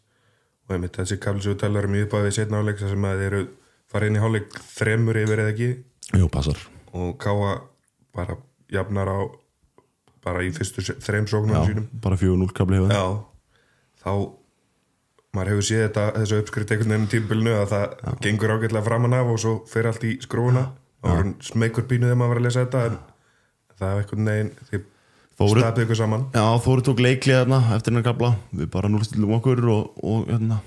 Og 0.68 0.76
einmitt 0.76 0.94
þessi 1.00 1.18
kafli 1.18 1.42
sem 1.42 1.54
við 1.56 1.60
talar 1.64 1.88
um 1.88 1.96
í 1.98 2.04
uppæði 2.06 2.34
setna 2.36 2.60
áleik 2.62 2.78
þar 2.78 2.92
sem 2.94 3.06
að 3.08 3.22
þeir 3.24 3.32
eru 3.32 3.42
farið 3.92 4.08
inn 4.12 4.16
í 4.16 4.22
hálfleik 4.22 4.58
þremur 4.76 5.18
yfir 5.24 5.42
eða 5.42 5.52
ekki? 5.56 5.70
Jú, 6.20 6.28
passar. 6.32 6.60
Og 6.92 7.16
káa 7.20 7.56
bara 8.14 8.36
jafnar 8.72 9.08
á 9.10 9.18
bara 10.22 10.44
í 10.46 10.52
fyrstu 10.54 10.84
se- 10.86 10.94
þrem 11.02 11.26
sóknum 11.26 11.56
Já, 11.58 11.64
sínum. 11.66 11.88
bara 12.04 12.16
4-0 12.20 12.52
kapli 12.54 12.78
hefur 12.78 12.92
Já, 12.94 13.24
þá 14.04 14.12
maður 15.34 15.50
hefur 15.54 15.66
séð 15.66 15.80
þetta, 15.86 16.04
þessu 16.20 16.38
uppskrift 16.42 16.72
einhvern 16.74 16.92
veginn 16.94 17.08
tímbilinu 17.10 17.54
að 17.58 17.72
það 17.72 18.20
gengur 18.22 18.52
ágætlega 18.54 18.84
framan 18.86 19.16
af 19.18 19.32
og 19.32 19.40
svo 19.42 19.54
fer 19.72 19.88
allt 19.90 20.04
í 20.06 20.12
skrúuna 20.22 20.62
þá 20.68 20.82
er 21.10 21.18
hann 21.22 21.34
smeykur 21.42 21.86
pínu 21.90 22.06
þegar 22.08 22.18
maður 22.20 22.32
var 22.34 22.40
að 22.42 22.46
lesa 22.46 22.64
þetta 22.64 22.82
en 22.88 22.98
það 23.80 24.02
er 24.02 24.10
veginn 24.12 24.52
þið 24.70 24.88
Þóri, 25.42 25.62
stapið 25.64 25.86
ykkur 25.86 25.96
saman. 25.98 26.24
Já, 26.36 26.42
Þóri 26.62 26.82
tók 26.86 27.00
leiklið 27.02 27.38
þarna 27.40 27.58
eftir 27.74 27.90
hennar 27.90 28.04
kapla 28.06 28.28
við 28.52 28.68
bara 28.70 28.90
núlstilum 28.92 29.32
okkur 29.38 29.62
og, 29.72 29.94
og, 30.04 30.26
hérna, 30.28 30.58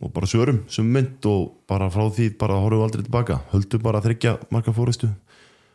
og 0.00 0.12
bara 0.16 0.26
svörum 0.30 0.62
sem 0.72 0.88
mynd 0.88 1.26
og 1.30 1.50
bara 1.70 1.90
frá 1.92 2.06
því 2.08 2.30
bara 2.40 2.56
horfum 2.58 2.80
við 2.80 2.86
aldrei 2.88 3.04
tilbaka. 3.06 3.36
Höldum 3.52 3.84
bara 3.84 4.00
að 4.00 4.08
þryggja 4.08 4.32
marga 4.50 4.74
fóristu 4.74 5.10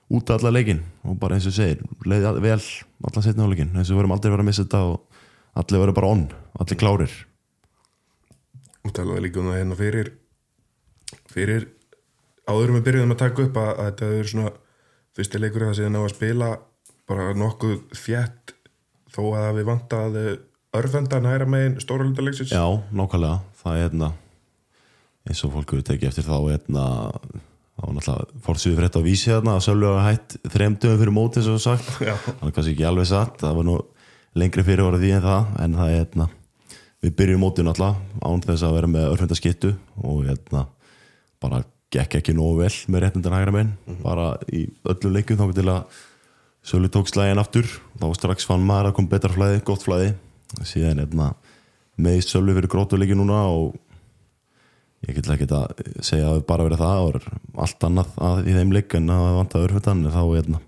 út 0.09 0.29
af 0.33 0.41
alla 0.41 0.51
leikin 0.57 0.81
og 1.05 1.15
bara 1.21 1.37
eins 1.37 1.47
og 1.49 1.55
segir 1.55 1.85
leiði 2.05 2.27
all- 2.29 2.41
vel 2.43 2.57
allan 2.57 3.23
setna 3.25 3.45
áleikin 3.47 3.71
eins 3.77 3.89
og 3.89 3.95
við 3.95 4.01
verum 4.01 4.15
aldrei 4.17 4.33
verið 4.33 4.43
að 4.43 4.49
missa 4.49 4.65
þetta 4.65 4.81
og 4.89 5.23
allir 5.61 5.83
verið 5.85 5.97
bara 6.01 6.11
on, 6.17 6.25
allir 6.59 6.81
klárir. 6.81 7.15
Og 8.85 8.93
talaði 8.93 9.23
líka 9.29 9.39
um 9.41 9.49
það 9.53 9.61
hérna 9.61 9.79
fyrir 9.79 10.11
fyrir 11.31 11.69
áður 12.49 12.75
við 12.77 12.85
byrjuðum 12.89 13.15
að 13.15 13.21
taka 13.21 13.45
upp 13.45 13.61
að, 13.61 13.71
að 13.71 13.87
þetta 13.89 14.11
er 14.17 14.31
svona 14.31 14.51
fyrsti 15.15 15.41
leikur 15.41 15.67
það 15.67 15.77
síðan 15.79 15.97
á 15.97 16.01
að 16.03 16.13
spila 16.13 16.51
bara 17.09 17.31
nokkuð 17.37 17.79
fjett 17.95 18.55
þó 19.15 19.23
að 19.39 19.49
við 19.59 19.69
vantað 19.69 20.19
örfendan 20.75 21.27
hæra 21.29 21.47
megin 21.47 21.79
stóra 21.79 22.05
hluta 22.05 22.25
leiksins. 22.25 22.51
Já, 22.51 22.65
nákvæmlega, 22.91 23.41
það 23.61 23.75
er 23.75 23.83
hérna 23.85 24.11
eins 25.25 25.41
og 25.45 25.53
fólk 25.55 25.73
eru 25.73 25.85
tekið 25.85 26.09
eftir 26.11 26.27
þá 26.27 26.37
hérna 26.51 26.85
þá 27.75 27.85
náttúrulega 27.91 28.41
fórsýðu 28.45 28.79
frétt 28.79 28.97
á 28.97 29.01
vísi 29.03 29.31
hérna 29.31 29.57
að 29.57 29.69
hafa 29.73 30.05
hætt 30.05 30.35
þremdöfum 30.53 31.01
fyrir 31.01 31.15
móti 31.15 31.41
eins 31.41 31.51
og 31.51 31.61
sagt, 31.63 31.87
það 31.99 32.47
er 32.47 32.55
kannski 32.55 32.75
ekki 32.75 32.87
alveg 32.87 33.09
satt 33.09 33.39
það 33.41 33.59
var 33.59 33.67
nú 33.67 33.77
lengri 34.35 34.65
fyrir 34.67 34.85
orðið 34.85 35.05
því 35.05 35.13
en 35.17 35.25
það 35.25 35.49
en 35.65 35.77
það 35.79 35.91
er 35.91 35.97
hérna 35.99 36.27
við 37.05 37.15
byrjum 37.19 37.43
mótið 37.43 37.67
náttúrulega 37.67 38.29
án 38.29 38.45
þess 38.45 38.67
að 38.67 38.77
vera 38.77 38.91
með 38.91 39.09
örfenda 39.11 39.39
skittu 39.39 39.73
og 40.01 40.21
hérna 40.29 40.65
bara 41.43 41.63
gekk 41.95 42.19
ekki 42.19 42.35
nógu 42.35 42.59
vel 42.61 42.73
með 42.91 43.05
réttundan 43.05 43.37
hægra 43.37 43.55
menn. 43.55 43.71
Bara 44.03 44.33
í 44.51 44.67
öllum 44.85 45.15
leikum 45.15 45.39
þá 45.39 45.47
til 45.55 45.69
að 45.71 46.03
Sölvi 46.65 46.89
tók 46.89 47.09
slægin 47.11 47.37
aftur. 47.37 47.67
Þá 48.01 48.07
strax 48.17 48.47
fann 48.49 48.63
maður 48.65 48.89
að 48.89 48.95
kom 48.97 49.09
betra 49.09 49.29
flæði, 49.29 49.59
gott 49.67 49.83
flæði. 49.85 50.15
Síðan 50.65 51.03
hérna 51.03 51.33
meðist 52.01 52.31
Sölvi 52.33 52.55
fyrir 52.57 52.71
grótuleiki 52.71 53.17
núna 53.17 53.43
og 53.53 53.75
ég 55.05 55.17
get 55.17 55.29
ekki 55.29 55.47
að 55.53 55.83
segja 56.03 56.31
að 56.33 56.45
bara 56.49 56.65
verið 56.65 56.81
það 56.81 57.03
og 57.05 57.59
allt 57.65 57.85
annað 57.87 58.15
að 58.29 58.49
í 58.49 58.55
þeim 58.55 58.73
leik 58.73 58.95
en 58.97 59.11
að 59.13 59.27
vanta 59.37 59.61
örfendan 59.61 60.07
þá 60.09 60.21
hérna 60.23 60.61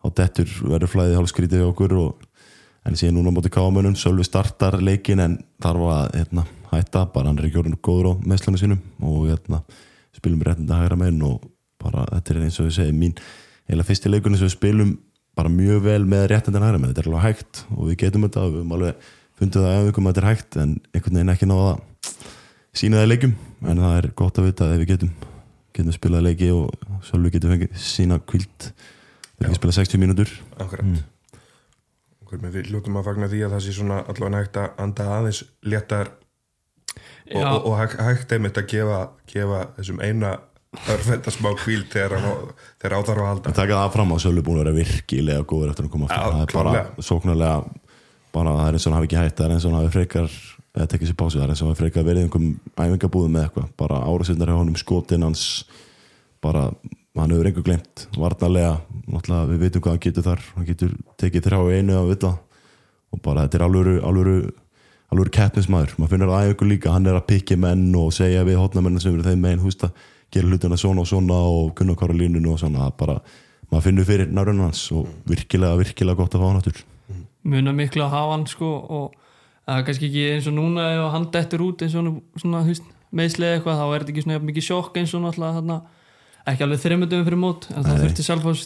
á 0.00 0.06
dettur 0.16 0.50
verður 0.64 0.92
flæði 0.94 1.18
hálfskrítið 1.18 1.62
við 1.62 1.70
okkur 1.70 1.94
og 2.00 2.26
en 2.88 2.96
síðan 2.96 3.20
núna 3.20 3.34
móti 3.34 3.52
kámunum 3.52 3.96
Sölvi 3.98 4.24
startar 4.26 4.80
leikin 4.82 5.22
en 5.22 5.38
þarf 5.62 5.86
að 5.92 6.16
hérna, 6.16 6.46
hætta, 6.72 7.04
bara 7.12 7.30
hann 7.30 7.38
er 7.38 7.48
ekki 7.48 7.60
orðin 7.62 7.78
góður 7.84 8.10
á 8.10 8.12
meðslunum 8.24 8.60
sínum 8.60 8.82
og 9.04 9.28
hérna 9.28 9.62
spilum 10.20 10.44
réttinda 10.46 10.80
hægra 10.80 10.98
meginn 11.00 11.22
og 11.26 11.46
bara 11.80 12.06
þetta 12.14 12.34
er 12.34 12.42
eins 12.46 12.60
og 12.60 12.68
við 12.68 12.76
segjum 12.78 13.00
mín 13.00 13.16
eða 13.70 13.86
fyrsti 13.88 14.12
leikunni 14.12 14.40
sem 14.40 14.48
við 14.50 14.56
spilum 14.56 14.98
bara 15.38 15.52
mjög 15.52 15.82
vel 15.86 16.02
með 16.04 16.28
réttinda 16.34 16.62
hægra 16.62 16.78
meginn, 16.78 16.94
þetta 16.94 17.04
er 17.04 17.10
alveg 17.10 17.26
hægt 17.28 17.64
og 17.76 17.88
við 17.88 18.00
getum 18.04 18.26
þetta 18.28 18.44
og 18.44 18.54
við 18.54 18.60
höfum 18.60 18.76
alveg 18.78 19.10
fundið 19.40 19.66
það 19.66 19.80
að 19.80 19.90
þetta 20.10 20.20
er 20.20 20.30
hægt 20.30 20.60
en 20.60 20.76
einhvern 20.92 21.18
veginn 21.18 21.34
ekki 21.34 21.48
náða 21.48 21.72
að 21.72 21.84
sína 22.76 23.00
það 23.00 23.06
í 23.06 23.10
leikum 23.10 23.36
en 23.66 23.84
það 23.84 23.98
er 23.98 24.08
gott 24.20 24.40
að 24.40 24.50
vita 24.50 24.70
ef 24.70 24.82
við 24.82 24.90
getum 24.94 25.12
getum 25.76 25.94
spilað 25.94 26.26
leiki 26.26 26.50
og 26.54 27.00
Sölvi 27.06 27.32
getum 27.34 27.54
fengið 27.54 27.78
sína 27.80 28.18
kvilt 28.28 28.70
við 28.70 29.46
erum 29.46 29.54
ekki 29.54 29.60
spilað 29.60 29.78
60 29.78 30.02
mínútur. 30.02 30.32
Akkurat. 30.60 30.84
Mm. 30.84 32.50
við 32.50 32.70
ljótum 32.70 32.98
að 33.00 33.06
fagna 33.08 33.28
því 33.30 33.44
að 33.46 33.54
það 33.54 33.62
sé 33.64 33.76
svona 33.76 34.00
allavega 34.04 34.42
hægt 34.42 34.58
að 34.60 34.82
anda 34.84 35.06
aðeins 35.16 35.40
léttar 35.66 36.12
og, 37.34 37.42
og, 37.44 37.66
og 37.70 37.78
hægt- 37.80 38.00
hægt 38.06 38.32
einmitt 38.36 38.58
að 38.60 38.66
gefa, 38.72 39.00
gefa 39.32 39.60
þessum 39.78 40.00
eina 40.02 40.32
örfenda 40.90 41.32
smá 41.34 41.50
kvíl 41.58 41.82
þegar, 41.90 42.14
á- 42.22 42.50
þegar 42.78 42.96
áþarf 43.00 43.20
að 43.24 43.28
halda. 43.30 43.50
Að 43.50 43.58
taka 43.58 43.78
það 43.80 43.92
fram 43.96 44.12
að 44.14 44.20
Sölvi 44.24 44.42
búin 44.46 44.60
að 44.60 44.64
vera 44.64 44.76
virkilega 44.78 45.42
góður 45.50 45.70
eftir 45.72 45.84
að 45.88 45.90
koma 45.96 46.06
aftur. 46.06 46.32
Það 46.32 46.42
er 46.42 46.54
bara 46.54 47.04
sóknarlega 47.10 47.64
bara 48.32 48.50
það 48.54 48.68
er 48.68 48.76
eins 48.78 48.86
og 48.86 48.92
hann 48.92 48.98
hafi 49.00 49.08
ekki 49.10 49.18
hægt 49.20 49.36
það 49.40 49.46
er 49.48 49.54
eins 49.56 49.64
og 49.66 49.72
hann 49.72 49.80
hafi 49.82 49.94
frekar 49.98 50.28
eða 50.70 50.86
tekið 50.92 51.08
sér 51.10 51.16
pásu, 51.18 51.34
það 51.40 51.42
er 51.42 51.50
eins 51.50 51.60
og 51.62 51.66
hann 51.66 51.74
hafi 51.74 51.82
frekar 51.82 52.04
verið 52.06 52.22
einhverjum 52.22 52.52
æfingabúðum 52.84 53.32
með 53.34 53.46
eitthvað, 53.48 53.68
bara 53.82 53.96
árasindar 54.06 54.52
hjá 54.52 54.58
honum 54.60 54.76
skotin 54.78 55.24
hans 55.26 55.42
bara, 56.40 56.62
hann 57.18 57.34
hefur 57.34 57.48
einhver 57.50 57.66
glemt 57.66 58.04
varnarlega, 58.14 58.76
náttúrulega 59.10 59.50
við 59.50 59.58
veitum 59.64 59.82
hvað 59.82 59.96
hann 59.96 60.04
getur 60.06 60.26
þar. 60.30 60.44
Hann 60.54 60.68
getur 60.70 60.94
tekið 61.18 61.48
þrjá 61.48 61.58
í 61.66 61.78
einu 61.82 61.96
að 61.98 62.08
vita 62.14 62.30
og 63.10 63.22
bara 63.26 63.42
þetta 63.48 63.58
er 63.58 63.64
alvöru 63.66 63.96
alvöru, 64.06 64.36
alvöru 65.10 65.32
keppnismæður 65.34 65.96
maður 65.98 66.12
finnur 66.14 66.30
það 66.30 66.46
æfingu 66.46 66.66
líka, 66.70 66.94
hann 66.94 67.06
er 67.10 67.16
að 67.18 67.28
pikki 67.32 67.56
menn 67.58 67.94
og 67.98 68.12
segja 68.14 68.46
við 68.46 68.60
hotnamennin 68.60 69.02
sem 69.02 69.14
eru 69.14 69.26
þeim 69.26 69.40
megin 69.42 69.64
hústa, 69.64 69.90
gera 70.30 70.46
hlutina 70.46 70.78
svona 70.78 71.02
og 71.02 71.08
svona 71.10 71.38
og 71.50 71.72
kunna 71.78 71.96
hvora 71.98 72.14
línunu 72.14 72.52
og 72.54 72.60
svona, 72.62 72.90
bara 72.98 73.16
maður 73.70 73.84
finnur 73.88 74.06
fyrir 74.06 74.30
nærunum 74.30 74.68
hans 74.68 74.82
og 74.94 75.08
virkilega, 75.28 75.78
virkilega 75.80 76.18
gott 76.18 76.34
að 76.34 76.42
fá 76.42 76.46
hann 76.48 76.60
aftur. 76.60 76.78
Muna 77.42 77.70
miklu 77.74 78.04
að 78.04 78.14
hafa 78.14 78.32
hann 78.36 78.46
sko 78.50 78.70
og 78.70 79.06
það 79.66 79.76
er 79.78 79.86
kannski 79.88 80.06
ekki 80.10 80.24
eins 80.34 80.46
og 80.50 80.54
núna 80.58 80.82
ef 80.94 81.00
hann 81.14 81.30
dettur 81.34 81.60
út 81.66 81.78
eins 81.86 81.94
og 81.98 82.02
svona, 82.42 82.60
meðslega 83.10 83.52
eitthvað 83.58 83.80
þá 83.80 83.86
er 83.86 83.98
þetta 84.02 84.12
ekki 84.14 84.24
svona 84.26 84.44
mikið 84.46 84.64
sjokk 84.68 84.94
eins 85.00 85.12
og 85.16 85.20
náttúrulega 85.24 85.56
þarna 85.58 85.78
ekki 86.50 86.62
alveg 86.66 86.80
þreymundum 86.84 87.26
fyrir 87.26 87.40
mót 87.40 87.62
en 87.74 87.82
það 87.84 88.00
þurfti 88.04 88.22
Selfoss, 88.26 88.62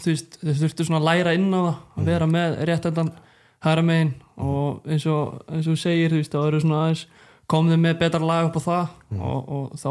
hæra 3.64 3.84
megin 3.84 4.14
og 4.36 4.84
eins 4.88 5.06
og, 5.10 5.40
eins 5.48 5.68
og 5.68 5.74
þú 5.74 5.80
segir, 5.80 6.12
þú 6.12 6.20
veist, 6.20 6.34
þá 6.34 6.48
eru 6.48 6.60
svona 6.62 6.80
aðeins 6.82 7.04
komðið 7.50 7.80
með 7.84 7.98
betra 8.02 8.20
lag 8.24 8.48
upp 8.48 8.58
á 8.58 8.62
það 8.64 9.20
og, 9.20 9.52
og 9.56 9.78
þá 9.80 9.90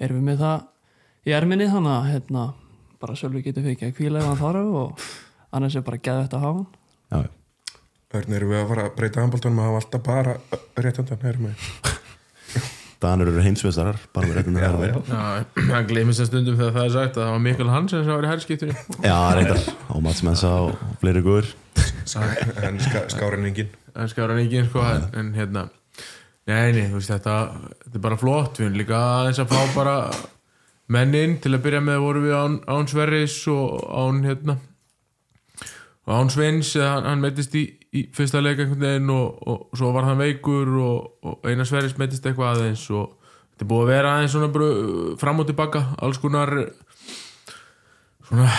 erum 0.00 0.20
við 0.20 0.26
með 0.28 0.42
það 0.44 0.66
í 1.28 1.36
erminni 1.36 1.68
þannig 1.70 1.96
að 1.96 2.10
hérna, 2.14 2.46
bara 3.00 3.18
Sölvi 3.20 3.44
getur 3.44 3.66
fyrir 3.66 3.90
að 3.90 3.96
kvíla 3.98 4.22
ef 4.22 4.30
hann 4.30 4.40
þarf 4.40 4.74
og 4.82 5.06
annars 5.56 5.76
er 5.76 5.86
bara 5.86 6.00
geðvægt 6.00 6.36
að 6.36 6.46
hafa 6.46 6.66
hann. 7.14 7.30
Örn 8.10 8.34
erum 8.34 8.50
við 8.50 8.58
að 8.58 8.70
fara 8.72 8.88
að 8.88 8.94
breyta 8.98 9.22
handbóltanum 9.22 9.62
að 9.62 9.70
hafa 9.70 9.82
alltaf 9.84 10.06
bara 10.08 10.36
réttandan 10.82 11.24
hæra 11.24 11.46
megin 11.46 11.98
Danir 13.00 13.30
eru 13.32 13.40
heimsveistarar 13.40 13.96
bara 14.12 14.28
með 14.28 14.38
réttin 14.40 14.58
að 14.60 14.78
vera 14.82 15.02
Já, 15.08 15.20
hann 15.70 15.86
gleymir 15.88 16.16
sér 16.16 16.28
stundum 16.28 16.58
þegar 16.58 16.74
það 16.76 16.86
er 16.86 16.94
sagt 16.96 17.16
að 17.16 17.22
það 17.24 17.32
var 17.32 17.42
Mikkel 17.46 17.70
Hansen 17.72 18.04
sem 18.04 18.12
var 18.12 18.26
í 18.26 18.30
herrskiptunni 18.30 18.76
Já, 19.06 19.16
reyndar, 19.38 19.62
og 19.88 20.02
Mats 20.04 20.22
Mensa 20.26 20.50
og 20.66 20.82
fleiri 21.00 21.22
góður 21.24 21.48
en 22.66 22.80
skárenningin 23.08 23.70
en 23.94 24.10
ekki 24.10 24.64
sko, 24.68 24.84
en, 24.84 25.06
en 25.16 25.32
hérna 25.34 25.64
nei, 26.50 26.72
nei, 26.76 26.86
þú 26.90 26.98
veist 26.98 27.12
þetta 27.14 27.36
þetta 27.86 27.96
er 27.96 28.04
bara 28.04 28.20
flott, 28.20 28.60
við 28.60 28.68
erum 28.68 28.80
líka 28.80 29.00
aðeins 29.20 29.40
að 29.42 29.54
fá 29.54 29.74
bara 29.74 29.96
mennin 30.90 31.38
til 31.42 31.54
að 31.54 31.64
byrja 31.66 31.82
með 31.86 32.02
vorum 32.04 32.26
við 32.26 32.36
án, 32.36 32.58
án 32.68 32.90
Sverris 32.90 33.40
og 33.52 33.80
án 33.88 34.24
hérna 34.26 34.58
og 36.06 36.16
án 36.16 36.32
Sveins, 36.32 36.74
eða 36.76 36.94
hann, 36.96 37.08
hann 37.10 37.24
meitist 37.24 37.54
í, 37.56 37.64
í 37.90 38.04
fyrsta 38.14 38.42
leik 38.42 38.60
einhvern 38.62 38.84
veginn 38.84 39.14
og, 39.14 39.40
og, 39.50 39.62
svo 39.78 39.90
var 39.94 40.06
hann 40.06 40.20
veikur 40.20 40.68
og, 40.78 41.08
og 41.26 41.48
eina 41.50 41.66
Sverris 41.66 41.96
meitist 41.98 42.26
eitthvað 42.26 42.60
aðeins 42.60 42.84
og 42.94 43.16
þetta 43.24 43.66
er 43.66 43.70
búið 43.72 43.82
að 43.82 43.92
vera 43.94 44.12
aðeins 44.16 44.36
svona 44.36 44.50
bara, 44.54 44.68
fram 45.20 45.42
og 45.42 45.48
tilbaka, 45.48 45.82
alls 45.98 46.20
konar 46.22 46.54
svona 48.28 48.50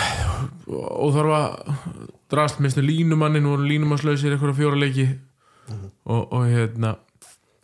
óþarfa 0.68 1.40
drast. 2.32 2.60
Minnstu 2.60 2.84
línumannin 2.84 3.48
voru 3.48 3.64
línumanslausir 3.68 4.34
eitthvað 4.34 4.58
fjóra 4.60 4.80
leiki. 4.80 5.08
Og, 6.04 6.32
og 6.34 6.44
hérna 6.50 6.96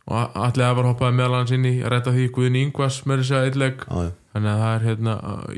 og 0.08 0.36
allir 0.40 0.64
að 0.64 0.76
var 0.78 0.86
hoppaði 0.88 1.16
meðal 1.18 1.40
hans 1.42 1.50
inn 1.52 1.66
í 1.68 1.72
að 1.82 1.90
rætta 1.92 2.12
því 2.14 2.28
Guðin 2.32 2.54
Ingvas 2.62 3.02
með 3.04 3.22
þess 3.22 3.34
að 3.36 3.46
eitthvað 3.48 4.06
já. 4.06 4.12
þannig 4.32 4.50
að 4.52 4.62
það 4.62 4.70
er 4.70 4.86
hérna 4.86 5.16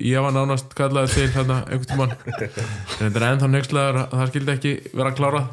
ég 0.08 0.24
var 0.24 0.34
nánast 0.34 0.72
kallaði 0.78 1.12
til 1.14 1.26
hérna 1.36 1.58
einhvern 1.68 1.90
tímann. 1.92 2.14
En 2.98 3.04
þetta 3.04 3.20
er 3.20 3.26
ennþá 3.28 3.50
nextlegar 3.52 4.00
að 4.00 4.16
það 4.16 4.32
skildi 4.32 4.54
ekki 4.56 4.72
vera 4.90 5.12
klárað 5.14 5.52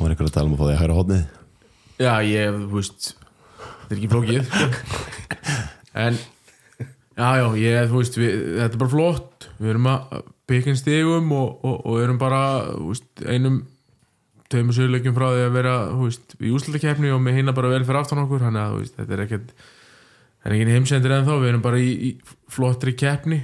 Það 0.00 0.06
var 0.06 0.12
einhver 0.14 0.28
að 0.30 0.32
tala 0.32 0.48
um 0.48 0.52
að 0.54 0.60
fá 0.60 0.64
því 0.64 0.72
að 0.72 0.78
hæra 0.80 0.94
hóðnið 0.96 1.24
Já, 2.00 2.12
ég, 2.24 2.54
þú 2.56 2.78
veist 2.78 3.08
þetta 3.10 3.90
er 3.90 3.98
ekki 3.98 4.08
flókið. 4.14 4.54
En 6.00 6.14
já, 6.16 7.26
já, 7.36 7.44
ég, 7.60 7.90
þú 7.90 7.98
veist 7.98 8.16
við, 8.16 8.38
þetta 8.56 8.70
er 8.70 8.80
bara 8.80 8.92
flott. 8.94 9.48
Við 9.58 9.72
erum 9.74 9.88
að 9.90 10.14
byggja 10.48 10.74
stigum 10.80 11.34
og, 11.36 11.66
og, 11.66 11.76
og 11.84 12.00
erum 12.00 12.20
bara 12.22 12.40
þú 12.70 12.86
veist, 12.94 13.10
einum 13.26 13.60
tveimur 14.48 14.78
söguleikjum 14.78 15.18
frá 15.18 15.26
því 15.34 15.44
að 15.50 15.58
vera 15.58 15.76
þú 15.90 16.06
veist, 16.06 16.36
í 16.40 16.54
úslutakefni 16.56 17.12
og 17.12 17.20
með 17.26 17.42
hinna 17.42 17.56
bara 17.60 17.74
vel 17.74 17.82
fyrir 17.84 18.00
aftan 18.00 18.24
okkur. 18.24 18.46
Þannig 18.46 18.62
að 18.64 18.72
þú 18.72 18.80
veist, 18.80 18.96
þetta 19.02 19.18
er 19.18 19.24
ekkert 19.26 19.54
það 19.60 20.48
er 20.48 20.56
ekki 20.56 20.78
heimsendir 20.78 21.16
ennþá, 21.18 21.38
við 21.44 21.52
erum 21.52 21.66
bara 21.68 21.84
í, 21.84 21.92
í 22.08 22.10
flottri 22.56 22.96
keppni 22.96 23.42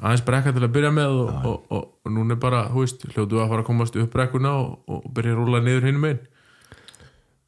aðeins 0.00 0.24
brekka 0.26 0.52
til 0.56 0.64
að 0.66 0.74
byrja 0.74 0.90
með 0.94 1.16
og, 1.22 1.30
og, 1.50 1.62
og, 1.70 1.88
og 2.04 2.12
núna 2.14 2.36
er 2.36 2.42
bara, 2.42 2.66
þú 2.72 2.84
veist, 2.84 3.06
hljótu 3.14 3.40
að 3.40 3.50
fara 3.52 3.64
að 3.64 3.68
komast 3.70 3.98
upp 4.00 4.12
brekkuna 4.14 4.52
og, 4.58 4.76
og 4.90 5.08
byrja 5.16 5.34
að 5.36 5.42
rúla 5.42 5.62
niður 5.64 5.88
hinum 5.90 6.06
einn 6.10 6.20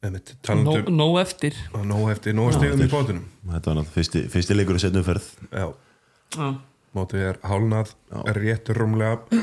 Einmitt, 0.02 0.32
Nó, 0.50 0.72
nóg 0.90 1.20
eftir. 1.20 1.54
Að 1.78 1.84
nóg 1.86 2.08
eftir 2.10 2.34
nóg 2.34 2.56
stegum 2.56 2.80
í 2.82 2.88
bótunum 2.90 3.26
Þetta 3.52 3.70
var 3.70 3.76
náttúrulega 3.78 3.94
fyrsti, 3.94 4.22
fyrsti 4.32 4.56
leikur 4.56 4.78
í 4.78 4.82
setnum 4.82 5.04
ferð 5.06 5.28
já, 5.46 5.66
Já. 6.34 6.48
mótið 6.98 7.26
er 7.28 7.38
hálnað 7.46 7.92
er 8.26 8.40
réttur 8.42 8.80
rúmlega. 8.82 9.38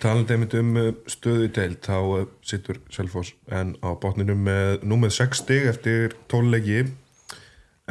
Talandi 0.00 0.34
einmitt 0.38 0.56
um 0.56 0.70
uh, 0.80 0.88
stöðu 1.12 1.50
í 1.50 1.52
deild. 1.58 1.82
Þá 1.84 1.98
uh, 2.00 2.24
sittur 2.40 2.80
Selfoss 2.94 3.34
en 3.52 3.74
á 3.84 3.92
botninum 4.00 4.40
með 4.48 4.86
númið 4.88 5.12
6 5.18 5.42
stig 5.44 5.68
eftir 5.68 6.16
12 6.32 6.54
leiki. 6.56 6.80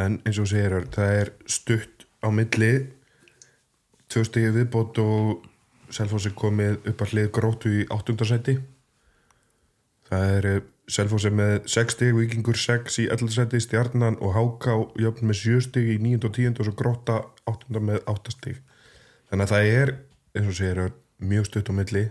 En 0.01 0.17
eins 0.25 0.41
og 0.41 0.49
segir 0.49 0.89
það 0.97 1.13
er 1.21 1.33
stutt 1.45 2.07
á 2.25 2.33
milli 2.33 2.73
tvö 4.17 4.25
stigi 4.25 4.49
viðbót 4.55 4.97
og 5.03 5.45
Selfossi 5.93 6.33
komið 6.35 6.81
upp 6.89 7.01
að 7.05 7.13
hlið 7.13 7.29
gróttu 7.37 7.69
í 7.71 7.83
áttundasæti 7.93 8.57
það 10.09 10.33
er 10.37 10.47
eh, 10.49 10.65
Selfossi 10.87 11.29
með 11.35 11.65
6 11.67 11.97
stig, 11.97 12.13
Víkingur 12.15 12.55
6 12.57 13.01
í 13.03 13.05
11 13.11 13.33
seti, 13.35 13.59
Stjarnan 13.59 14.15
og 14.23 14.37
Háká 14.37 14.77
jöfn 15.03 15.27
með 15.27 15.41
7 15.41 15.65
stig 15.65 15.89
í 15.91 15.97
9 15.99 16.29
og 16.29 16.37
10 16.37 16.53
og 16.53 16.69
svo 16.69 16.73
grótta 16.79 17.17
8 17.51 17.81
með 17.83 17.99
8 18.07 18.31
stig. 18.31 18.61
Þannig 19.27 19.43
að 19.43 19.51
það 19.51 19.71
er, 19.73 19.91
eins 20.31 20.47
og 20.47 20.55
segir 20.55 20.79
mjög 21.19 21.49
stutt 21.49 21.71
á 21.71 21.73
milli. 21.75 22.05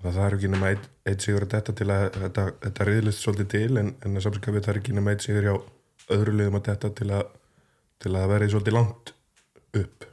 Það 0.00 0.20
þarf 0.20 0.38
ekki 0.38 0.52
nema 0.52 0.70
eitt, 0.70 0.86
eitt 1.10 1.26
sigur 1.26 1.48
að 1.48 1.56
þetta 1.56 1.74
til 1.80 1.88
að 1.90 2.06
þetta, 2.20 2.46
þetta 2.62 2.86
riðlist 2.88 3.26
svolítið 3.26 3.50
til 3.56 3.82
en, 3.82 3.90
en 4.06 4.22
samskapið 4.28 4.70
er 4.70 4.80
ekki 4.80 4.94
nema 4.96 5.16
eitt 5.16 5.26
sigur 5.26 5.48
hjá 5.48 5.56
öðru 6.14 6.36
liðum 6.38 6.60
að 6.60 6.70
þetta 6.70 6.94
til 7.02 7.10
að 7.18 7.26
til 8.00 8.14
að 8.14 8.22
það 8.22 8.32
verði 8.36 8.52
svolítið 8.54 8.78
langt 8.78 9.12
upp 9.82 10.09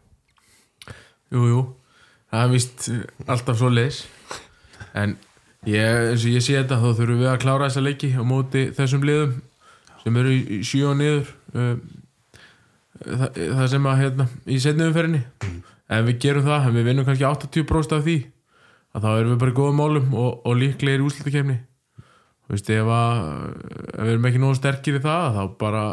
Jú, 1.34 1.44
jú, 1.52 1.62
það 2.32 2.44
er 2.44 2.54
vist 2.54 2.88
alltaf 3.28 3.60
svo 3.60 3.72
leis 3.74 4.04
en 4.96 5.18
ég, 5.68 5.84
eins 6.14 6.24
og 6.24 6.32
ég 6.32 6.44
sé 6.46 6.56
þetta 6.56 6.80
þá 6.80 6.88
þurfum 6.90 7.22
við 7.22 7.32
að 7.34 7.42
klára 7.44 7.68
þessa 7.68 7.84
leiki 7.84 8.14
á 8.16 8.24
móti 8.28 8.68
þessum 8.78 9.06
liðum 9.08 9.38
sem 10.04 10.20
eru 10.22 10.36
í 10.38 10.60
sjö 10.68 10.92
og 10.94 10.98
niður 11.02 11.32
um, 11.54 11.82
það, 13.04 13.28
það 13.36 13.70
sem 13.74 13.90
að 13.92 14.02
hérna, 14.04 14.28
í 14.48 14.60
setni 14.64 14.88
umferðinni. 14.88 15.24
Ef 15.88 16.04
við 16.08 16.20
gerum 16.24 16.46
það, 16.48 16.68
ef 16.68 16.76
við 16.76 16.88
vinnum 16.90 17.08
kannski 17.08 17.28
80% 17.28 17.96
af 17.98 18.06
því 18.06 18.18
að 18.96 19.06
þá 19.06 19.10
erum 19.14 19.34
við 19.34 19.42
bara 19.44 19.54
í 19.54 19.58
góðum 19.58 19.82
málum 19.82 20.14
og, 20.18 20.30
og 20.48 20.60
líklegir 20.60 21.04
í 21.04 21.08
úslutakefni 21.08 21.58
þú 22.48 22.56
veist, 22.56 22.70
ef, 22.72 22.92
að, 22.96 23.24
ef 23.92 24.02
við 24.02 24.14
erum 24.14 24.28
ekki 24.30 24.42
nógu 24.42 24.58
sterkir 24.58 25.00
í 25.00 25.04
það 25.04 25.38
þá 25.38 25.42
bara 25.60 25.86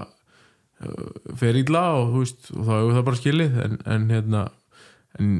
fer 1.39 1.59
ítla 1.59 1.83
og, 1.99 2.13
þú 2.13 2.23
veist, 2.23 2.51
og 2.55 2.69
þá 2.69 2.75
hefur 2.75 2.95
það 2.95 3.07
bara 3.09 3.21
skilið. 3.21 3.57
En, 3.65 3.77
en 3.95 4.07
hérna 4.15 4.45
en 5.21 5.35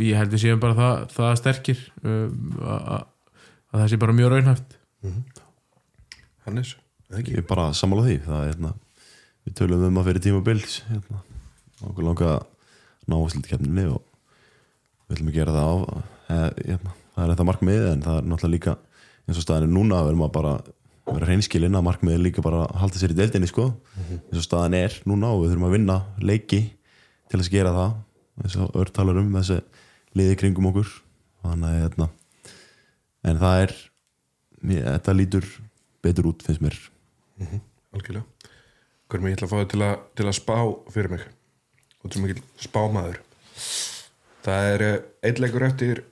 ég 0.00 0.16
held 0.18 0.32
við 0.34 0.44
séum 0.46 0.62
bara 0.62 0.78
það, 0.78 1.04
það 1.14 1.34
sterkir 1.42 1.82
um, 2.02 2.54
að, 2.62 2.80
að 2.96 3.02
að 3.74 3.82
það 3.82 3.90
sé 3.90 3.98
bara 3.98 4.14
mjög 4.14 4.30
raunhæft. 4.30 4.74
Hannes, 6.44 6.74
eða 7.10 7.20
ekki? 7.20 7.34
Ég 7.34 7.42
er 7.42 7.46
bara 7.48 7.68
sammála 7.74 8.06
því. 8.06 8.16
Það 8.22 8.40
er 8.40 8.50
hérna 8.52 8.72
við 9.44 9.56
tölum 9.58 9.86
um 9.88 10.00
að 10.00 10.06
fyrir 10.08 10.24
tíma 10.24 10.42
bils 10.44 10.76
hérna, 10.88 11.20
okkur 11.84 12.06
langa 12.06 12.28
að 12.36 12.44
ná 13.10 13.16
að 13.18 13.26
slita 13.34 13.50
kemninni 13.50 13.84
og 13.90 13.98
við 15.04 15.16
ætlum 15.18 15.32
að 15.32 15.36
gera 15.36 15.56
það 15.56 15.66
á 15.68 15.74
eða, 15.74 16.46
hérna, 16.70 16.94
það 17.10 17.24
er 17.24 17.32
þetta 17.34 17.46
markmið 17.50 17.88
en 17.90 18.06
það 18.06 18.16
er 18.20 18.30
náttúrulega 18.30 18.54
líka 18.54 18.76
eins 19.24 19.40
og 19.40 19.44
staðan 19.44 19.66
er 19.66 19.74
núna 19.74 20.00
við 20.00 20.12
erum 20.14 20.24
að 20.24 20.32
bara 20.38 20.54
vera 21.10 21.28
hreinskilinn 21.28 21.76
að 21.76 21.86
markmið 21.90 22.16
er 22.16 22.24
líka 22.24 22.44
bara 22.46 22.62
að 22.64 22.80
halda 22.80 23.00
sér 23.02 23.12
í 23.12 23.18
deildinni 23.18 23.50
sko. 23.50 23.66
Eins 23.98 24.40
og 24.40 24.46
staðan 24.46 24.78
er 24.78 24.96
núna 25.04 25.34
og 25.34 25.42
við 25.42 25.52
þurfum 25.52 25.68
að 25.68 25.76
vinna 25.76 25.98
leiki 26.24 26.62
til 27.28 27.42
að 27.42 27.52
gera 27.52 27.74
það 27.76 27.98
eins 28.42 28.56
og 28.60 28.74
öll 28.78 28.90
talar 28.94 29.20
um 29.20 29.32
þessi 29.36 29.60
liði 30.18 30.38
kringum 30.40 30.70
okkur. 30.70 30.90
Þannig 31.44 31.70
að 31.70 31.82
hérna 31.82 32.08
en 33.24 33.40
það 33.40 33.62
er 33.64 33.74
þetta 34.74 35.16
lítur 35.16 35.48
betur 36.04 36.30
út 36.32 36.44
finnst 36.44 36.62
mér. 36.64 36.76
Algjörlega. 37.94 38.24
Hvernig 39.12 39.34
ég 39.34 39.38
ætla 39.38 39.48
að 39.48 39.52
fá 39.52 39.58
þig 39.60 39.70
til 39.72 39.84
að, 39.84 39.94
til 40.16 40.26
að 40.26 40.36
spá 40.38 40.56
fyrir 40.94 41.12
mig? 41.12 41.24
Og 42.04 42.12
til 42.12 42.24
mikil 42.24 42.42
spámaður. 42.60 43.20
Það 44.44 44.68
er 44.72 44.84
eh, 44.84 44.96
einn 45.24 45.40
leikur 45.40 45.64
eftir 45.64 46.02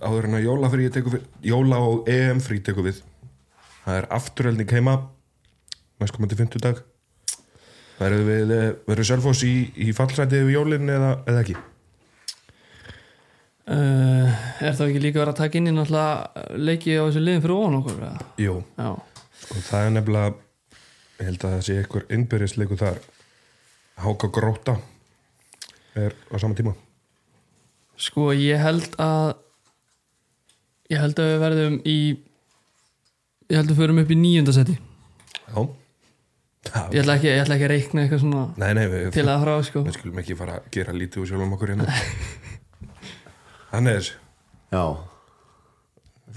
áður 0.00 0.28
en 0.28 0.38
að 0.38 0.46
jóla 0.46 0.70
við 0.72 1.18
jóla 1.44 1.80
og 1.84 2.08
EM 2.12 2.40
frí 2.44 2.60
tekur 2.64 2.88
við. 2.88 3.02
Það 3.84 4.00
er 4.00 4.08
afturheldning 4.16 4.72
heima 4.72 4.96
næstkomandi 6.00 6.36
50 6.38 6.64
dag 6.64 6.82
verður 8.00 8.26
við 8.28 8.52
verður 8.86 9.08
Selfoss 9.08 9.42
í, 9.46 9.54
í 9.86 9.92
fallsæti 9.96 10.42
við 10.44 10.56
jólin 10.56 10.92
eða, 10.92 11.10
eða 11.28 11.42
ekki? 11.44 11.56
Uh, 13.66 14.30
er 14.62 14.76
það 14.78 14.90
ekki 14.92 15.00
líka 15.02 15.18
verið 15.18 15.32
að 15.32 15.38
taka 15.40 15.58
inn 15.58 15.66
í 15.66 15.74
náttúrulega 15.74 16.58
leiki 16.68 16.92
á 16.94 17.02
þessu 17.08 17.22
liðin 17.24 17.42
fyrir 17.42 17.56
ofan 17.56 17.78
okkur 17.80 17.96
eða? 17.98 18.26
Jú, 18.38 18.52
Já, 18.78 18.90
og 18.94 19.64
það 19.66 19.86
er 19.88 19.94
nefnilega 19.96 20.34
ég 21.16 21.30
held 21.30 21.46
að 21.48 21.54
það 21.56 21.64
sé 21.66 21.78
einhver 21.80 22.04
innbyrðisleiku 22.14 22.78
þar. 22.78 23.00
Háka 24.04 24.28
Gróta 24.36 24.76
er 25.96 26.14
á 26.28 26.36
sama 26.38 26.54
tíma. 26.58 26.74
Sko 27.96 28.28
ég 28.36 28.60
held 28.60 28.92
að 29.00 29.32
ég 30.92 31.00
held 31.02 31.18
að 31.24 31.30
við 31.32 31.42
verðum 31.42 31.78
í 31.88 31.98
ég 33.50 33.56
held 33.56 33.64
að 33.66 33.72
við 33.72 33.80
förum 33.80 34.00
upp 34.02 34.12
í 34.12 34.18
nýjundasetti 34.20 34.76
Já, 34.76 35.56
Já. 35.56 35.62
Ég 36.92 37.00
ætla 37.02 37.16
ekki, 37.18 37.28
ég 37.30 37.42
ætla 37.44 37.56
ekki 37.56 37.66
að 37.68 37.72
reikna 37.74 38.02
eitthvað 38.04 38.22
svona 38.22 38.44
Nei, 38.62 38.70
nei, 38.78 38.84
við, 38.92 39.08
til 39.14 39.26
að 39.30 39.42
frá 39.46 39.54
sko. 39.68 39.82
við 39.86 39.96
skulum 39.98 40.20
ekki 40.22 40.36
fara 40.38 40.58
að 40.60 40.68
gera 40.76 40.94
lítið 40.96 41.22
úr 41.22 41.30
sjálfum 41.30 41.54
okkur 41.56 41.72
hérna. 41.74 41.98
Hannes, 43.72 44.12
Já, 44.72 44.82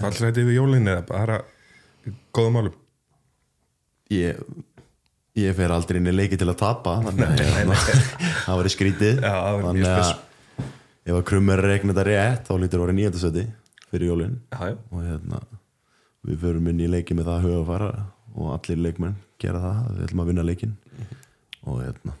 fallsæti 0.00 0.44
við 0.46 0.58
jólin 0.60 0.88
eða 0.90 1.04
bara 1.08 1.38
í 2.06 2.12
góðum 2.36 2.56
málum? 2.58 2.76
Ég 4.10 4.40
ég 5.40 5.54
fer 5.56 5.72
aldrei 5.72 6.00
inn 6.00 6.10
í 6.10 6.14
leiki 6.14 6.36
til 6.40 6.48
að 6.50 6.58
tapa 6.60 6.96
þannig 7.04 7.30
að 7.30 7.72
það 8.46 8.58
var 8.60 8.68
í 8.68 8.72
skrítið. 8.74 9.20
Já, 9.22 9.32
það 9.32 9.54
var 9.54 9.62
mjög 9.62 9.70
þannig 9.70 9.88
spes. 9.88 10.10
að 10.10 11.10
ef 11.10 11.16
að 11.16 11.24
krummer 11.30 11.62
reikna 11.64 11.94
þetta 11.94 12.06
rétt 12.10 12.48
þá 12.50 12.52
lítur 12.60 12.82
orðið 12.84 12.98
nýjöndasetti 13.00 13.44
fyrir 13.90 14.10
jólin. 14.12 14.34
Já, 14.52 14.60
já, 14.70 14.76
og 14.90 15.04
hérna 15.06 15.40
við 16.28 16.42
förum 16.44 16.66
inn 16.70 16.82
í 16.84 16.88
leiki 16.92 17.16
með 17.16 17.30
það 17.30 17.46
huga 17.46 17.60
að 17.62 17.68
fara 17.70 17.90
og 18.36 18.50
allir 18.54 18.82
leikmenn 18.84 19.16
gera 19.42 19.60
það 19.64 19.90
við 19.96 20.06
ætlum 20.06 20.22
að 20.24 20.30
vinna 20.30 20.44
leikin 20.46 20.76
og 21.66 21.80
hérna 21.82 22.16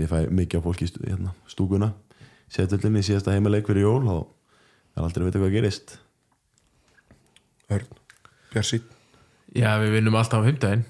ég 0.00 0.08
fæ 0.10 0.18
mikið 0.32 0.60
á 0.60 0.66
fólki 0.66 0.88
hérna, 1.04 1.32
stúkuna 1.50 1.90
setullin 2.52 2.96
í 3.00 3.04
síðasta 3.04 3.34
heimileik 3.36 3.68
fyrir 3.68 3.84
jól 3.84 4.02
þá 4.08 4.14
er 4.98 5.04
aldrei 5.04 5.22
að 5.22 5.28
vita 5.28 5.40
hvað 5.42 5.52
gerist. 5.54 5.98
Örn, 7.68 7.90
Björsi 8.54 8.78
Já, 9.56 9.74
við 9.82 9.92
vinnum 9.98 10.16
alltaf 10.18 10.40
á 10.40 10.46
heimdæðin 10.48 10.84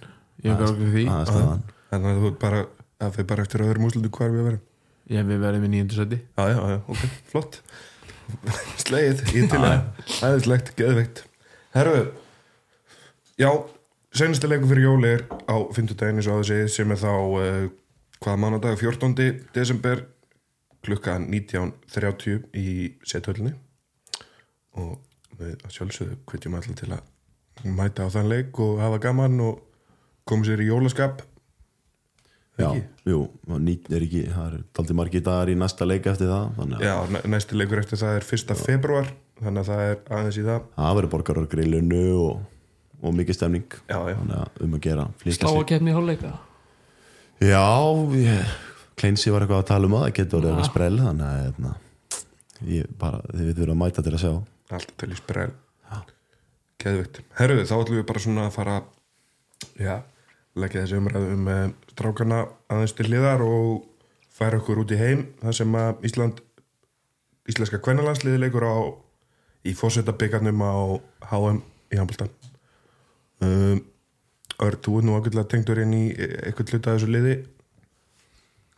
Ég 0.46 0.54
hef 0.54 0.60
ekki 0.70 0.88
því. 0.94 1.04
það 1.10 1.24
staðan. 1.32 1.62
Þannig 1.90 2.08
að 2.12 2.20
þú 2.22 2.30
bara 2.44 2.60
að 3.02 3.14
fyrir 3.16 3.28
bara 3.32 3.44
eftir 3.46 3.64
öðrum 3.66 3.86
úslutu 3.88 4.10
hvar 4.14 4.30
við 4.34 4.46
verum 4.46 4.62
Já, 5.08 5.22
við 5.26 5.42
verðum 5.42 5.66
í 5.66 5.70
nýjöndu 5.74 5.98
seti 5.98 6.18
Já, 6.22 6.44
já, 6.52 6.58
já, 6.72 6.78
ok, 6.94 7.02
flott. 7.32 7.58
Slegið, 8.78 9.22
ítilega 9.40 9.78
Æðislegt, 10.28 10.72
geðveikt. 10.78 11.22
Herru, 11.74 12.02
já 13.40 13.50
Senasti 14.14 14.48
leikur 14.48 14.70
fyrir 14.72 14.86
jól 14.88 15.04
er 15.04 15.24
á 15.46 15.56
50 15.74 15.98
daginn 16.00 16.18
eins 16.20 16.28
og 16.30 16.38
að 16.40 16.48
þessi 16.48 16.76
sem 16.78 16.94
er 16.94 17.00
þá 17.02 17.10
uh, 17.12 17.66
hvaða 18.24 18.40
mánudag, 18.40 18.78
14. 18.80 19.12
desember 19.54 20.04
klukka 20.86 21.18
19.30 21.20 22.38
í 22.56 22.68
sethöllinni 23.06 23.52
og 24.78 24.96
við 25.38 25.56
sjálfsögðu 25.74 26.16
hvetjum 26.30 26.56
allir 26.58 26.78
til 26.78 26.92
að 26.96 27.68
mæta 27.78 28.06
á 28.06 28.14
þann 28.14 28.30
leik 28.30 28.58
og 28.62 28.78
hafa 28.82 29.00
gaman 29.02 29.38
og 29.44 29.60
koma 30.28 30.46
sér 30.46 30.62
í 30.64 30.70
jólaskap 30.70 31.24
Já, 32.58 32.72
Ekki? 32.72 32.80
jú, 33.06 33.18
nýtt 33.62 33.86
er 33.94 34.02
ekki 34.02 34.24
það 34.34 34.46
er 34.56 34.62
daldi 34.74 34.94
margir 34.98 35.22
dagar 35.26 35.50
í 35.52 35.54
næsta 35.58 35.86
leik 35.86 36.08
eftir 36.10 36.26
það 36.32 36.72
Já, 36.82 36.94
næ- 37.12 37.26
næsti 37.30 37.54
leikur 37.58 37.78
eftir 37.84 38.00
það 38.00 38.16
er 38.18 38.26
1. 38.34 38.56
februar 38.58 39.10
þannig 39.38 39.60
að 39.62 39.68
það 39.70 39.82
er 39.92 40.00
aðeins 40.16 40.38
í 40.40 40.46
það 40.48 40.64
það 40.74 40.96
verður 40.98 41.12
borgar 41.12 41.38
á 41.38 41.42
grillinu 41.52 42.02
og, 42.24 42.40
og 43.02 43.14
mikið 43.14 43.38
stemning. 43.38 43.76
Já, 43.86 43.98
já, 44.10 44.16
þannig 44.18 44.38
að 44.38 44.62
um 44.66 44.76
að 44.78 44.84
gera 44.88 45.06
slá 45.26 45.50
að 45.52 45.66
kemni 45.70 45.92
í 45.92 45.96
hálfleika? 45.96 46.32
Já, 47.38 47.66
ég, 48.18 48.56
Kleinsi 48.98 49.30
var 49.30 49.44
eitthvað 49.44 49.62
að 49.62 49.70
tala 49.70 49.88
um 49.88 49.94
það, 49.94 50.04
það 50.06 50.16
getur 50.18 50.40
orðið 50.40 50.52
eitthvað 50.52 50.70
sprell 50.72 51.00
þannig 51.04 51.26
að 51.28 51.40
hérna, 51.44 51.72
ég 52.74 52.92
bara, 52.98 53.22
þið 53.30 53.50
veitum 53.50 53.74
að 53.74 53.80
mæta 53.84 54.04
til 54.04 54.14
að 54.14 54.22
sjá. 54.24 54.32
Alltaf 54.68 54.96
til 54.98 55.10
í 55.10 55.18
sprell. 55.18 55.54
Geðvikt 56.78 57.24
Herruðu, 57.34 57.66
þá 57.66 57.74
ætlum 57.80 57.98
við 57.98 58.04
bara 58.06 58.20
svona 58.22 58.42
að 58.46 58.52
fara 58.54 58.74
já, 59.82 59.94
leggja 60.58 60.84
þessi 60.84 60.98
umræðu 61.00 61.32
um 61.34 61.48
uh, 61.50 61.62
strákarna 61.90 62.42
aðeins 62.70 62.94
til 62.94 63.08
hliðar 63.08 63.42
og 63.42 63.88
færa 64.38 64.60
okkur 64.60 64.84
út 64.84 64.94
í 64.94 65.00
heim 65.00 65.24
þar 65.42 65.56
sem 65.58 65.74
að 65.80 66.06
Ísland 66.06 66.42
íslenska 67.50 67.80
kvennalandsliði 67.82 68.44
leikur 68.44 68.66
á 68.68 68.78
í 69.66 69.74
fósettabyggarnum 69.74 70.62
á 70.62 70.74
HM 71.32 71.58
í 71.90 71.98
Hamboltan 71.98 72.30
um, 73.44 73.84
Örd, 74.58 74.80
þú 74.82 74.96
er 74.98 75.04
nú 75.06 75.14
ákveðlega 75.14 75.50
tengdur 75.52 75.78
inn 75.84 75.92
í 75.94 76.04
eitthvað 76.18 76.72
hluta 76.72 76.90
af 76.90 76.96
þessu 76.96 77.10
liði. 77.14 77.34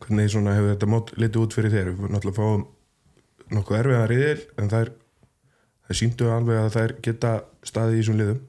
Hvernig 0.00 0.26
svona 0.32 0.52
hefur 0.52 0.74
þetta 0.74 0.88
mót 0.92 1.12
litið 1.16 1.40
út 1.40 1.56
fyrir 1.56 1.72
þér? 1.72 1.88
Við 1.96 2.10
náttúrulega 2.12 2.36
fáum 2.36 2.66
nokkuð 3.56 3.78
erfiðan 3.78 4.10
riðil 4.10 4.42
en 4.60 4.68
það 4.74 4.90
síndu 5.96 6.28
alveg 6.30 6.60
að 6.60 6.74
þær 6.76 6.94
geta 7.06 7.32
staðið 7.66 7.96
í 7.96 8.02
þessum 8.02 8.20
liðum. 8.20 8.42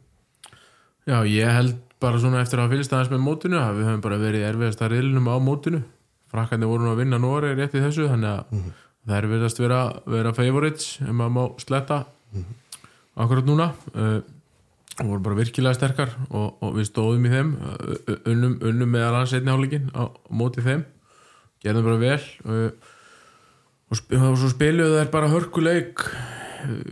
Já, 1.07 1.17
ég 1.31 1.55
held 1.55 1.79
bara 2.03 2.19
svona 2.21 2.43
eftir 2.43 2.61
að 2.61 2.75
fylgst 2.75 2.93
aðeins 2.97 3.13
með 3.13 3.23
mótinu 3.23 3.59
að 3.61 3.79
við 3.79 3.89
höfum 3.89 4.03
bara 4.03 4.19
verið 4.21 4.45
erfiðast 4.49 4.83
að 4.83 4.93
riðlunum 4.97 5.31
á 5.31 5.35
mótinu. 5.47 5.81
Frakkarnir 6.31 6.71
voru 6.71 6.85
nú 6.85 6.91
að 6.91 7.01
vinna 7.05 7.21
Nóri 7.21 7.55
rétt 7.55 7.79
í 7.79 7.83
þessu 7.83 8.11
þannig 8.11 8.35
að 8.35 8.67
það 9.07 9.15
er 9.17 9.31
verðast 9.31 9.63
vera, 9.63 9.79
vera 10.03 10.35
favorites 10.35 10.91
ef 10.99 11.15
maður 11.15 11.33
má 11.39 11.43
sletta 11.63 12.03
akkurat 13.15 13.47
núna. 13.47 13.71
Uh, 13.95 14.19
og 14.99 15.07
voru 15.07 15.23
bara 15.23 15.37
virkilega 15.39 15.77
sterkar 15.77 16.11
og, 16.29 16.57
og 16.61 16.75
við 16.75 16.89
stóðum 16.89 17.27
í 17.27 17.31
þeim 17.31 17.51
unnum, 18.27 18.57
unnum 18.67 18.91
meðal 18.91 19.21
hans 19.21 19.35
einni 19.37 19.51
hálfleikin 19.53 19.89
á, 19.95 20.11
móti 20.27 20.63
þeim. 20.65 20.83
Gerðum 21.63 21.87
bara 21.87 22.01
vel 22.01 22.19
og, 23.91 23.97
sp 23.97 24.15
og 24.19 24.37
svo 24.41 24.51
spiluðu 24.51 24.99
þær 24.99 25.11
bara 25.13 25.31
hörkuleik 25.31 26.05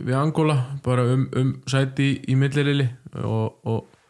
við 0.00 0.16
Angola 0.18 0.56
bara 0.84 1.04
um, 1.12 1.26
um 1.36 1.52
sæti 1.70 2.08
í, 2.08 2.14
í 2.32 2.38
millirili 2.38 2.88
og, 3.20 3.60
og, 3.68 4.00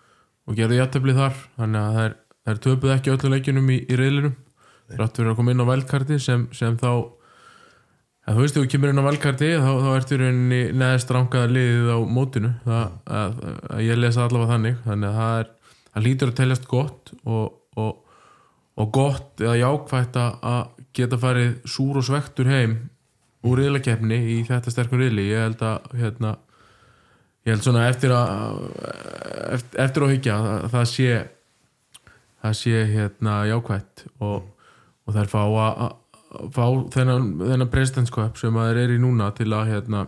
og 0.47 0.59
gerðu 0.59 0.81
jættabli 0.81 1.17
þar. 1.17 1.41
Þannig 1.59 1.81
að 1.83 1.99
þær, 1.99 2.17
þær 2.47 2.63
töpuðu 2.67 2.95
ekki 2.97 3.15
öllu 3.17 3.35
leikjunum 3.35 3.75
í, 3.75 3.81
í 3.85 3.99
reyðlinum 3.99 4.37
þrátt 4.91 5.19
fyrir 5.19 5.33
að 5.33 5.39
koma 5.39 5.55
inn 5.55 5.63
á 5.63 5.71
velkarti 5.71 6.19
sem, 6.23 6.47
sem 6.57 6.79
þá 6.81 6.91
að 8.31 8.37
þú 8.37 8.45
veist, 8.45 8.57
þú 8.57 8.67
kemur 8.71 8.93
inn 8.93 9.03
á 9.03 9.09
velkarti 9.09 9.49
þá, 9.59 9.71
þá 9.83 9.89
ertu 9.97 10.19
rauninni 10.21 10.61
neðist 10.79 11.11
rangaða 11.15 11.51
liðið 11.51 11.89
á 11.91 11.99
mótinu. 12.17 12.51
Það, 12.67 12.93
að, 13.21 13.41
að 13.75 13.83
ég 13.87 13.99
lesa 13.99 14.27
allavega 14.27 14.53
þannig. 14.53 14.77
Þannig 14.85 15.09
að 15.09 15.19
það 15.19 15.41
er, 15.41 15.51
það 15.91 16.07
lítur 16.07 16.31
að 16.31 16.39
teljast 16.41 16.69
gott 16.71 17.13
og, 17.25 17.49
og, 17.81 18.21
og 18.79 18.93
gott 18.95 19.43
eða 19.43 19.57
jákvætt 19.65 20.21
að 20.21 20.61
geta 21.01 21.21
farið 21.23 21.51
súr 21.75 22.01
og 22.01 22.07
svektur 22.07 22.51
heim 22.51 22.79
úr 23.47 23.63
riðlakefni 23.63 24.21
í 24.37 24.39
þetta 24.47 24.75
sterkur 24.75 25.03
riðli. 25.03 25.27
Ég 25.33 25.45
held 25.49 25.67
að 25.67 25.91
hérna, 25.99 26.37
ég 27.47 27.55
held 27.55 27.67
svona 27.67 27.89
eftir 27.91 28.15
að 28.15 28.65
eftir, 29.57 29.83
eftir 29.87 30.07
að 30.07 30.15
hyggja 30.15 30.39
að 30.39 30.71
það 30.77 30.89
sé 30.93 31.13
það 32.41 32.57
sé 32.57 32.85
hérna 32.95 33.41
jákvætt 33.51 34.05
og, 34.23 34.47
og 35.05 35.17
þær 35.17 35.33
fá 35.33 35.41
að 35.43 35.83
fá 36.55 36.65
þennan, 36.95 37.31
þennan 37.43 37.71
presidentskap 37.73 38.39
sem 38.39 38.57
að 38.57 38.71
þeir 38.71 38.83
eru 38.85 38.99
í 38.99 39.03
núna 39.03 39.31
til 39.37 39.51
að 39.51 39.73
hérna 39.75 40.07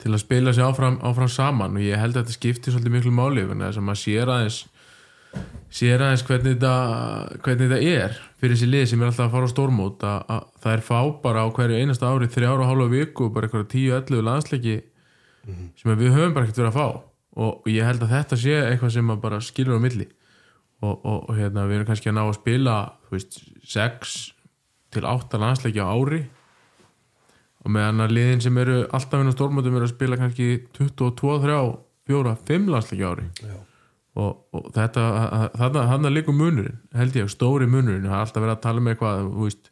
til 0.00 0.12
að 0.12 0.22
spila 0.22 0.54
sig 0.54 0.64
áfram, 0.64 0.98
áfram 1.04 1.30
saman. 1.30 1.76
Og 1.76 1.84
ég 1.84 2.00
held 2.00 2.16
að 2.16 2.24
þetta 2.24 2.36
skiptir 2.36 2.74
svolítið 2.74 2.94
miklu 2.96 3.14
máli 3.14 3.46
þannig 3.46 3.68
að 3.68 3.78
sem 3.78 3.92
að 3.92 4.02
sér 4.02 4.32
aðeins 4.34 4.58
sér 5.68 6.00
aðeins 6.00 6.24
hvernig 6.24 6.54
þetta 6.56 6.74
hvernig 7.44 7.68
þetta 7.68 7.80
er 7.92 8.14
fyrir 8.40 8.54
þessi 8.54 8.68
lið 8.70 8.86
sem 8.88 9.02
er 9.02 9.10
alltaf 9.10 9.26
að 9.26 9.34
fara 9.34 9.48
á 9.50 9.52
stórmót. 9.52 10.06
Að, 10.08 10.22
að 10.34 10.46
það 10.62 10.76
er 10.76 10.84
fá 10.88 11.00
bara 11.24 11.44
á 11.44 11.46
hverju 11.58 11.82
einasta 11.82 12.12
ári 12.12 12.30
þrjára 12.32 12.64
og 12.64 12.70
hálfa 12.70 12.92
viku 12.94 13.28
bara 13.34 13.48
eitthvað 13.48 13.68
10-11 13.74 14.24
landsleiki 14.30 14.78
sem 15.48 15.92
að 15.92 16.04
við 16.04 16.16
höfum 16.16 16.34
bara 16.36 16.48
ekkert 16.48 16.62
verið 16.62 16.72
að 16.72 16.78
fá. 16.78 17.02
Og, 17.38 17.52
og 17.52 17.68
ég 17.70 17.86
held 17.86 18.02
að 18.02 18.14
þetta 18.16 18.40
sé 18.40 18.56
eitthvað 18.64 18.96
sem 18.96 19.12
að 19.12 19.20
bara 19.22 19.42
skilur 19.44 19.78
á 19.78 19.84
milli. 19.84 20.08
Og, 20.78 20.94
og, 20.94 21.28
og 21.28 21.32
hérna 21.34 21.66
við 21.66 21.80
erum 21.80 21.88
kannski 21.88 22.10
að 22.10 22.16
ná 22.20 22.24
að 22.24 22.36
spila 22.38 22.74
þú 23.08 23.16
veist, 23.16 23.38
6 23.66 24.16
til 24.94 25.06
8 25.08 25.40
landsleiki 25.40 25.82
á 25.82 25.88
ári. 25.88 26.24
Og 27.64 27.72
meðan 27.74 28.04
að 28.04 28.14
liðin 28.16 28.44
sem 28.44 28.60
eru 28.62 28.82
alltaf 28.94 29.20
inn 29.20 29.32
á 29.32 29.34
stórmótum 29.34 29.76
eru 29.76 29.88
að 29.88 29.94
spila 29.94 30.18
kannski 30.20 30.50
22, 30.78 31.32
3, 31.44 31.58
4, 32.08 32.36
5 32.50 32.70
landsleiki 32.74 33.04
á 33.04 33.10
ári. 33.10 33.26
Já. 33.42 33.56
og, 34.18 34.38
og 34.56 34.70
þetta 34.74 35.02
þannig 35.54 36.08
að 36.08 36.14
líka 36.16 36.34
munurinn 36.34 36.78
held 36.96 37.18
ég, 37.18 37.30
stóri 37.30 37.68
munurinn. 37.70 38.08
Það 38.08 38.16
er 38.16 38.24
alltaf 38.24 38.44
verið 38.44 38.56
að 38.56 38.64
tala 38.64 38.82
með 38.82 38.94
eitthvað 38.96 39.26
þú 39.26 39.44
veist, 39.44 39.70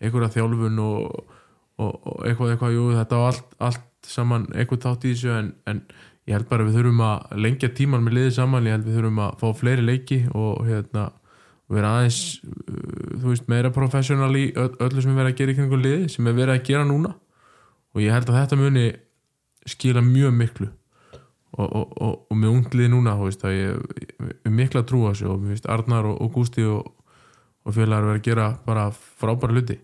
einhverja 0.00 0.32
þjálfun 0.34 0.82
og, 0.84 1.36
og, 1.80 1.94
og 1.94 2.26
eitthvað, 2.26 2.52
eitthvað, 2.52 2.74
jú, 2.76 2.88
þetta 2.98 3.20
og 3.20 3.28
allt, 3.30 3.54
allt 3.68 4.10
saman, 4.10 4.48
eitthvað 4.54 4.82
þátt 4.84 5.06
í 5.06 5.14
þessu 5.14 5.32
en, 5.36 5.52
en 5.70 5.82
ég 6.26 6.36
held 6.36 6.48
bara 6.50 6.66
við 6.66 6.80
þurfum 6.80 7.04
að 7.06 7.38
lengja 7.46 7.70
tíman 7.76 8.04
með 8.04 8.18
liðið 8.18 8.34
saman, 8.36 8.66
ég 8.68 8.76
held 8.76 8.88
við 8.88 8.98
þurfum 8.98 9.22
að 9.24 9.38
fá 9.42 9.46
fleiri 9.60 9.86
leiki 9.86 10.20
og 10.34 10.66
hérna 10.66 11.06
vera 11.74 11.92
aðeins, 11.96 12.20
uh, 12.44 13.18
þú 13.20 13.32
veist, 13.32 13.46
meira 13.50 13.72
professional 13.74 14.30
í 14.38 14.48
öll, 14.54 14.72
öllu 14.86 15.02
sem 15.02 15.12
við 15.12 15.20
verðum 15.20 15.32
að 15.32 15.38
gera 15.40 15.52
í 15.52 15.58
kringu 15.58 15.80
liði 15.80 16.10
sem 16.12 16.28
við 16.28 16.40
verðum 16.40 16.60
að 16.60 16.66
gera 16.68 16.88
núna. 16.88 17.12
Og 17.96 18.02
ég 18.04 18.14
held 18.14 18.30
að 18.30 18.38
þetta 18.40 18.58
muni 18.60 18.86
skila 19.66 20.02
mjög 20.04 20.36
miklu. 20.36 20.68
Og, 21.56 21.66
og, 21.66 21.92
og, 22.04 22.16
og 22.30 22.36
með 22.36 22.52
unglið 22.52 22.90
núna 22.92 23.14
þú 23.16 23.28
veist, 23.30 23.44
að 23.48 23.54
ég, 23.56 23.84
ég, 24.02 24.32
ég 24.44 24.52
mikla 24.52 24.82
trú 24.86 25.06
á 25.08 25.10
þessu 25.10 25.30
og 25.32 25.38
mér 25.40 25.54
finnst 25.54 25.68
Arnar 25.72 26.10
og, 26.10 26.26
Gústi 26.34 26.66
og, 26.68 26.90
félagar 27.72 28.10
verið 28.10 28.20
að 28.20 28.26
gera 28.26 28.48
bara 28.66 28.90
frábæra 28.92 29.56
hluti. 29.56 29.78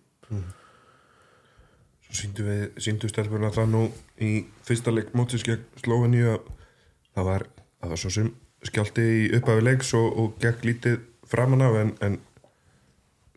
Svo 2.04 2.18
síndu 2.18 2.44
við, 2.44 2.66
síndu 2.84 3.08
stelpurna 3.08 3.50
það 3.54 3.72
nú 3.72 3.86
í 4.20 4.34
fyrsta 4.66 4.92
leik 4.92 5.14
mótis 5.16 5.46
gegn 5.46 5.64
Slóveníu 5.80 6.34
að 6.34 6.50
það 7.16 7.30
var, 7.30 7.46
það 7.80 7.94
var 7.94 8.02
svo 8.02 8.12
sem 8.18 8.28
skjálti 8.68 9.06
í 9.16 9.24
upphafi 9.38 9.64
leiks 9.64 9.94
og 9.96 10.36
gegn 10.42 10.68
lítið 10.68 11.00
framan 11.32 11.64
af 11.66 11.80
en, 11.80 11.92
en 12.04 12.20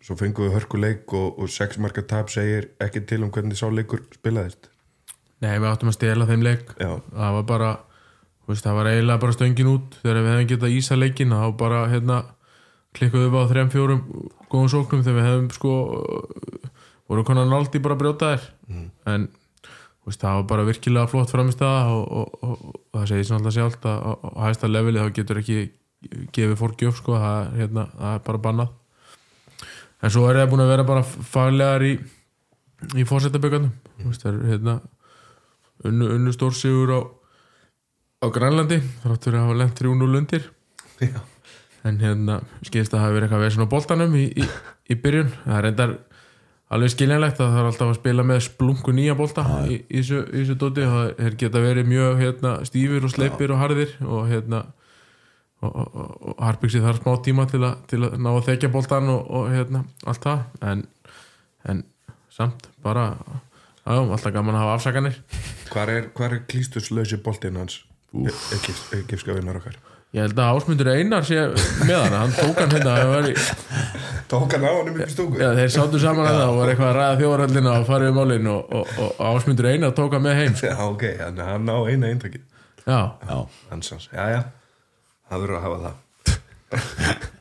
svo 0.05 0.17
fenguðu 0.19 0.53
hörku 0.53 0.79
leik 0.81 1.13
og, 1.17 1.39
og 1.41 1.49
sex 1.49 1.79
marka 1.81 2.03
tap 2.05 2.29
segir 2.33 2.69
ekki 2.83 3.05
til 3.09 3.23
um 3.25 3.33
hvernig 3.33 3.57
sá 3.57 3.65
leikur 3.71 4.03
spilaðist. 4.13 4.69
Nei, 5.43 5.55
við 5.57 5.69
áttum 5.71 5.91
að 5.91 5.97
stela 5.97 6.27
þeim 6.29 6.45
leik. 6.45 6.75
Já, 6.79 6.91
það 7.09 7.37
var 7.39 7.49
bara 7.49 7.71
veist, 8.45 8.63
það 8.63 8.79
var 8.79 8.91
eiginlega 8.91 9.23
bara 9.25 9.35
stöngin 9.35 9.71
út. 9.73 9.97
Þegar 10.03 10.21
við 10.21 10.33
hefum 10.33 10.49
getað 10.53 10.77
ísa 10.77 10.99
leikin 10.99 11.35
þá 11.35 11.47
bara 11.59 11.85
hérna 11.91 12.21
klikkuðu 12.95 13.31
við 13.31 13.43
á 13.43 13.49
þrejum 13.51 13.71
fjórum 13.73 14.03
góðum 14.51 14.71
sóknum 14.71 15.03
þegar 15.05 15.17
við 15.19 15.27
hefum 15.29 15.49
sko 15.55 15.73
voru 17.09 17.25
konar 17.27 17.49
náldi 17.49 17.81
bara 17.83 17.97
að 17.97 18.03
brjóta 18.03 18.29
þær 18.33 18.45
en 19.11 19.27
veist, 20.05 20.21
það 20.21 20.39
var 20.39 20.45
bara 20.51 20.67
virkilega 20.69 21.11
flott 21.11 21.33
framist 21.33 21.61
það 21.61 21.91
og, 21.95 22.05
og, 22.05 22.45
og, 22.45 22.77
það 22.95 23.09
segir 23.11 23.27
svona 23.29 23.41
alltaf 23.43 23.57
sjálft 23.57 23.89
að 23.89 24.05
á 24.15 24.39
hæsta 24.45 24.71
leveli 24.71 25.01
þá 25.01 25.17
getur 25.19 25.41
ekki 25.41 25.59
gefið 26.35 26.57
fólk 26.59 26.81
gjöf 26.81 26.99
sko, 26.99 27.19
það, 27.21 27.53
hérna, 27.59 27.87
það 27.95 28.17
er 28.17 28.25
bara 28.27 28.43
bannað. 28.49 28.73
En 30.03 30.13
svo 30.13 30.27
er 30.29 30.41
það 30.41 30.51
búin 30.51 30.65
að 30.65 30.71
vera 30.73 30.87
bara 30.87 31.05
faglegar 31.05 31.85
í 31.87 31.95
í 32.93 33.05
fórsetaböggarnum 33.07 33.71
mm. 33.71 34.15
það 34.19 34.31
er 34.31 34.41
hérna 34.51 34.75
unnu, 35.87 36.09
unnu 36.17 36.33
stórsigur 36.35 36.91
á 36.91 36.99
á 38.23 38.27
Grænlandi 38.33 38.81
þráttur 39.03 39.37
að 39.37 39.45
hafa 39.45 39.57
lent 39.61 39.79
3-0 39.79 40.19
undir. 40.19 40.51
Já. 41.03 41.21
en 41.85 41.99
hérna 42.01 42.39
skilst 42.65 42.93
að 42.93 42.97
það 42.97 43.03
hafi 43.03 43.15
verið 43.15 43.25
eitthvað 43.25 43.41
verið 43.43 43.55
svona 43.55 43.71
boltanum 43.73 44.13
í, 44.17 44.25
í, 44.33 44.45
í 44.89 44.95
byrjun. 45.01 45.33
Það 45.43 45.57
er 45.57 45.65
reyndar 45.67 45.91
alveg 46.75 46.93
skiljanlegt 46.95 47.41
að 47.43 47.51
það 47.51 47.59
er 47.59 47.67
alltaf 47.69 47.91
að 47.91 47.99
spila 47.99 48.25
með 48.25 48.39
splungu 48.47 48.95
nýja 48.95 49.17
bolta 49.19 49.43
í, 49.69 49.77
þessu, 49.91 50.55
dóti. 50.57 50.87
Það 50.87 51.21
er 51.27 51.37
geta 51.43 51.61
verið 51.61 51.91
mjög 51.91 52.23
hérna, 52.23 52.55
stífir 52.65 53.05
og 53.05 53.13
sleipir 53.13 53.53
og 53.53 53.61
harðir 53.61 53.93
og 54.01 54.25
hérna 54.31 54.63
og, 55.67 55.97
og, 55.97 56.35
Harpixi 56.43 56.81
þarf 56.83 57.01
smá 57.01 57.15
tíma 57.25 57.47
til, 57.51 57.63
a, 57.67 57.73
til 57.89 58.03
að 58.07 58.19
ná 58.21 58.31
að 58.33 58.45
þekja 58.49 58.71
boltan 58.73 59.11
og, 59.13 59.25
og 59.39 59.49
hérna 59.53 59.83
allt 60.05 60.27
það. 60.27 60.45
En, 60.71 60.85
en 61.71 61.83
samt 62.33 62.69
bara 62.85 63.09
já, 63.15 63.97
alltaf 63.97 64.31
gaman 64.35 64.57
að 64.57 64.63
hafa 64.65 64.77
afsakanir. 64.79 65.19
Hvar 65.73 65.91
er, 65.93 66.07
hvar 66.15 66.37
er 66.37 66.45
klísturslösi 66.49 67.21
boltinn 67.25 67.59
hans? 67.61 67.81
Ekkifska 68.15 69.35
vinnar 69.35 69.59
okkar? 69.59 69.77
Ég 70.15 70.23
held 70.23 70.37
að 70.39 70.55
Ásmundur 70.55 70.87
Einar 70.93 71.25
sé 71.27 71.41
með 71.83 71.97
hann 72.05 72.13
hann 72.15 72.35
tók 72.37 72.59
hann 72.61 72.71
hérna 72.71 72.93
var 73.09 73.25
Tók 74.31 74.53
hann 74.55 74.63
á 74.63 74.71
hann 74.71 74.91
um 74.93 74.99
í 75.03 75.07
stúku? 75.11 75.39
Já, 75.41 75.49
þeir 75.57 75.73
sáttu 75.73 75.99
saman 75.99 76.29
að 76.29 76.37
það 76.39 76.51
og 76.51 76.59
var 76.61 76.71
eitthvað 76.71 76.91
að 76.91 76.99
ræða 76.99 77.17
þjóðarhaldina 77.19 77.73
og 77.73 77.87
farið 77.89 78.11
um 78.13 78.19
málin 78.21 78.47
og, 78.53 78.71
og, 78.79 78.93
og 79.03 79.23
Ásmundur 79.33 79.67
Einar 79.73 79.95
tók 79.97 80.15
hann 80.15 80.23
með 80.23 80.39
heim 80.39 80.55
sko. 80.55 80.71
Já, 80.71 80.77
ok, 80.85 81.03
að 81.25 81.41
hann 81.49 81.67
á 81.67 81.77
eina 81.91 82.13
eintakið 82.13 82.45
Já, 82.85 82.99
Já, 83.27 83.37
Hansans, 83.73 84.07
já, 84.13 84.23
já 84.37 84.39
Það 85.29 85.43
verður 85.45 85.57
að 85.57 85.65
hafa 85.65 85.79
það. 85.85 85.95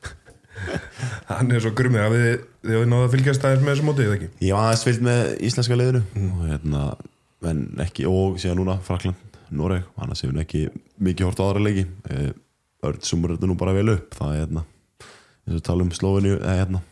Hann 1.28 1.50
er 1.52 1.62
svo 1.64 1.72
grumið 1.76 2.02
að 2.04 2.14
við 2.14 2.24
þið 2.64 2.74
hefur 2.74 2.88
náða 2.90 3.06
að 3.06 3.14
fylgjast 3.14 3.44
aðeins 3.48 3.64
með 3.64 3.72
þessu 3.74 3.86
mótið, 3.88 4.06
eða 4.06 4.16
ekki? 4.18 4.28
ég 4.44 4.54
var 4.56 4.68
aðeins 4.68 4.84
fylgd 4.88 5.04
með 5.08 5.20
íslenska 5.48 5.78
liðinu. 5.78 6.02
Og 6.28 6.44
hérna, 6.48 6.82
en 7.50 7.60
ekki 7.84 8.06
og 8.08 8.38
síðan 8.42 8.60
núna 8.60 8.76
Frakland, 8.84 9.38
Noreg. 9.54 9.84
Hefur 9.98 10.32
nú 10.36 10.42
ekki 10.44 10.62
mikið 11.04 11.28
hort 11.28 11.42
á 11.42 11.44
aðra 11.48 11.64
leiki. 11.66 11.84
Örn 12.84 13.04
sumur 13.04 13.34
þetta 13.34 13.48
nú 13.50 13.56
bara 13.60 13.74
vel 13.76 13.88
upp. 13.94 14.16
Það 14.16 14.32
er 14.34 14.40
hérna, 14.44 14.64
eins 15.44 15.58
og 15.60 15.66
tala 15.68 15.84
um 15.86 15.92
Slóvinu 15.96 16.34
eða 16.38 16.56
hérna, 16.62 16.82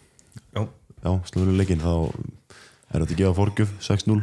Já, 0.52 0.62
já, 1.04 1.10
Slóvinu 1.30 1.56
leikin 1.56 1.82
þá 1.82 1.92
er 2.92 3.00
þetta 3.00 3.08
að 3.08 3.18
gefa 3.22 3.38
forgjöf 3.40 3.72
6-0, 3.84 4.20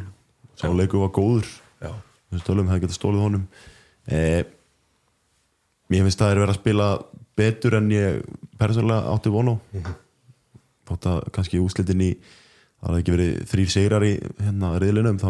sá 0.58 0.68
leiku 0.74 1.02
var 1.02 1.14
góður. 1.18 1.50
Eins 1.82 2.44
og 2.44 2.46
tala 2.46 2.62
um, 2.62 2.70
það 2.70 2.84
geta 2.86 2.98
stólið 2.98 3.24
honum. 3.26 3.46
Eh, 4.10 4.42
Mér 5.90 6.06
finnst 6.06 6.22
það 6.22 6.32
er 6.32 6.42
verið 6.44 6.54
að 6.54 6.60
spila 6.60 6.88
betur 7.40 7.78
en 7.80 7.90
ég 7.94 8.22
persónulega 8.60 9.14
átti 9.14 9.34
von 9.34 9.54
á. 9.54 9.56
Þótt 10.90 11.08
að 11.10 11.20
kannski 11.36 11.62
úslitin 11.62 12.04
í 12.06 12.10
það 12.20 12.88
hafði 12.88 13.04
ekki 13.04 13.16
verið 13.16 13.38
þrýr 13.52 13.72
sigrar 13.74 14.06
í 14.08 14.16
hérna 14.40 14.74
riðlinum 14.82 15.20
þá 15.22 15.30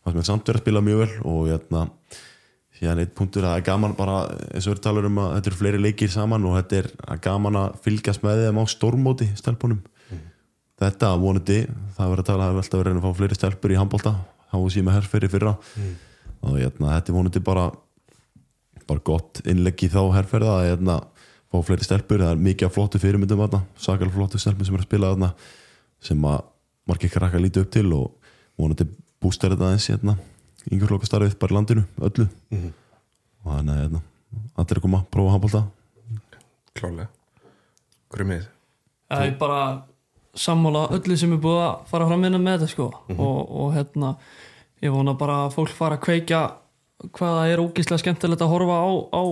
fannst 0.00 0.16
mér 0.16 0.28
samt 0.28 0.48
verið 0.48 0.60
að 0.60 0.64
spila 0.64 0.84
mjög 0.86 1.02
vel 1.02 1.10
og 1.28 1.40
hérna 1.50 1.84
síðan 2.80 3.02
eitt 3.02 3.12
punktur 3.16 3.44
að 3.44 3.52
það 3.52 3.60
er 3.60 3.66
gaman 3.66 3.96
bara 3.98 4.16
eins 4.54 4.66
og 4.66 4.76
við 4.76 4.82
talum 4.86 5.08
um 5.10 5.20
að 5.20 5.34
þetta 5.34 5.50
eru 5.50 5.58
fleiri 5.60 5.80
leikir 5.84 6.12
saman 6.12 6.46
og 6.48 6.56
þetta 6.56 6.78
er 6.80 7.18
gaman 7.26 7.58
að 7.60 7.74
fylgjast 7.84 8.24
með 8.24 8.44
þeim 8.46 8.60
á 8.60 8.64
stormóti 8.72 9.28
stelpunum. 9.36 9.82
Þetta 10.80 11.10
vonandi, 11.20 11.58
það 11.96 12.12
verður 12.14 12.22
að 12.22 12.28
tala 12.30 12.46
það 12.46 12.54
er 12.54 12.62
alltaf 12.62 12.80
verið 12.80 12.96
að 12.96 13.04
fá 13.04 13.18
fleiri 13.18 13.36
stelpur 13.36 13.74
í 13.74 13.76
handbólta 13.76 14.14
þá 14.48 14.56
sé 14.72 14.84
með 14.86 14.96
herferi 14.96 15.28
fyrra. 15.28 15.52
Og 16.40 16.56
hérna, 16.56 16.94
þetta 16.94 17.12
er 17.12 17.18
vonandi 17.18 17.42
bara 17.44 17.66
bara 18.90 19.04
gott 19.06 19.42
innlegg 19.48 19.86
í 19.86 19.90
þá 19.92 20.02
herferða 20.18 20.58
að 20.58 20.68
hérna, 20.68 20.98
fá 21.50 21.58
fleiri 21.66 21.86
stelpur. 21.86 22.22
Það 22.22 22.34
er 22.34 22.44
mikið 22.50 22.68
af 22.68 22.76
flottu 22.76 23.02
fyrirmyndum 23.02 23.44
þarna 23.44 23.62
sakalega 23.78 24.16
flottu 24.18 24.42
stelpur 24.42 24.68
sem 24.68 24.76
er 24.76 24.84
að 24.84 24.90
spila 24.90 25.14
þarna 25.14 25.32
sem 26.10 26.28
að 26.30 26.44
margir 26.90 27.14
krakka 27.14 27.40
líti 27.40 27.62
upp 27.62 27.72
til 27.74 27.88
og 27.94 28.30
vonandi 28.60 28.88
bústar 29.20 29.54
þetta 29.54 29.68
aðeins 29.70 29.90
hérna, 29.92 30.16
yngurflokastarfið 30.68 31.36
bara 31.40 31.54
í 31.54 31.58
landinu 31.58 31.88
öllu. 32.08 32.30
Og 33.40 33.52
þannig 33.54 33.76
að 33.76 33.84
hérna, 33.84 34.06
allir 34.60 34.80
að 34.80 34.86
koma 34.86 35.00
að 35.04 35.12
prófa 35.14 35.30
að 35.30 35.36
handbólta 35.36 35.68
klálega 36.76 37.08
Grumið 38.10 38.48
Það 39.10 39.26
er 39.26 39.36
bara 39.40 39.62
sammála 40.38 40.84
öllu 40.94 41.16
sem 41.18 41.32
er 41.34 41.42
búið 41.42 41.60
að 41.64 41.86
fara 41.90 42.06
fram 42.06 42.24
innan 42.26 42.44
með 42.44 42.60
þetta 42.60 42.70
sko. 42.70 42.84
Og, 43.16 43.38
og 43.60 43.72
hérna 43.74 44.12
ég 44.84 44.92
vona 44.94 45.16
bara 45.18 45.40
að 45.46 45.56
fólk 45.56 45.72
fara 45.74 45.98
að 45.98 46.04
kveikja 46.04 46.42
hvað 47.08 47.36
það 47.36 47.52
er 47.52 47.62
ógíslega 47.64 48.02
skemmtilegt 48.04 48.42
að 48.44 48.52
horfa 48.54 48.80
á, 48.80 48.88
á 49.14 49.22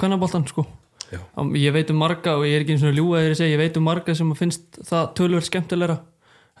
kvennaboltan 0.00 0.48
sko. 0.48 0.66
Já. 1.12 1.20
Ég 1.60 1.74
veit 1.74 1.92
um 1.92 2.00
marga 2.00 2.38
og 2.38 2.46
ég 2.48 2.56
er 2.56 2.64
ekki 2.64 2.74
eins 2.74 2.86
og 2.86 2.96
ljúga 2.96 3.20
þegar 3.20 3.34
ég 3.34 3.38
segi, 3.38 3.54
ég 3.54 3.60
veit 3.60 3.76
um 3.78 3.86
marga 3.86 4.16
sem 4.16 4.34
finnst 4.38 4.80
það 4.88 5.12
tölverð 5.20 5.48
skemmtilegra 5.50 5.98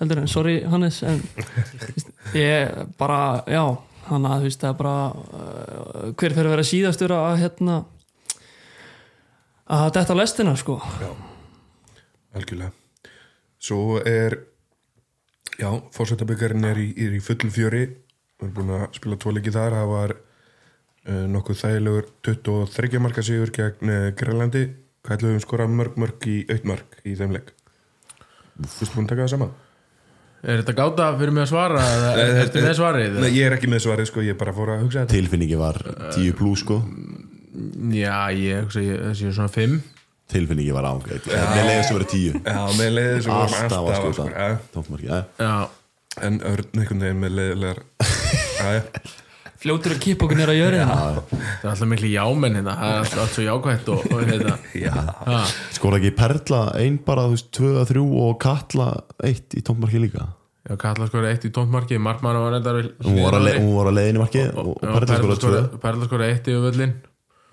heldur 0.00 0.20
en, 0.20 0.28
sorry 0.30 0.60
Hannes 0.68 1.00
en 1.06 1.20
ég 2.38 2.86
bara, 2.98 3.42
já 3.46 3.62
hann 4.08 4.26
að 4.28 4.42
þú 4.42 4.48
veist 4.48 4.64
er 4.66 4.78
bara 4.78 4.96
uh, 5.10 6.08
hver 6.12 6.34
fyrir 6.34 6.48
að 6.48 6.54
vera 6.56 6.66
síðastur 6.68 7.14
að 7.16 7.38
hérna 7.40 7.76
að 9.64 9.86
þetta 9.96 10.16
lestina 10.18 10.56
sko. 10.60 10.76
Algjörlega. 12.36 12.74
Svo 13.64 14.00
er 14.04 14.36
já, 15.56 15.70
fórsetabyggarinn 15.94 16.66
er 16.68 16.82
í, 16.82 16.90
í 16.92 17.22
full 17.24 17.48
fjöri. 17.48 17.86
Við 18.34 18.48
erum 18.48 18.56
búin 18.58 18.74
að 18.76 18.86
spila 18.98 19.18
tvo 19.20 19.32
leiki 19.32 19.54
þar. 19.54 19.78
Það 19.78 19.92
var 19.94 20.16
nokkuð 21.04 21.60
þægilegur 21.60 22.08
23 22.24 23.02
marka 23.04 23.24
sigur 23.26 23.52
gegn 23.54 23.92
uh, 23.92 24.06
Grænlandi. 24.16 24.64
Hvað 25.04 25.18
ætlum 25.18 25.34
við 25.36 25.44
skora 25.44 25.66
mörg 25.68 25.98
mörg 26.00 26.26
í 26.32 26.38
aukt 26.48 26.64
mörg 26.70 26.98
í 27.04 27.12
þeim 27.18 27.34
leik? 27.36 27.50
Þú 28.56 28.70
veist 28.80 28.94
búin 28.94 29.04
að 29.04 29.10
taka 29.12 29.24
það 29.26 29.32
saman? 29.34 29.54
Er 30.44 30.60
þetta 30.60 30.74
gáta 30.76 31.08
fyrir 31.18 31.32
mig 31.32 31.44
að 31.46 31.50
svara 31.50 31.82
eða 31.88 32.08
Nei, 32.16 32.24
ertu 32.44 32.62
með 32.64 32.74
svarið? 32.78 33.18
Nei, 33.20 33.30
ég 33.32 33.46
er 33.48 33.56
ekki 33.56 33.68
með 33.72 33.82
svarið 33.86 34.08
sko, 34.10 34.24
ég 34.24 34.34
er 34.36 34.40
bara 34.40 34.52
fór 34.56 34.74
að 34.74 34.82
hugsa 34.84 35.02
þetta. 35.02 35.16
Tilfinningi 35.16 35.58
var 35.60 35.78
10 36.14 36.34
plus 36.36 36.64
sko. 36.64 36.78
Já, 37.96 38.16
ég 38.36 38.64
hugsa 38.64 38.84
ég 38.84 39.04
þessi 39.10 39.32
svona 39.32 39.52
5 39.52 39.76
tilfinningi 40.32 40.72
var 40.74 40.86
ángætt 40.88 41.26
mér 41.28 41.66
leiðist 41.68 41.92
að 41.92 41.98
vera 41.98 42.06
10 42.12 42.38
Já, 42.48 42.60
með 42.78 42.94
leiðið 42.96 43.18
sem 43.26 43.34
vorum 43.34 43.56
alltaf 43.58 43.74
að 43.74 43.90
alltaf 43.90 43.98
skjóta. 44.00 44.24
sko, 44.86 45.00
ja. 45.04 45.18
Já, 45.38 46.24
En 46.24 46.38
örn 46.48 46.80
einhvern 46.80 47.04
veginn 47.04 47.20
með 47.20 47.36
leiðilegar 47.38 47.80
Já, 48.60 48.68
já 48.78 49.23
fljótur 49.64 49.94
að 49.96 50.00
kipa 50.04 50.26
okkur 50.28 50.38
nýra 50.38 50.54
að 50.54 50.60
jöra 50.60 50.80
hérna 50.82 50.96
það 51.00 51.64
er 51.64 51.70
alltaf 51.72 51.90
miklu 51.90 52.12
jámenn 52.12 52.58
hérna. 52.60 52.76
Það 52.78 52.92
er 52.92 53.02
allt, 53.02 53.18
allt 53.24 53.34
svo 53.34 53.44
jákvætt 53.48 53.90
og, 53.94 54.06
og 54.12 54.24
hérna. 54.28 55.42
Skora 55.74 56.00
ekki 56.00 56.14
Perla 56.18 56.62
ein 56.80 56.98
bara, 57.06 57.26
þú 57.30 57.36
veist, 57.38 57.50
2-3 57.56 58.04
og 58.24 58.34
Katla 58.44 58.88
1 59.24 59.56
í 59.58 59.64
tókmarki 59.64 60.02
líka? 60.04 60.28
Já, 60.64 60.76
Katla 60.80 61.08
skora 61.10 61.28
eitt 61.28 61.42
í 61.44 61.50
tóntmarki 61.52 61.98
Markmann 62.00 62.38
var 62.40 62.54
reyndar 62.54 62.78
við 62.78 62.86
hún 63.04 63.18
var 63.20 63.34
að, 63.36 63.42
le 63.44 63.56
hún 63.58 63.74
var 63.76 63.90
að 63.90 63.98
leiðin 63.98 64.16
í 64.16 64.22
marki 64.22 64.44
og, 64.48 64.70
og 64.70 64.78
Já, 64.80 64.94
Perla 65.82 66.06
2 66.06 66.08
skora 66.08 66.28
eitt 66.30 66.48
í 66.48 66.54
völlin 66.56 66.94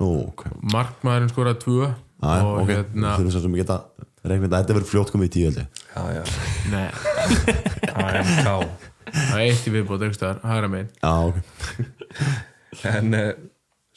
Nú, 0.01 0.07
ok. 0.32 0.45
Markmaðurinn 0.74 1.30
skora 1.30 1.51
tvö. 1.62 1.91
Æ, 2.22 2.32
og 2.41 2.62
ok, 2.64 2.72
hérna 2.72 3.12
þurfum 3.18 3.34
svo 3.36 3.41
sem 3.43 3.57
ég 3.57 3.66
geta 3.66 3.78
reiknið 4.26 4.47
að 4.47 4.55
þetta 4.55 4.78
verður 4.78 4.89
fljótt 4.93 5.12
komið 5.14 5.28
í 5.28 5.34
tíu 5.36 5.49
held 5.49 5.59
ég. 5.62 5.84
já, 5.91 6.03
já. 6.16 6.24
Nei, 6.72 6.88
AMK 8.05 8.91
það 9.10 9.38
er 9.38 9.45
eitt 9.45 9.68
í 9.68 9.74
viðbót 9.74 10.06
einhverstaðar, 10.06 10.41
hægra 10.45 10.72
megin. 10.72 10.91
Já, 11.02 11.14
ok. 11.28 11.38
En 12.88 13.18
uh, 13.18 13.30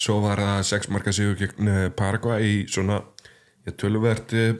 svo 0.01 0.19
var 0.25 0.43
það 0.43 0.63
sex 0.71 0.91
marka 0.93 1.15
sigur 1.15 1.39
gegn 1.39 1.71
uh, 1.71 1.83
Paraguay 1.97 2.49
í 2.49 2.57
svona 2.71 3.01
ég 3.69 3.77
töluvert 3.81 4.35
uh, 4.37 4.55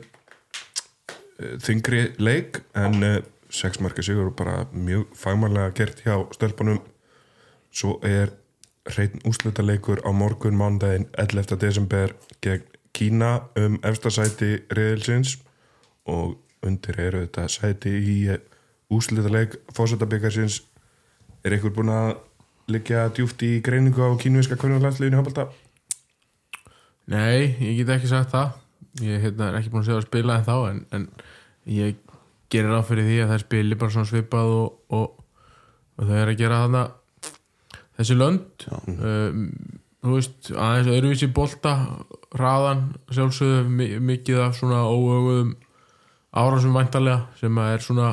þingri 1.65 2.07
leik. 2.21 2.61
En 2.77 2.97
uh, 3.03 3.19
sex 3.53 3.81
marka 3.83 4.05
sigur 4.05 4.31
og 4.31 4.37
bara 4.39 4.63
mjög 4.71 5.11
fagmannlega 5.19 5.75
gert 5.77 6.01
hjá 6.05 6.17
stelpunum. 6.35 6.81
Svo 7.75 7.99
er 8.07 8.31
hreitn 8.85 9.23
úslutaleikur 9.27 10.03
á 10.05 10.09
morgun 10.13 10.57
mándaginn 10.57 11.09
11. 11.17 11.57
desember 11.59 12.13
gegn 12.41 12.71
Kína 12.95 13.49
um 13.59 13.75
efsta 13.83 14.07
sæti 14.13 14.61
reyðilsins 14.71 15.33
og 16.07 16.37
undir 16.63 16.99
eru 17.01 17.25
þetta 17.25 17.47
sæti 17.51 17.91
í 17.91 18.15
úslutaleik 18.93 19.55
fósættabikarsins 19.75 20.61
er 21.45 21.55
einhver 21.55 21.73
búinn 21.75 21.93
að 21.93 22.15
liggja 22.71 23.07
djúft 23.13 23.41
í 23.45 23.59
greiningu 23.65 24.01
á 24.01 24.09
kínuíska 24.21 24.57
kvörnulandsliðinu 24.57 25.19
Hafalda? 25.19 25.47
Nei, 27.11 27.53
ég 27.61 27.77
get 27.83 27.91
ekki 27.97 28.09
sagt 28.09 28.31
það. 28.33 28.55
Ég 29.05 29.21
hérna, 29.25 29.49
er 29.51 29.59
ekki 29.59 29.71
búin 29.73 29.83
að 29.83 29.89
segja 29.89 29.99
að 30.01 30.07
spila 30.07 30.37
en 30.39 30.45
þá 30.47 30.55
en, 30.71 30.79
en 30.95 31.07
ég 31.69 31.97
gerir 32.53 32.71
ráð 32.71 32.87
fyrir 32.89 33.07
því 33.09 33.17
að 33.23 33.31
það 33.33 33.41
spili 33.43 33.77
bara 33.81 33.93
svona 33.93 34.09
svipað 34.09 34.53
og, 34.55 34.77
og, 34.95 35.25
og 35.99 36.07
þau 36.09 36.15
er 36.21 36.31
að 36.31 36.39
gera 36.39 36.61
þarna 36.63 36.83
þessi 37.99 38.17
lönd. 38.17 38.65
Um, 38.95 39.43
þú 40.05 40.15
veist, 40.15 40.49
aðeins 40.53 40.91
öðruvísi 40.95 41.29
bolta 41.35 41.75
hraðan, 42.35 42.85
sjálfsögðu 43.13 43.61
mi- 43.69 43.91
mikið 44.13 44.41
af 44.47 44.57
svona 44.57 44.81
óöguðum 44.89 45.53
árásum 46.35 46.75
væntalega 46.75 47.27
sem 47.39 47.61
að 47.61 47.73
er 47.75 47.85
svona 47.85 48.09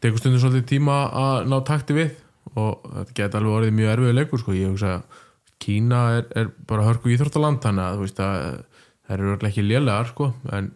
tekur 0.00 0.20
stundum 0.20 0.42
svolítið 0.42 0.68
tíma 0.74 0.98
að 1.22 1.50
ná 1.50 1.56
takti 1.68 1.96
við 1.96 2.14
og 2.58 2.86
þetta 2.86 3.16
geta 3.16 3.40
alveg 3.40 3.56
orðið 3.58 3.76
mjög 3.76 3.92
erfiður 3.94 4.16
leikur 4.18 4.42
sko, 4.42 4.56
ég 4.56 4.72
hugsa 4.72 4.94
að 4.98 5.26
Kína 5.60 6.00
er, 6.16 6.26
er 6.40 6.46
bara 6.68 6.86
hörku 6.86 7.10
íþróttaland 7.12 7.60
þannig 7.60 7.84
að 7.84 8.04
það 8.16 9.12
eru 9.12 9.28
örugglega 9.28 9.50
ekki 9.50 9.64
lélegar 9.66 10.08
sko. 10.08 10.30
En, 10.56 10.70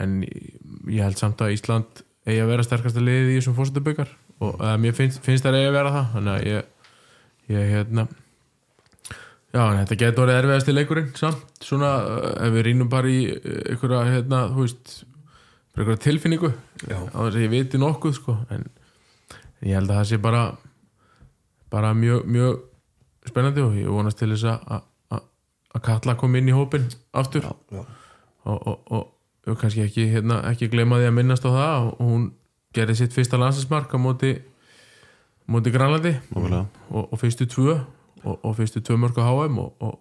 en 0.00 0.18
ég 0.24 1.02
held 1.04 1.20
samt 1.20 1.42
að 1.44 1.56
Ísland 1.58 2.04
eigi 2.24 2.40
að 2.40 2.52
vera 2.54 2.66
sterkasta 2.66 3.02
liðið 3.04 3.32
í 3.32 3.38
þessum 3.38 3.56
fórsetabökar 3.58 4.12
og 4.44 4.62
að 4.64 4.78
mér 4.82 4.96
finnst, 4.96 5.20
finnst 5.24 5.44
það 5.44 5.58
eigi 5.60 5.70
að 5.70 5.76
vera 5.76 5.94
það 5.94 6.12
þannig 6.14 6.34
að 6.34 6.46
ég, 6.48 6.70
ég 7.52 7.72
hérna 7.74 8.06
já 9.54 9.62
þetta 9.78 9.98
getur 10.00 10.24
orðið 10.24 10.38
erfiðast 10.40 10.70
í 10.70 10.76
leikurinn 10.78 11.10
samt. 11.18 11.44
Svona 11.62 11.90
uh, 12.00 12.30
ef 12.46 12.56
við 12.56 12.66
rínum 12.70 12.90
bara 12.92 13.12
í 13.12 13.20
uh, 13.28 13.60
einhverja 13.74 14.00
hérna 14.08 14.40
þú 14.54 14.64
veist 14.64 14.96
bara 15.74 15.84
einhverja 15.84 16.02
tilfinningu 16.04 16.50
Já. 16.88 16.98
á 17.10 17.18
þess 17.24 17.36
að 17.36 17.42
ég 17.44 17.50
viti 17.50 17.78
nokkuð 17.82 18.14
sko 18.14 18.36
en 18.54 18.66
ég 19.64 19.74
held 19.74 19.90
að 19.90 19.96
það 20.00 20.08
sé 20.12 20.18
bara 20.22 20.42
bara 21.70 21.94
mjög, 21.94 22.24
mjög 22.30 22.60
spennandi 23.26 23.60
og 23.64 23.74
ég 23.74 23.88
vonast 23.90 24.18
til 24.18 24.30
þess 24.34 24.44
að- 24.44 24.82
að 25.74 25.82
Katla 25.82 26.14
kom 26.14 26.34
inn 26.36 26.48
í 26.48 26.52
hópin 26.54 26.84
aftur 27.12 27.42
Já. 27.42 27.50
og, 27.72 27.86
og, 28.66 28.78
og, 28.90 29.08
og 29.46 29.56
kannski 29.58 29.82
ekki, 29.82 30.04
hérna, 30.12 30.42
ekki 30.52 30.68
gleyma 30.70 31.00
því 31.00 31.08
að 31.08 31.16
minnast 31.16 31.44
á 31.44 31.50
það 31.50 31.88
og 31.88 31.98
hún 32.06 32.28
gerði 32.74 32.94
sitt 33.00 33.12
fyrsta 33.16 33.36
landsinsmark 33.40 33.90
á 33.90 33.98
móti 33.98 34.36
móti 35.50 35.72
Granlandi 35.74 36.14
og, 36.90 37.08
og 37.12 37.18
fyrstu 37.18 37.46
tvö 37.50 37.74
og, 38.24 38.38
og 38.44 38.54
fyrstu 38.56 38.80
tvö 38.80 38.96
mörg 39.02 39.18
á 39.18 39.26
HM 39.26 39.58
og, 39.58 39.74
og 39.80 39.98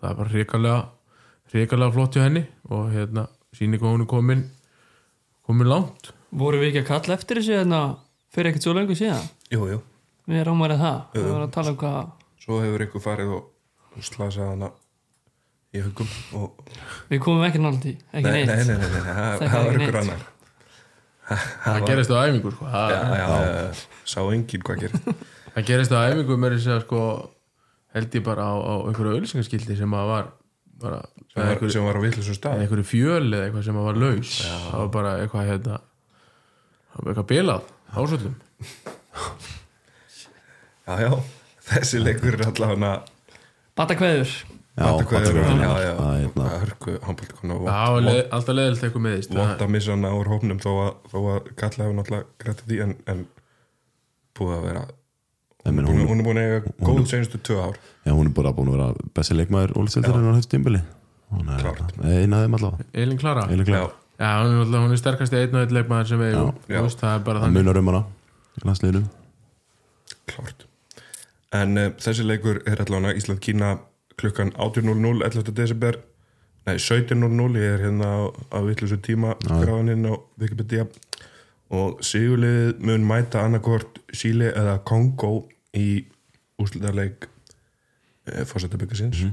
það 0.00 0.10
er 0.10 0.18
bara 0.18 0.28
hrikalega 0.34 0.80
hrikalega 1.54 1.92
flott 1.94 2.16
hjá 2.18 2.24
henni 2.26 2.42
og 2.68 2.90
hérna 2.92 3.28
síni 3.54 3.78
hvað 3.78 3.94
hún 3.94 4.02
er 4.02 4.10
komin 4.10 4.42
komin 5.46 5.68
langt. 5.70 6.12
Voru 6.34 6.58
við 6.62 6.70
ekki 6.72 6.82
að 6.84 6.88
kalla 6.92 7.16
eftir 7.18 7.40
þessu 7.40 7.56
hérna 7.58 7.80
fyrir 8.34 8.50
ekkert 8.50 8.66
svo 8.66 8.74
lengur 8.76 8.98
síðan? 8.98 9.26
Jú, 9.54 9.66
jú. 9.70 9.80
við 10.30 10.40
erum 10.40 10.58
ámærið 10.62 10.80
það, 10.82 10.98
við 11.14 11.26
vorum 11.30 11.44
að 11.48 11.52
tala 11.58 11.74
um 11.74 11.80
hvað 11.82 12.00
Svo 12.44 12.58
hefur 12.60 12.82
einhver 12.84 13.02
farið 13.04 13.30
og, 13.38 13.44
slasað 14.04 14.48
hana 14.50 14.68
í 15.74 15.80
hugum 15.84 16.10
og 16.38 16.72
við 17.10 17.20
komum 17.24 17.44
ekki 17.46 17.60
náttúrulega 17.62 17.94
í, 17.94 17.96
ekki 18.18 18.30
nei, 18.30 18.44
neitt. 18.44 18.50
nei, 18.50 18.64
nei, 18.68 18.78
nei, 18.82 18.90
nei, 18.94 19.14
það 19.14 19.14
Það 19.14 19.44
það 19.44 19.54
er 19.54 19.64
var 19.64 19.78
neitt. 19.80 19.98
annar. 20.02 20.24
Það 21.64 21.86
gerist 21.88 22.12
á 22.12 22.16
æfingu 22.28 22.50
sko. 22.52 22.66
það, 22.68 22.90
Já, 22.92 22.98
já, 23.16 23.28
já, 23.48 23.84
sá 24.12 24.18
enginn 24.34 24.64
hvað 24.66 24.82
gerir 24.82 25.06
það 25.54 25.68
gerist 25.70 25.94
á 25.96 25.98
æfingu 26.10 26.36
með 26.42 26.56
þess 26.58 26.68
að 26.74 26.82
sko 26.84 27.00
held 27.94 28.18
ég 28.18 28.24
bara 28.26 28.44
á, 28.44 28.54
á 28.60 28.74
einhverju 28.90 29.20
ölsingaskildi 29.22 29.76
sem 29.78 29.94
að 29.96 30.10
var 30.10 30.28
bara, 30.84 31.00
sem 31.32 31.40
var, 31.42 31.50
einhverju, 31.54 31.72
sem 31.74 31.84
var 31.88 31.98
á 31.98 32.02
vitlusum 32.04 32.36
eða 32.36 32.38
stað. 32.38 32.62
einhverju 32.64 32.86
fjöl 32.92 33.26
eða 33.32 33.42
eitthvað 33.48 33.64
sem 33.68 33.80
var 33.88 34.00
laus. 34.04 34.34
Það 34.44 34.78
var 34.84 34.90
bara 34.98 35.14
eitthvað 35.24 35.48
hérna 35.50 35.80
eitthvað 37.10 37.28
bilað 37.32 37.72
ásöldum 37.94 38.34
Já, 40.84 40.94
já, 41.00 41.10
þessi 41.70 42.00
leikur 42.02 42.36
er 42.36 42.42
Já, 44.74 44.84
Batakveður, 44.90 45.36
Batakveður. 45.38 45.62
já, 45.62 45.70
já, 45.84 45.92
hérna- 46.20 46.48
hörku 46.64 46.96
handbóltkona 47.06 47.56
alltaf 48.34 48.56
leðilt 48.58 48.82
eitthvað 48.84 49.04
meðist 49.06 49.34
vont 49.38 49.62
að 49.64 49.70
missa 49.76 49.94
hana 49.94 50.10
úr 50.18 50.28
hópnum 50.32 50.58
þó 50.62 50.70
að, 50.82 50.92
að 51.30 51.48
Kalla 51.62 51.86
hefur 51.86 51.96
náttúrulega 52.00 52.26
grættið 52.44 52.72
því 52.72 52.80
en, 52.84 52.94
en 53.14 53.22
búið 54.34 54.56
að 54.58 54.64
vera 54.68 54.82
meina, 55.72 55.88
hún, 55.88 56.04
hún, 56.10 56.20
er 56.20 56.26
búin 56.26 56.40
að 56.40 56.44
eiga 56.50 56.74
góð 56.84 57.06
senustu 57.08 57.38
tvö 57.40 57.56
ár. 57.70 57.78
Já, 58.04 58.12
hún 58.12 58.28
er 58.28 58.34
bara 58.36 58.52
búin 58.52 58.68
að 58.68 58.76
vera 58.76 59.08
besti 59.16 59.34
leikmaður 59.38 59.72
Ólistildar 59.80 60.18
en 60.20 60.82
Hún 61.34 61.48
er 61.48 61.62
Klárt. 61.64 61.94
eina 62.04 62.36
af 62.36 62.44
þeim 62.44 62.54
allavega. 62.58 62.84
Elin 62.92 63.18
Klara? 63.18 63.46
Já, 64.20 64.28
hún 64.44 64.74
er, 64.74 64.78
hún 64.84 64.92
er 64.92 65.00
sterkasti 65.00 65.36
einn 65.40 65.56
og 65.56 65.62
einn 65.64 65.74
leikmaður 65.74 66.10
sem 66.12 66.20
við 66.20 66.36
það 67.00 67.14
er 67.14 67.24
bara 67.26 67.40
Það 67.40 67.46
þannig. 67.46 67.56
munar 67.64 67.80
um 67.80 67.88
hana 67.90 68.02
í 68.54 68.66
landsliðinu. 68.68 69.02
Klárt. 70.30 70.66
En 71.54 71.78
uh, 71.78 71.88
þessi 72.02 72.26
leikur 72.26 72.60
er 72.70 72.82
allavega 72.84 73.18
Ísland-Kína 73.18 73.72
klukkan 74.20 74.52
18.00 74.58 75.24
11. 75.26 75.54
desember. 75.56 75.98
Nei, 76.64 76.76
17.00 76.80 77.58
ég 77.60 77.74
er 77.74 77.82
hérna 77.88 78.06
á, 78.08 78.20
á 78.54 78.58
vitlusu 78.64 78.96
tíma 79.04 79.34
skráðaninn 79.42 80.06
á 80.08 80.14
Wikipedia. 80.40 80.86
Og 81.74 81.98
sigurliðið 82.04 82.78
mun 82.84 83.04
mæta 83.08 83.42
annarkort 83.44 83.98
Síli 84.14 84.46
eða 84.52 84.78
Kongo 84.86 85.48
í 85.74 85.86
úslitarleik 86.62 87.26
e, 88.26 88.44
fórsetabyggasins 88.48 89.24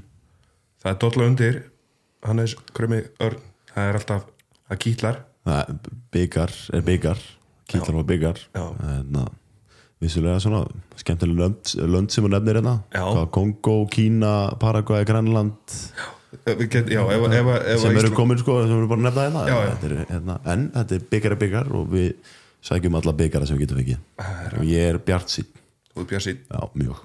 það 0.81 0.93
er 0.93 0.97
dolla 1.03 1.27
undir. 1.29 1.59
Hannes 2.25 2.53
Krömi 2.75 3.01
Örn 3.21 3.41
það 3.71 3.87
er 3.89 3.97
alltaf 3.97 4.25
að 4.71 4.81
kýtlar. 4.83 5.21
Það 5.45 5.61
er 5.61 5.93
byggar, 6.13 6.57
er 6.77 6.83
byggar 6.85 7.21
Kýtlar 7.71 8.01
og 8.01 8.07
byggar 8.07 8.39
Já. 8.51 8.63
hérna, 8.83 9.25
vissulega 10.01 10.39
svona 10.43 10.65
skemmtileg 10.99 11.37
lönd, 11.39 11.71
lönd 11.87 12.11
sem 12.11 12.25
hún 12.25 12.33
nefnir 12.35 12.59
hérna. 12.59 12.81
Já. 12.93 13.05
Kongo, 13.31 13.85
Kína, 13.87 14.57
Paraguay, 14.59 15.05
Grænland. 15.07 15.77
Við 16.45 16.67
get, 16.71 16.91
já, 16.91 17.01
ef, 17.11 17.25
ef, 17.27 17.33
ef, 17.35 17.49
ef 17.73 17.81
sem 17.83 17.97
eru 17.99 18.11
komin 18.15 18.39
sko, 18.39 18.61
sem 18.63 18.77
eru 18.77 18.87
bara 18.87 19.01
að 19.01 19.07
nefna 19.09 19.25
hérna, 19.25 19.41
Já, 19.49 19.57
já. 19.67 19.73
Er, 19.87 19.95
hérna 20.13 20.37
en 20.53 20.69
þetta 20.75 20.95
er 20.95 21.07
byggar 21.11 21.35
að 21.35 21.41
byggar 21.41 21.71
og 21.79 21.89
við 21.91 22.35
sækjum 22.63 22.95
alla 23.01 23.13
byggara 23.19 23.47
sem 23.49 23.57
við 23.57 23.65
getum 23.65 23.81
fengið. 23.81 23.99
Og 24.59 24.69
ég 24.69 24.93
er 24.93 24.99
bjart 25.03 25.33
sín, 25.33 25.49
Þú 25.91 26.03
ert 26.03 26.11
Björnsinn, 26.11 26.43
já, 26.47 26.61
mjög. 26.79 26.99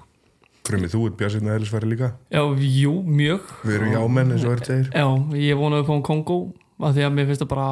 Krummi, 0.67 0.89
þú 0.91 1.01
ert 1.07 1.17
Björnsinn 1.19 1.49
að 1.49 1.57
eðlisfæri 1.57 1.89
líka? 1.91 2.11
Já, 2.31 2.41
jú, 2.63 2.93
mjög. 3.03 3.51
Við 3.63 3.77
erum 3.77 3.93
jámenn 3.95 4.33
eins 4.35 4.45
og 4.45 4.53
verður 4.53 4.69
segir. 4.71 4.89
Já, 4.91 5.07
ég 5.43 5.59
vonaði 5.59 5.85
að 5.85 5.91
um 5.95 6.05
Kongo 6.07 6.37
af 6.77 6.95
því 6.95 7.05
að 7.07 7.13
mér 7.17 7.29
finnst 7.29 7.43
það 7.43 7.51
bara 7.51 7.67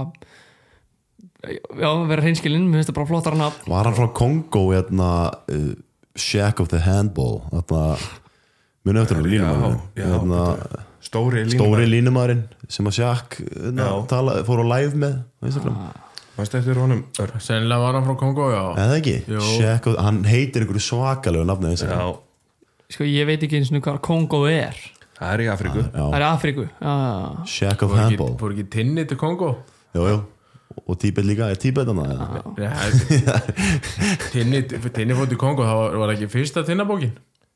já, 1.45 1.89
vera 2.11 2.25
hreinskilinn, 2.25 2.67
mér 2.69 2.81
finnst 2.81 2.91
það 2.91 2.99
bara 2.99 3.09
flottar 3.11 3.39
nafn. 3.39 3.67
Var 3.71 3.89
hann 3.89 3.97
frá 3.99 4.07
Kongo 4.19 4.63
hérna 4.73 5.09
uh, 5.51 5.73
Shack 6.15 6.63
of 6.63 6.71
the 6.71 6.81
Handball 6.83 7.41
muni 8.85 9.01
eftir 9.01 9.19
hann 9.19 9.29
línumæðurinn? 9.29 9.83
hérna, 9.97 10.41
Stóri 11.05 11.43
línu 11.45 11.59
stóri 11.59 11.85
línumæðurinn 11.89 12.43
sem 12.71 12.87
að 12.89 12.99
Shack 12.99 13.39
hérna, 13.43 13.91
fór 14.47 14.63
á 14.63 14.67
live 14.75 14.99
með 14.99 15.21
á 15.21 15.43
Instagram 15.51 15.79
Mást 16.35 16.55
eftir 16.59 16.75
honum? 16.81 17.05
Sennilega 17.39 17.79
var 17.79 17.95
hann 17.95 18.07
frá 18.07 18.15
Kongo, 18.19 18.49
já. 18.51 18.63
Eða 18.83 18.97
ekki, 18.99 19.15
of, 19.39 19.95
hann 20.03 20.23
heitir 20.27 20.65
einhverju 20.65 20.83
svakalegu 20.83 21.47
nafni 21.47 21.71
Sko, 22.91 23.07
ég 23.07 23.25
veit 23.25 23.41
ekki 23.41 23.57
eins 23.61 23.71
og 23.71 23.79
hvað 23.81 24.01
Kongo 24.05 24.43
er. 24.51 24.75
Það 25.15 25.31
er 25.31 25.41
í 25.41 25.47
Afríku. 25.49 25.81
Já. 25.85 26.03
Það 26.03 26.15
er 26.17 26.23
Afríku 26.27 26.63
já, 26.67 26.93
já. 26.93 27.45
Shack 27.47 27.83
of 27.85 27.93
Handball. 27.95 28.33
fór 28.39 28.55
ekki 28.55 28.65
tinni 28.73 29.05
til 29.07 29.17
Kongo 29.19 29.51
jú, 29.95 30.07
jú. 30.09 30.17
og 30.83 30.97
Tíbet 30.99 31.23
líka, 31.27 31.47
er 31.53 31.59
Tíbet 31.61 31.87
hann 31.87 32.01
að 32.03 32.09
Nei, 32.59 32.89
tinni, 34.33 34.59
tinni 34.67 35.15
fór 35.15 35.29
til 35.31 35.39
Kongo 35.39 35.63
það 35.63 35.95
var, 36.01 36.13
ekki 36.17 36.27
fyrsta 36.33 36.65
tinnabókin 36.67 37.15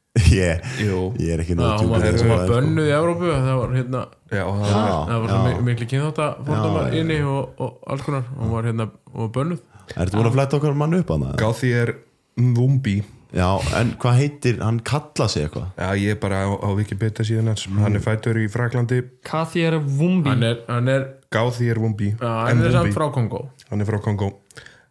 ég, 0.34 0.64
Jú, 0.82 1.00
ég 1.22 1.36
er 1.36 1.44
ekki 1.44 1.56
nóg 1.58 1.84
hún 1.84 1.92
var, 1.94 2.02
þessu 2.08 2.26
var 2.32 2.40
sko. 2.46 2.56
bönnuð 2.56 2.88
í 2.90 2.94
Evrópu 2.98 3.28
það 3.30 3.60
var 3.60 3.76
hérna 3.78 4.00
já, 4.34 4.42
það 4.42 4.72
Já, 4.72 4.80
var 4.80 5.06
það 5.12 5.20
var 5.22 5.30
svo 5.30 5.38
já. 5.38 5.44
mik 5.46 5.62
miklu 5.68 5.88
kynþátt 5.92 6.22
að 6.26 6.40
fordóma 6.50 6.82
Já, 6.82 6.88
já. 6.90 7.00
inni 7.04 7.20
og, 7.30 7.62
og 7.62 7.78
alls 7.94 8.04
konar. 8.08 8.26
Hún 8.40 8.52
var 8.56 8.68
hérna 8.70 8.88
var 9.14 9.30
bönnuð. 9.38 9.62
Ertu 9.96 10.18
búin 10.18 10.30
að 10.32 10.36
flætta 10.40 10.58
okkar 10.60 10.76
mann 10.82 10.98
upp 11.00 11.14
hann? 11.14 11.28
Gáði 11.40 11.72
er 11.84 11.94
Mvumbi 12.40 12.98
Já, 13.30 13.46
en 13.78 13.92
hvað 14.02 14.16
heitir, 14.18 14.56
hann 14.66 14.80
kalla 14.82 15.28
sig 15.30 15.46
eitthvað? 15.46 15.68
Já, 15.78 15.90
ég 16.02 16.16
er 16.16 16.20
bara 16.22 16.40
á, 16.42 16.50
á 16.50 16.70
Wikipedia 16.74 17.22
síðan 17.28 17.52
hans. 17.52 17.68
Hann 17.70 17.94
er 18.00 18.02
fættur 18.02 18.40
í 18.42 18.48
Fraklandi. 18.50 19.04
Wumbi 19.30 20.32
hann 20.34 20.42
er, 20.48 20.64
hann 20.66 20.90
er, 20.90 21.06
Gáði 21.30 21.70
er 21.70 21.78
Mvumbi 21.84 22.16
hann 22.18 22.64
er 22.66 22.90
frá 22.96 23.12
Kongo 23.14 23.44
Hann 23.70 23.86
er 23.86 23.86
frá 23.86 24.00
Kongo 24.02 24.32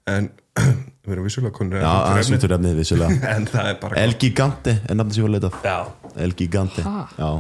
En 0.07 0.31
við 1.09 1.15
erum 1.17 1.27
vissulega 1.29 1.55
konur 1.59 1.81
Já, 1.83 1.89
aðeins 2.13 2.31
vitur 2.35 2.55
efnið 2.59 2.79
vissulega. 2.83 3.19
En 3.37 3.47
það 3.49 3.69
er 3.73 3.79
bara 3.83 4.01
El 4.05 4.15
Gigante 4.23 4.75
er 4.89 4.99
nafnið 4.99 5.17
sem 5.19 5.23
ég 5.23 5.29
var 5.29 5.35
leitað. 5.37 5.59
Já, 5.65 5.79
El 6.27 6.35
Gigante 6.39 6.85
Ha? 6.87 7.05
Já. 7.19 7.31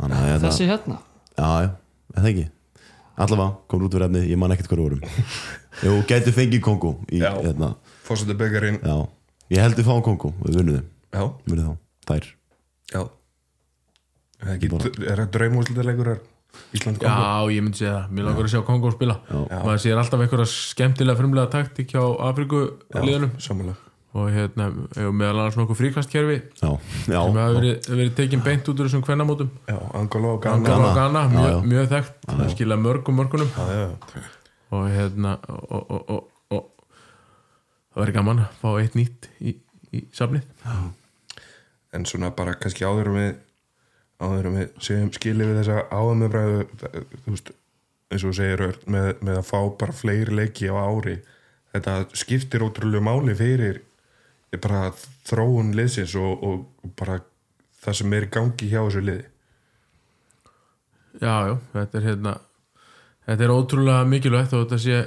Þannig 0.00 0.18
að 0.20 0.28
hérna 0.30 0.48
Þessi 0.48 0.68
hérna? 0.70 0.98
Já, 1.38 1.48
já, 1.64 1.70
er 2.14 2.20
það 2.24 2.30
ekki? 2.32 2.46
Allavega, 3.24 3.50
komur 3.70 3.86
út 3.88 3.94
fyrir 3.94 4.06
efnið, 4.08 4.24
ég 4.32 4.38
man 4.42 4.54
ekkert 4.54 4.70
hvað 4.72 4.80
við 4.80 4.86
vorum. 4.88 5.04
Jú, 5.86 5.92
gætu 6.10 6.32
fengið 6.34 6.62
Kongo 6.66 6.90
í, 7.14 7.20
Já. 7.22 7.30
hérna, 7.44 7.68
fórsættu 8.06 8.34
byggarinn 8.38 8.80
já. 8.82 8.96
Ég 9.54 9.60
held 9.62 9.78
við 9.78 9.86
fáum 9.86 10.02
Kongo, 10.06 10.32
við 10.46 10.58
vunnum 10.60 10.78
þeim 10.80 10.88
Já, 11.14 11.24
Vunnum 11.50 11.66
þá, 11.68 12.10
þær. 12.10 12.28
Já. 12.94 13.00
Er 14.40 14.48
það 14.48 14.54
ekki- 14.56 15.04
Er 15.12 15.20
það 15.22 15.30
draumúslitaleikur 15.36 16.10
Ísland 16.74 16.98
Kongo? 17.00 17.10
já, 17.10 17.54
ég 17.56 17.62
myndi 17.66 17.78
segja 17.80 17.94
það, 17.96 18.10
mér 18.18 18.28
langar 18.28 18.44
að 18.48 18.52
sjá 18.54 18.62
Kongo 18.68 18.92
spila. 18.94 19.16
Maður 19.30 19.80
sér 19.84 20.00
alltaf 20.02 20.20
einhverja 20.24 20.46
skemmtilega 20.52 21.18
frumlega 21.20 21.50
taktík 21.54 21.94
hjá 21.94 22.02
Afriku 22.28 22.62
liðanum 22.98 23.34
Samanlega 23.42 23.80
og 24.14 24.28
hérna, 24.30 24.68
meðal 25.10 25.40
annars 25.42 25.56
nokkuð 25.58 25.78
fríkastkerfi. 25.80 26.36
Já, 26.60 26.68
já, 27.10 27.16
sem 27.18 27.34
hefur 27.34 27.56
verið, 27.56 27.88
verið 27.90 28.12
tekin 28.20 28.42
beint 28.46 28.68
út 28.70 28.78
úr 28.78 28.86
þessum 28.86 29.02
kvennamótum. 29.02 29.48
Já, 29.66 29.74
Angola 29.98 30.28
og 30.36 30.44
Ghana. 30.44 30.60
Angola 30.60 30.84
og 30.86 30.94
Ghana, 31.00 31.22
Já, 31.24 31.32
mjög, 31.32 31.48
já. 31.50 31.56
mjög 31.72 31.88
þekkt. 31.90 32.20
Það 32.28 32.52
skila 32.52 32.76
mörgum 32.78 33.18
mörgunum. 33.18 33.50
Já, 33.58 33.64
já, 33.74 34.22
og 34.70 34.86
hérna 34.94 35.32
og, 35.50 35.82
og, 35.90 36.04
og, 36.14 36.30
og 36.54 36.62
það 37.90 38.04
verður 38.04 38.16
gaman 38.20 38.44
að 38.44 38.54
fá 38.62 38.68
eitt 38.84 38.94
nýtt 39.00 39.28
í, 39.42 39.56
í 39.90 40.04
safnið. 40.14 40.46
En 41.94 42.06
svona 42.06 42.30
bara 42.38 42.54
kannski 42.58 42.86
áður 42.86 43.10
en 43.10 43.18
við 43.18 43.34
áður 44.22 44.50
við 44.54 44.68
segjum 44.86 45.10
skilið 45.16 45.50
við 45.50 45.58
þessa 45.62 45.78
áðumöfræðu 45.90 46.60
þú 47.24 47.34
veist, 47.34 47.50
eins 48.14 48.24
og 48.28 48.36
segir 48.38 48.62
með, 48.86 49.08
með 49.26 49.40
að 49.40 49.48
fá 49.48 49.58
bara 49.80 49.96
fleiri 49.96 50.36
leiki 50.38 50.68
á 50.70 50.76
ári 50.78 51.16
þetta 51.74 51.96
skiptir 52.14 52.62
ótrúlega 52.62 53.02
máli 53.02 53.34
fyrir 53.38 53.80
bara 54.62 54.92
þróun 55.26 55.72
liðsins 55.74 56.12
og, 56.14 56.42
og, 56.46 56.60
og 56.86 56.92
bara 57.00 57.18
það 57.82 57.96
sem 57.98 58.12
er 58.14 58.26
í 58.28 58.28
gangi 58.30 58.68
hjá 58.70 58.78
þessu 58.84 59.00
liði. 59.02 59.24
Já, 61.18 61.34
já, 61.48 61.54
þetta 61.74 61.98
er 61.98 62.06
hérna 62.08 62.34
þetta 63.26 63.44
er 63.48 63.52
ótrúlega 63.54 64.06
mikilvægt 64.10 64.54
og 64.54 64.62
þetta 64.64 64.78
sé 64.84 65.00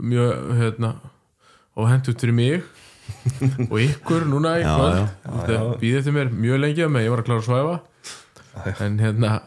mjög 0.00 0.50
hérna 0.62 0.94
óhentut 1.76 2.20
fyrir 2.24 2.36
mig 2.36 2.64
og 3.70 3.76
ykkur 3.84 4.24
núna 4.30 4.56
í 4.60 4.64
Já, 4.64 4.72
kvöld. 4.72 4.96
já. 4.96 5.06
þetta 5.28 5.60
býði 5.84 6.00
eftir 6.00 6.16
mér 6.16 6.32
mjög 6.34 6.60
lengi 6.64 6.84
að 6.86 6.92
mig, 6.96 7.04
ég 7.06 7.12
var 7.14 7.22
að 7.22 7.28
klára 7.28 7.42
að 7.42 7.48
svæfa 7.50 7.76
en 8.86 8.98
hérna 9.00 9.38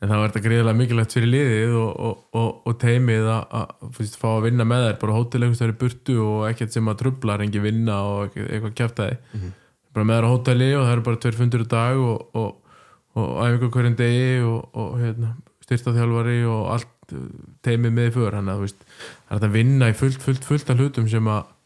en 0.00 0.08
það 0.08 0.20
var 0.20 0.30
þetta 0.30 0.42
greiðilega 0.46 0.78
mikilvægt 0.78 1.14
fyrir 1.16 1.28
liðið 1.34 1.74
og, 1.76 1.90
og, 2.08 2.20
og, 2.40 2.50
og 2.70 2.76
teimið 2.80 3.26
að, 3.34 3.72
fyrst, 3.98 4.16
fá 4.20 4.28
að 4.30 4.46
vinna 4.46 4.64
með 4.64 4.86
þær, 4.86 5.00
bara 5.02 5.16
hótelaukustar 5.18 5.72
í 5.74 5.76
burtu 5.82 6.16
og 6.24 6.46
ekkert 6.48 6.72
sem 6.72 6.88
að 6.88 7.02
trublar, 7.02 7.44
engi 7.44 7.60
vinna 7.60 7.98
og 8.08 8.38
eitthvað 8.40 8.76
kjæftæði 8.80 9.50
bara 9.94 10.06
með 10.06 10.20
þær 10.20 10.26
á 10.26 10.32
hóteli 10.32 10.70
og 10.76 10.84
það 10.84 10.94
eru 10.94 11.06
bara 11.06 11.20
tveir 11.24 11.38
fundur 11.38 11.64
í 11.64 11.68
dag 11.70 12.00
og, 12.00 12.38
og, 12.38 12.74
og 13.18 13.30
æfingu 13.44 13.70
hverjum 13.74 13.96
degi 13.98 14.28
og, 14.46 14.60
og 14.78 14.92
hérna, 15.00 15.32
styrtaþjálfari 15.66 16.38
og 16.50 16.62
allt 16.76 17.14
uh, 17.16 17.24
teimið 17.66 17.96
með 17.96 18.12
för. 18.16 18.36
Þannig 18.38 18.52
að 18.54 18.60
það 18.60 18.70
er 18.70 19.34
hægt 19.34 19.48
að 19.48 19.56
vinna 19.56 19.90
í 19.90 19.96
fullt, 19.98 20.22
fullt, 20.24 20.46
fullt 20.46 20.72
af 20.72 20.80
hlutum 20.80 21.10
sem 21.10 21.30
að 21.30 21.56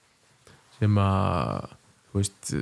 sem 0.78 0.99
að 1.01 1.68
þú 2.11 2.20
veist, 2.20 2.55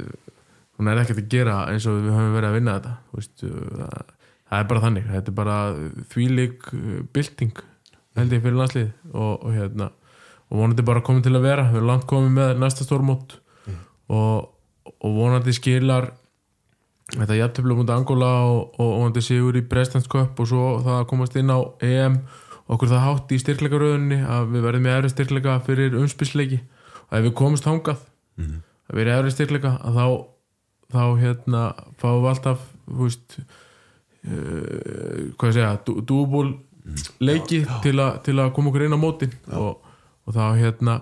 hún 0.78 0.88
er 0.88 1.02
ekkert 1.02 1.22
að 1.22 1.28
gera 1.32 1.58
eins 1.72 1.86
og 1.90 2.00
við 2.00 2.16
höfum 2.16 2.36
verið 2.36 2.50
að 2.50 2.56
vinna 2.58 2.78
þetta 2.78 2.94
veist, 3.16 3.44
uh, 3.46 3.66
það, 3.80 4.14
það 4.48 4.62
er 4.62 4.70
bara 4.72 4.84
þannig. 4.86 5.10
Þetta 5.12 5.32
er 5.32 5.38
bara 5.42 5.58
þvílík 6.14 6.72
uh, 6.72 6.96
bylting 7.12 7.68
held 8.18 8.34
ég 8.34 8.42
fyrir 8.44 8.58
landslið 8.58 8.88
og, 9.12 9.44
og 9.46 9.52
hérna 9.56 9.90
og 10.52 10.58
vonandi 10.60 10.84
bara 10.84 11.04
komið 11.04 11.28
til 11.28 11.36
að 11.38 11.46
vera. 11.46 11.68
Við 11.70 11.80
erum 11.80 11.92
langt 11.92 12.08
komið 12.10 12.34
með 12.36 12.58
næsta 12.60 12.84
stórmót 12.84 13.38
og, 14.12 14.50
og 14.92 15.14
vonandi 15.16 15.54
skilar 15.56 16.10
þetta 17.12 17.38
jafntöflu 17.38 17.76
mútið 17.76 17.94
Angola 17.96 18.30
og, 18.48 18.76
og 18.80 18.94
vonandi 18.98 19.24
sigur 19.24 19.56
í 19.56 19.64
Brestlands 19.68 20.10
Cup 20.12 20.40
og 20.40 20.48
svo 20.48 20.66
það 20.84 20.98
að 20.98 21.08
komast 21.12 21.38
inn 21.40 21.52
á 21.52 21.60
EM. 21.84 22.20
Okkur 22.72 22.92
það 22.92 23.04
hátt 23.06 23.32
í 23.34 23.40
styrkleikaröðunni 23.42 24.20
að 24.24 24.52
við 24.52 24.66
verðum 24.66 24.86
með 24.86 24.98
efri 24.98 25.12
styrkleika 25.12 25.56
fyrir 25.66 25.96
umspilsleiki. 25.98 26.60
Og 27.08 27.16
ef 27.18 27.26
við 27.26 27.34
komumst 27.40 27.66
hangað 27.68 28.04
að 28.38 28.92
við 28.96 29.02
erum 29.02 29.18
efri 29.18 29.34
styrkleika 29.34 29.74
að 29.80 29.98
þá 29.98 30.06
þá 30.92 31.02
hérna 31.22 31.62
fáum 32.00 32.22
við 32.24 32.30
alltaf 32.32 32.66
veist 33.02 33.38
uh, 34.26 35.32
hvað 35.38 35.56
segja, 35.56 35.72
dú- 35.86 36.02
dúbúl 36.06 36.52
leiki 37.22 37.62
til, 37.84 37.94
a, 38.02 38.16
til 38.24 38.36
að 38.42 38.52
koma 38.56 38.72
okkur 38.72 38.84
inn 38.88 38.96
á 38.96 39.00
mótin 39.00 39.32
og, 39.54 39.76
og 40.26 40.34
þá 40.34 40.44
hérna 40.58 40.96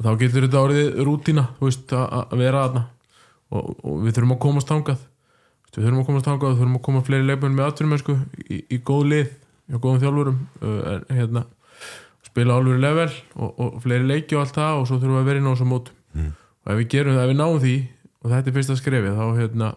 og 0.00 0.02
þá 0.04 0.10
getur 0.20 0.44
þetta 0.46 0.64
orðið 0.64 0.90
rútína 1.08 1.44
þú 1.58 1.68
veist, 1.70 1.94
að 1.96 2.34
vera 2.42 2.64
aðna 2.66 2.82
og, 3.50 3.70
og 3.84 4.02
við 4.04 4.16
þurfum 4.18 4.34
að 4.36 4.42
komast 4.44 4.72
veist, 5.64 5.76
við 5.76 5.86
þurfum 5.86 6.02
að 6.02 6.08
komast 6.10 6.28
þangað 6.28 6.52
við 6.52 6.60
þurfum 6.60 6.76
að 6.80 6.84
koma 6.88 7.02
fleiri 7.08 7.28
leikmenn 7.30 7.56
með 7.56 7.70
atvinnum 7.70 7.96
í, 8.44 8.60
í 8.76 8.80
góð 8.90 9.06
lið, 9.14 9.32
hjá 9.70 9.78
góðum 9.84 10.02
þjálfurum 10.04 10.42
uh, 10.60 10.92
hérna, 11.16 11.44
spila 12.30 12.58
álfur 12.60 12.82
level 12.84 13.08
og, 13.40 13.50
og 13.64 13.80
fleiri 13.84 14.06
leiki 14.12 14.36
og 14.36 14.44
allt 14.44 14.58
það 14.60 14.82
og 14.82 14.86
svo 14.90 15.00
þurfum 15.00 15.16
við 15.16 15.22
að 15.24 15.30
vera 15.32 15.42
inn 15.42 15.48
á 15.48 15.52
þessum 15.54 15.72
mótum 15.74 15.96
og 16.60 16.72
ef 16.74 16.78
við 16.82 16.88
gerum 16.92 17.16
það, 17.16 17.24
ef 17.24 17.30
við 17.32 17.40
náum 17.40 17.60
því 17.64 17.74
og 18.20 18.32
þetta 18.32 18.50
er 18.50 18.56
fyrsta 18.56 18.76
skrefið, 18.78 19.16
þá 19.16 19.40
hérna 19.40 19.70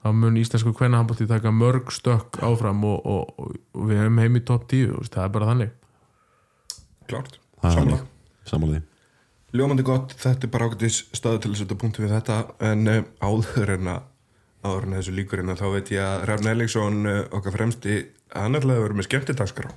þá 0.00 0.12
mun 0.16 0.38
íslensku 0.40 0.72
kvennahambolti 0.76 1.28
taka 1.28 1.52
mörg 1.52 1.90
stökk 1.92 2.40
áfram 2.44 2.84
og, 2.88 3.00
og, 3.04 3.34
og, 3.36 3.58
og 3.76 3.90
við 3.90 4.00
hefum 4.00 4.22
heim 4.22 4.38
í 4.38 4.44
topp 4.48 4.68
10 4.70 4.92
þú 4.92 5.02
veist, 5.02 5.16
það 5.16 5.26
er 5.26 5.34
bara 5.34 5.50
þannig. 5.50 5.74
Klárt, 7.10 7.36
það 7.60 7.76
sammála. 7.76 7.98
þannig. 7.98 8.48
Samanlega 8.50 8.86
Ljómandi 9.50 9.82
gott, 9.82 10.12
þetta 10.14 10.46
er 10.46 10.50
bara 10.54 10.66
ágætis 10.70 11.00
staðu 11.16 11.40
til 11.42 11.50
að 11.50 11.56
setja 11.58 11.76
punktu 11.78 12.04
við 12.04 12.12
þetta 12.14 12.36
en 12.68 12.86
uh, 12.86 13.00
áður 13.18 13.72
en 13.74 13.88
að 13.90 14.04
áður 14.60 14.84
en 14.86 14.92
að 14.92 15.00
þessu 15.00 15.14
líkur 15.16 15.42
en 15.42 15.50
að 15.50 15.62
þá 15.62 15.66
veit 15.72 15.90
ég 15.90 16.04
að 16.04 16.26
Rafn 16.30 16.50
Elíksson 16.52 16.98
uh, 17.10 17.16
okkar 17.34 17.56
fremsti, 17.56 17.96
hann 18.36 18.58
að 18.58 18.68
vera 18.70 18.94
með 18.94 19.08
skemmtidagskrá. 19.08 19.72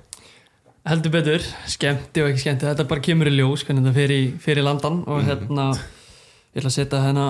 Heldur 0.84 1.14
betur, 1.16 1.48
skemmti 1.72 2.22
og 2.22 2.30
ekki 2.30 2.44
skemmti 2.44 2.68
þetta 2.68 2.86
bara 2.86 3.02
kemur 3.02 3.30
í 3.30 3.34
ljós 3.34 3.64
hvernig 3.66 3.88
þetta 3.88 3.96
fer 3.98 4.14
í, 4.14 4.20
fer 4.44 4.60
í 4.60 4.64
landan 4.66 5.00
og 5.08 5.24
hérna 5.26 5.66
ég 5.74 6.60
ætla 6.60 6.70
að 6.70 6.76
setja 6.76 7.02
hérna 7.08 7.26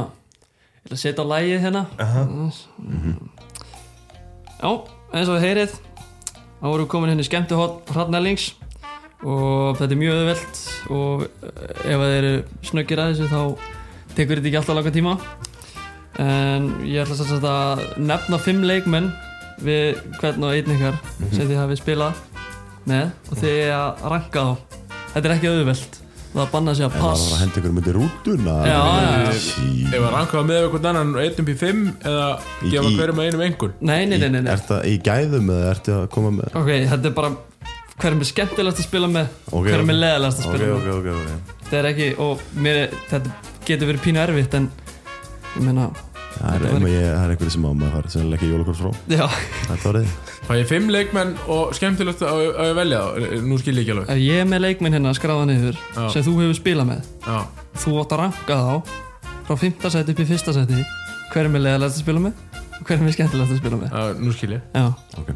ég 0.84 0.90
ætla 0.90 0.96
að 0.98 1.00
setja 1.00 1.24
á 1.24 1.32
lægið 1.32 1.62
hérna. 1.64 1.82
Já, 4.60 4.70
eins 5.14 5.28
og 5.30 5.38
þið 5.38 5.44
heyrið 5.46 5.72
þá 6.60 6.66
vorum 6.68 6.84
við 6.84 6.90
komin 6.92 7.12
henni 7.12 7.24
skemmti 7.24 7.56
hot 7.56 7.88
Hrafn 7.92 8.18
Ellings 8.18 8.50
og 9.24 9.78
þetta 9.78 9.88
er 9.94 10.00
mjög 10.02 10.18
auðvelt 10.18 10.60
og 10.92 11.24
eh, 11.24 11.88
ef 11.94 12.02
það 12.02 12.14
eru 12.18 12.32
snöggir 12.68 13.00
að 13.00 13.14
þessu 13.14 13.30
þá 13.32 13.40
tekur 14.14 14.40
þetta 14.40 14.50
ekki 14.50 14.60
alltaf 14.60 14.76
langa 14.78 14.94
tíma. 14.94 15.16
En 16.20 16.68
ég 16.84 17.00
ætla 17.02 17.16
sagt 17.18 17.48
að 17.48 17.84
nefna 18.04 18.38
fimm 18.44 18.62
leikmenn 18.68 19.08
við 19.64 19.98
hvern 20.20 20.44
og 20.44 20.52
einn 20.54 20.76
ykkar 20.76 21.00
sem 21.32 21.48
þið 21.48 21.58
hafið 21.62 21.80
spilað 21.80 22.22
með 22.84 23.08
og 23.30 23.40
þið 23.40 23.60
er 23.64 23.76
að 23.80 24.08
ranka 24.12 24.44
þá. 24.44 24.80
Þetta 25.14 25.28
er 25.30 25.36
ekki 25.38 25.52
auðvelt 25.54 26.03
það 26.42 26.50
banna 26.54 26.74
sig 26.74 26.84
að 26.86 26.94
Það 26.94 27.02
var 27.04 27.10
pass. 27.14 27.24
að 27.34 27.40
henda 27.44 27.60
ykkur 27.60 27.74
myndir 27.78 27.96
rútuna 27.98 28.54
Já, 28.66 28.78
já. 29.04 29.34
Ef 29.94 30.00
að 30.00 30.12
rankaða 30.16 30.44
með 30.48 30.60
einhvern 30.64 30.88
annan 30.90 31.12
1 31.24 31.40
upp 31.44 31.50
í 31.52 31.56
5 31.60 31.82
eða 32.10 32.28
gefa 32.72 32.92
hverjum 32.98 33.20
að 33.22 33.28
einum 33.30 33.44
engur 33.48 33.74
nei, 33.80 34.00
nei, 34.10 34.18
nei, 34.18 34.28
nei, 34.34 34.40
nei. 34.42 34.52
Er 34.54 34.62
það 34.68 34.88
í 34.90 34.94
gæðum 35.06 35.52
eða 35.54 35.68
ertu 35.74 35.94
að 36.00 36.06
koma 36.16 36.32
með? 36.38 36.56
Ok, 36.58 36.70
þetta 36.92 37.10
er 37.10 37.16
bara 37.20 37.32
hverjum 38.02 38.24
er 38.24 38.30
skemmtilegast 38.32 38.80
að 38.82 38.88
spila 38.88 39.10
með 39.14 39.28
Ok, 39.54 39.68
hverjum 39.70 39.92
er 39.94 40.00
leðalegast 40.00 40.42
að 40.42 40.48
spila 40.50 40.72
ok, 40.74 40.88
með. 40.88 40.96
ok, 40.98 41.06
ok 41.14 41.60
þetta 41.64 41.78
er 41.82 41.90
ekki, 41.92 42.08
og 42.24 42.42
mér, 42.66 42.80
þetta 43.12 43.36
getur 43.68 43.92
verið 43.92 44.02
pínu 44.08 44.20
erfitt 44.24 44.58
en 44.58 44.66
ég 45.54 45.62
meina, 45.68 45.86
Það 46.34 46.54
er, 46.54 46.64
ég, 46.90 47.04
það 47.04 47.24
er 47.24 47.32
einhverju 47.34 47.52
sem 47.54 47.66
að 47.68 47.74
maður 47.78 47.92
fara 47.94 48.10
sennilega 48.12 48.40
ekki 48.40 48.48
jólakort 48.50 48.78
frá. 48.80 48.90
Var 49.70 49.98
þið. 49.98 50.08
Fæ 50.44 50.52
ég 50.58 50.66
5 50.68 50.90
leikmenn 50.92 51.30
og 51.54 51.74
skemmtilegt 51.78 52.24
að, 52.26 52.40
að 52.64 52.72
velja 52.80 53.02
þá? 53.04 53.28
Nú 53.46 53.58
skil 53.60 53.74
ég 53.78 53.84
ekki 53.84 53.94
alveg. 53.94 54.10
Ég 54.24 54.40
er 54.42 54.48
með 54.50 54.64
leikminn 54.66 54.96
hérna 54.96 55.14
skráða 55.16 55.46
niður 55.48 55.78
Já. 55.78 56.02
sem 56.12 56.26
þú 56.26 56.34
hefur 56.42 56.58
spilað 56.58 56.90
með 56.90 57.06
Já, 57.24 57.38
þú 57.84 57.94
átt 58.02 58.14
að 58.16 58.22
ranka 58.24 58.58
þá 58.66 58.92
frá 59.46 59.56
5. 59.62 59.88
seti 59.94 60.14
upp 60.16 60.20
í 60.24 60.26
1. 60.26 60.52
seti 60.58 60.82
hverjum 61.32 61.58
er 61.58 61.64
leðalegast 61.64 62.00
að 62.00 62.04
spila 62.04 62.24
með 62.26 62.60
og 62.74 62.84
hverjum 62.88 63.08
er 63.08 63.16
skemmtilegast 63.16 63.54
að 63.54 63.62
spila 63.62 63.80
með? 63.80 63.94
Já, 63.94 64.20
nú 64.20 64.34
skil 64.36 64.52
ég. 64.56 64.68
Já, 64.74 64.86
Ok. 65.22 65.34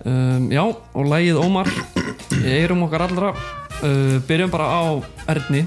Um, 0.00 0.46
já 0.48 0.62
og 0.64 1.08
lægið 1.12 1.36
Ómar 1.42 1.68
í 2.40 2.44
eirum 2.56 2.86
okkar 2.86 3.04
allra. 3.04 3.34
Uh, 3.84 4.16
byrjum 4.28 4.50
bara 4.52 4.66
á 4.72 4.82
Erni 5.28 5.66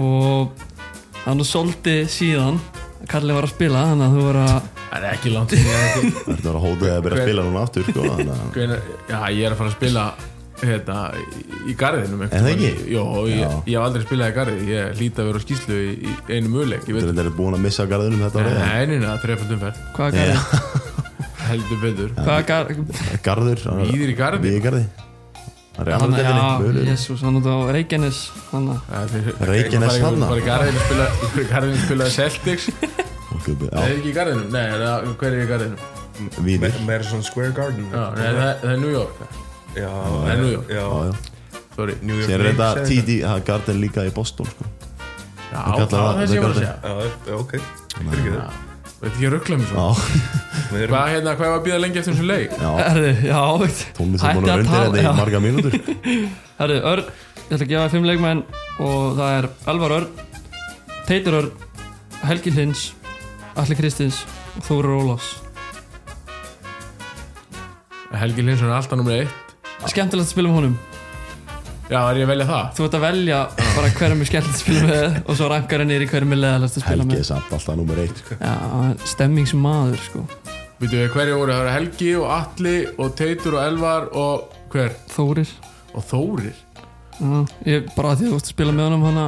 og 0.00 0.52
það 1.24 1.30
er 1.32 1.38
nú 1.38 1.46
svolítið 1.48 2.00
síðan 2.12 2.58
að 3.04 3.10
Kalli 3.14 3.36
var 3.36 3.46
að 3.48 3.52
spila 3.54 3.82
þannig 3.90 4.06
að 4.06 4.14
þú 4.18 4.26
var 4.28 4.38
að 4.44 4.68
Það 4.94 5.04
er 5.04 5.08
ekki 5.14 5.32
langt 5.34 5.54
sinni 5.54 5.72
að 5.74 5.82
þetta 5.94 6.36
Það 6.38 6.46
er 6.50 6.54
að 6.54 6.62
hóta 6.64 6.92
að 6.94 7.02
byrja 7.04 7.18
að 7.18 7.26
spila 7.28 7.44
núna 7.48 7.64
aftur 7.64 7.82
sko 7.88 8.04
já, 8.14 9.18
ég 9.34 9.44
er 9.44 9.52
að 9.54 9.58
fara 9.60 9.70
að 9.70 9.76
spila 9.78 10.04
hérna, 10.64 10.98
í- 11.68 11.74
garðinum 11.76 12.22
Er 12.24 12.30
það 12.32 12.50
ekki? 12.54 12.68
Jó, 12.94 13.02
ég, 13.28 13.40
Já. 13.42 13.48
ég 13.68 13.74
hef 13.74 13.84
aldrei 13.84 14.04
spilað 14.06 14.30
í 14.30 14.36
garði 14.38 14.68
Ég 14.70 14.94
hlýta 15.00 15.20
að 15.24 15.28
vera 15.30 15.40
á 15.42 15.44
skýslu 15.44 15.78
í, 15.82 15.90
í 15.98 16.14
einu 16.38 16.52
möguleik 16.54 16.86
Þetta 16.88 17.24
er 17.24 17.32
búin 17.36 17.58
að 17.58 17.64
missa 17.66 17.86
garðunum 17.90 18.22
þetta 18.24 18.44
árið 18.44 18.60
Nei, 18.62 18.84
neina, 18.94 19.16
þreifaldum 19.24 19.64
fer 19.64 19.80
hvaða 19.98 20.10
garði, 20.14 20.84
Heldur 21.44 21.80
betur. 21.82 22.14
Garður 23.26 23.60
Víðir 23.90 24.14
í 24.14 24.16
garði. 24.16 24.46
Víðir 24.46 24.62
í 24.62 24.64
garði 24.64 24.84
Það 25.74 25.88
er 25.88 25.92
Hann, 25.94 26.02
annar 26.04 26.60
definni 26.62 26.82
jésús, 26.86 27.22
hann 27.26 27.36
út 27.40 27.46
á 27.50 27.56
Reykjanes 27.74 28.18
hann 28.52 28.68
að 28.70 29.14
Reykjanes 29.48 29.88
bara- 29.90 30.02
þarna? 30.04 30.26
Bara 30.30 30.40
í 31.42 31.46
garðinu 31.50 31.80
spilaði 31.82 32.12
Celtics 32.14 32.68
Ok, 33.34 33.48
Það 33.58 33.80
er 33.82 33.94
ekki 33.96 34.10
í 34.12 34.14
garðinu? 34.14 34.44
Nei, 34.54 34.62
er 34.70 34.84
það, 34.84 35.08
hver 35.18 35.32
er 35.34 35.42
í 35.42 35.48
garðinu? 35.50 35.76
Madison 36.86 37.22
Square 37.26 37.50
Garden 37.56 37.88
Já, 37.90 38.04
nei, 38.14 38.28
það, 38.38 38.60
það 38.62 38.70
er 38.70 38.78
New 38.84 38.92
York 38.94 39.16
Það 39.74 40.30
er 40.30 40.38
New 40.44 40.52
York. 40.52 40.68
já, 40.70 40.78
Já, 40.78 40.86
já 41.08 41.14
Sorry 41.74 41.96
New 42.02 42.14
York 42.20 42.28
Sér 42.30 42.38
er 42.38 42.52
þetta 42.52 42.68
það 42.86 43.34
er 43.34 43.44
garden 43.50 43.80
líka 43.82 44.06
í 44.06 44.12
Boston 44.14 44.46
sko 44.46 44.64
Já, 45.50 45.58
Hann 45.58 45.74
það 45.74 45.88
það- 45.90 46.06
er 46.06 46.14
það 46.14 46.28
sem 46.28 46.36
ég 46.36 46.42
var 46.42 46.50
að 46.50 46.54
það 46.54 46.62
segja 46.62 46.76
já, 46.84 46.94
já, 47.26 47.34
ok 47.42 47.52
Fyrirgeðu. 47.98 48.46
Veit 49.04 49.12
ekki 49.12 49.26
að 49.28 49.34
ruggla 49.34 49.56
mér 49.60 49.68
svo? 49.68 49.82
Hvað 50.72 51.10
hérna, 51.12 51.32
hvað 51.36 51.50
var 51.50 51.58
að 51.58 51.64
býða 51.66 51.78
lengi 51.82 52.00
eftir 52.00 52.14
þessu 52.14 52.24
leik? 52.24 52.54
já. 53.28 53.42
Tónlist 53.98 54.22
sem 54.24 54.38
búin 54.38 54.48
að 54.48 54.62
undir 54.62 54.70
þetta 54.70 55.02
já. 55.02 55.10
í 55.10 55.18
marga 55.18 55.40
mínútur. 55.44 55.76
Herðu, 56.60 56.78
Örn, 56.88 57.10
ég 57.36 57.52
ætla 57.52 57.58
að 57.58 57.72
gefa 57.74 57.82
þér 57.84 57.92
fimm 57.92 58.08
leikmenn 58.08 58.40
og 58.80 59.18
það 59.18 59.36
er 59.36 59.48
Elvar 59.74 59.96
Örn 59.98 60.08
Teitur 61.04 61.36
Örn, 61.42 61.52
Helgi 62.24 62.54
Hlins 62.54 62.86
Alli 63.60 63.76
Kristins 63.78 64.22
og 64.56 64.64
Þóru 64.70 64.96
Ólafs. 65.02 65.34
Helgi 68.14 68.46
Linsson 68.46 68.72
er 68.72 68.78
alltaf 68.78 68.98
nummer 68.98 69.20
eitt. 69.20 69.54
Skemmtilegt 69.84 70.30
að 70.30 70.32
spila 70.32 70.48
með 70.48 70.62
honum 70.62 70.80
Já, 71.84 71.98
er 72.00 72.16
ég 72.16 72.24
að 72.24 72.30
velja 72.32 72.44
það? 72.48 72.68
Þú 72.78 72.84
ert 72.86 72.94
að 72.96 73.02
velja 73.04 73.38
bara 73.60 73.88
hverjum 73.98 74.22
er 74.24 74.28
skemmtilegt 74.30 74.54
að 74.54 74.60
spila 74.62 74.84
með 74.88 75.16
og 75.28 75.36
svo 75.36 75.48
rankar 75.52 75.82
henni 75.82 75.96
í 76.00 76.06
hverjum 76.08 76.30
er 76.32 76.38
leðalegast 76.40 76.78
að 76.78 76.84
spila 76.86 76.94
Helgi 77.04 77.10
með 77.10 77.18
er 77.20 77.26
samt 77.28 77.50
alltaf 77.52 77.76
nummer 77.76 77.98
eitt 78.00 78.20
sko. 78.22 78.36
Já, 78.40 78.54
stemmingsmaður 79.12 80.00
sko 80.06 80.22
Veitu 80.80 80.96
við 80.96 81.10
hverju 81.12 81.34
voru? 81.38 81.52
Það 81.52 81.60
eru 81.60 81.74
Helgi 81.74 82.08
og 82.16 82.30
Atli 82.34 82.72
og 82.96 83.10
Teitur 83.18 83.56
og 83.58 83.66
Elvar 83.66 84.06
og 84.16 84.56
hver? 84.72 84.96
Þórir 85.12 85.52
Og 85.92 86.06
Þórir 86.08 86.56
Já, 87.20 87.42
ég 87.68 87.90
bara 87.94 88.14
að 88.14 88.22
því 88.22 88.24
að 88.24 88.32
þú 88.32 88.38
ert 88.40 88.48
að 88.48 88.54
spila 88.54 88.74
með 88.78 88.88
honum 88.88 89.04
hana 89.10 89.26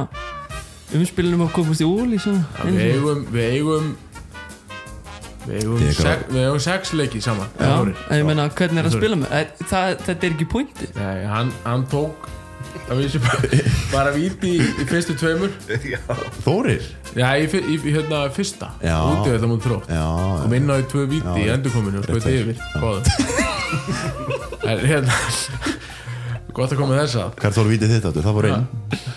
umspilinum 0.97 1.45
að 1.45 1.53
komast 1.59 1.85
í 1.85 1.87
svona 2.23 2.41
Já, 2.41 2.65
Við 2.65 2.81
eigum 2.87 3.21
Við 3.35 3.51
eigum 3.53 3.91
Við 5.47 5.61
eigum, 5.61 5.85
sex, 5.95 6.25
við 6.33 6.41
eigum 6.41 6.63
sex 6.65 6.95
leiki 6.97 7.21
saman 7.23 7.53
Já, 7.61 8.17
ég 8.17 8.25
meina 8.27 8.49
hvernig 8.49 8.81
er 8.81 8.89
að 8.89 8.97
Þórir. 8.97 9.05
spila 9.05 9.21
með 9.21 9.53
það, 9.69 9.93
Þetta 10.09 10.17
er 10.17 10.33
ekki 10.35 10.49
pointi 10.51 10.89
Nei, 10.97 11.21
hann, 11.29 11.53
hann 11.63 11.85
tók 11.93 12.27
að 12.89 13.01
vísu 13.01 13.19
bara 13.93 14.11
víti 14.15 14.51
í, 14.57 14.61
í 14.81 14.85
fyrstu 14.89 15.15
tveimur. 15.19 15.51
Þórir? 16.45 16.85
Já, 17.17 17.27
í, 17.41 17.47
í, 17.47 17.77
í 17.77 17.93
hérna 17.95 18.23
fyrsta. 18.35 18.69
Já. 18.83 18.95
Úti 19.13 19.33
þetta 19.33 19.49
múið 19.51 19.65
þrótt. 19.67 19.89
Já, 19.91 20.05
Kom 20.43 20.55
inn 20.59 20.69
á 20.69 20.75
í 20.77 20.85
tvö 20.91 21.05
víti 21.11 21.27
Já, 21.27 21.43
í 21.43 21.51
endurkominu 21.55 22.01
og 22.01 22.07
skoði 22.07 22.23
rétt 22.23 22.41
yfir. 22.43 22.57
Góðum 22.81 23.03
En 24.67 24.81
hérna 24.87 25.13
Gott 26.57 26.71
að 26.73 26.79
koma 26.79 26.95
þess 26.97 27.17
að 27.21 27.33
Hvert 27.41 27.57
var 27.59 27.67
vitið 27.69 27.91
þitt 27.93 28.05
áttur? 28.09 28.23
Það 28.25 28.37
var 28.37 28.47
einn 28.49 28.63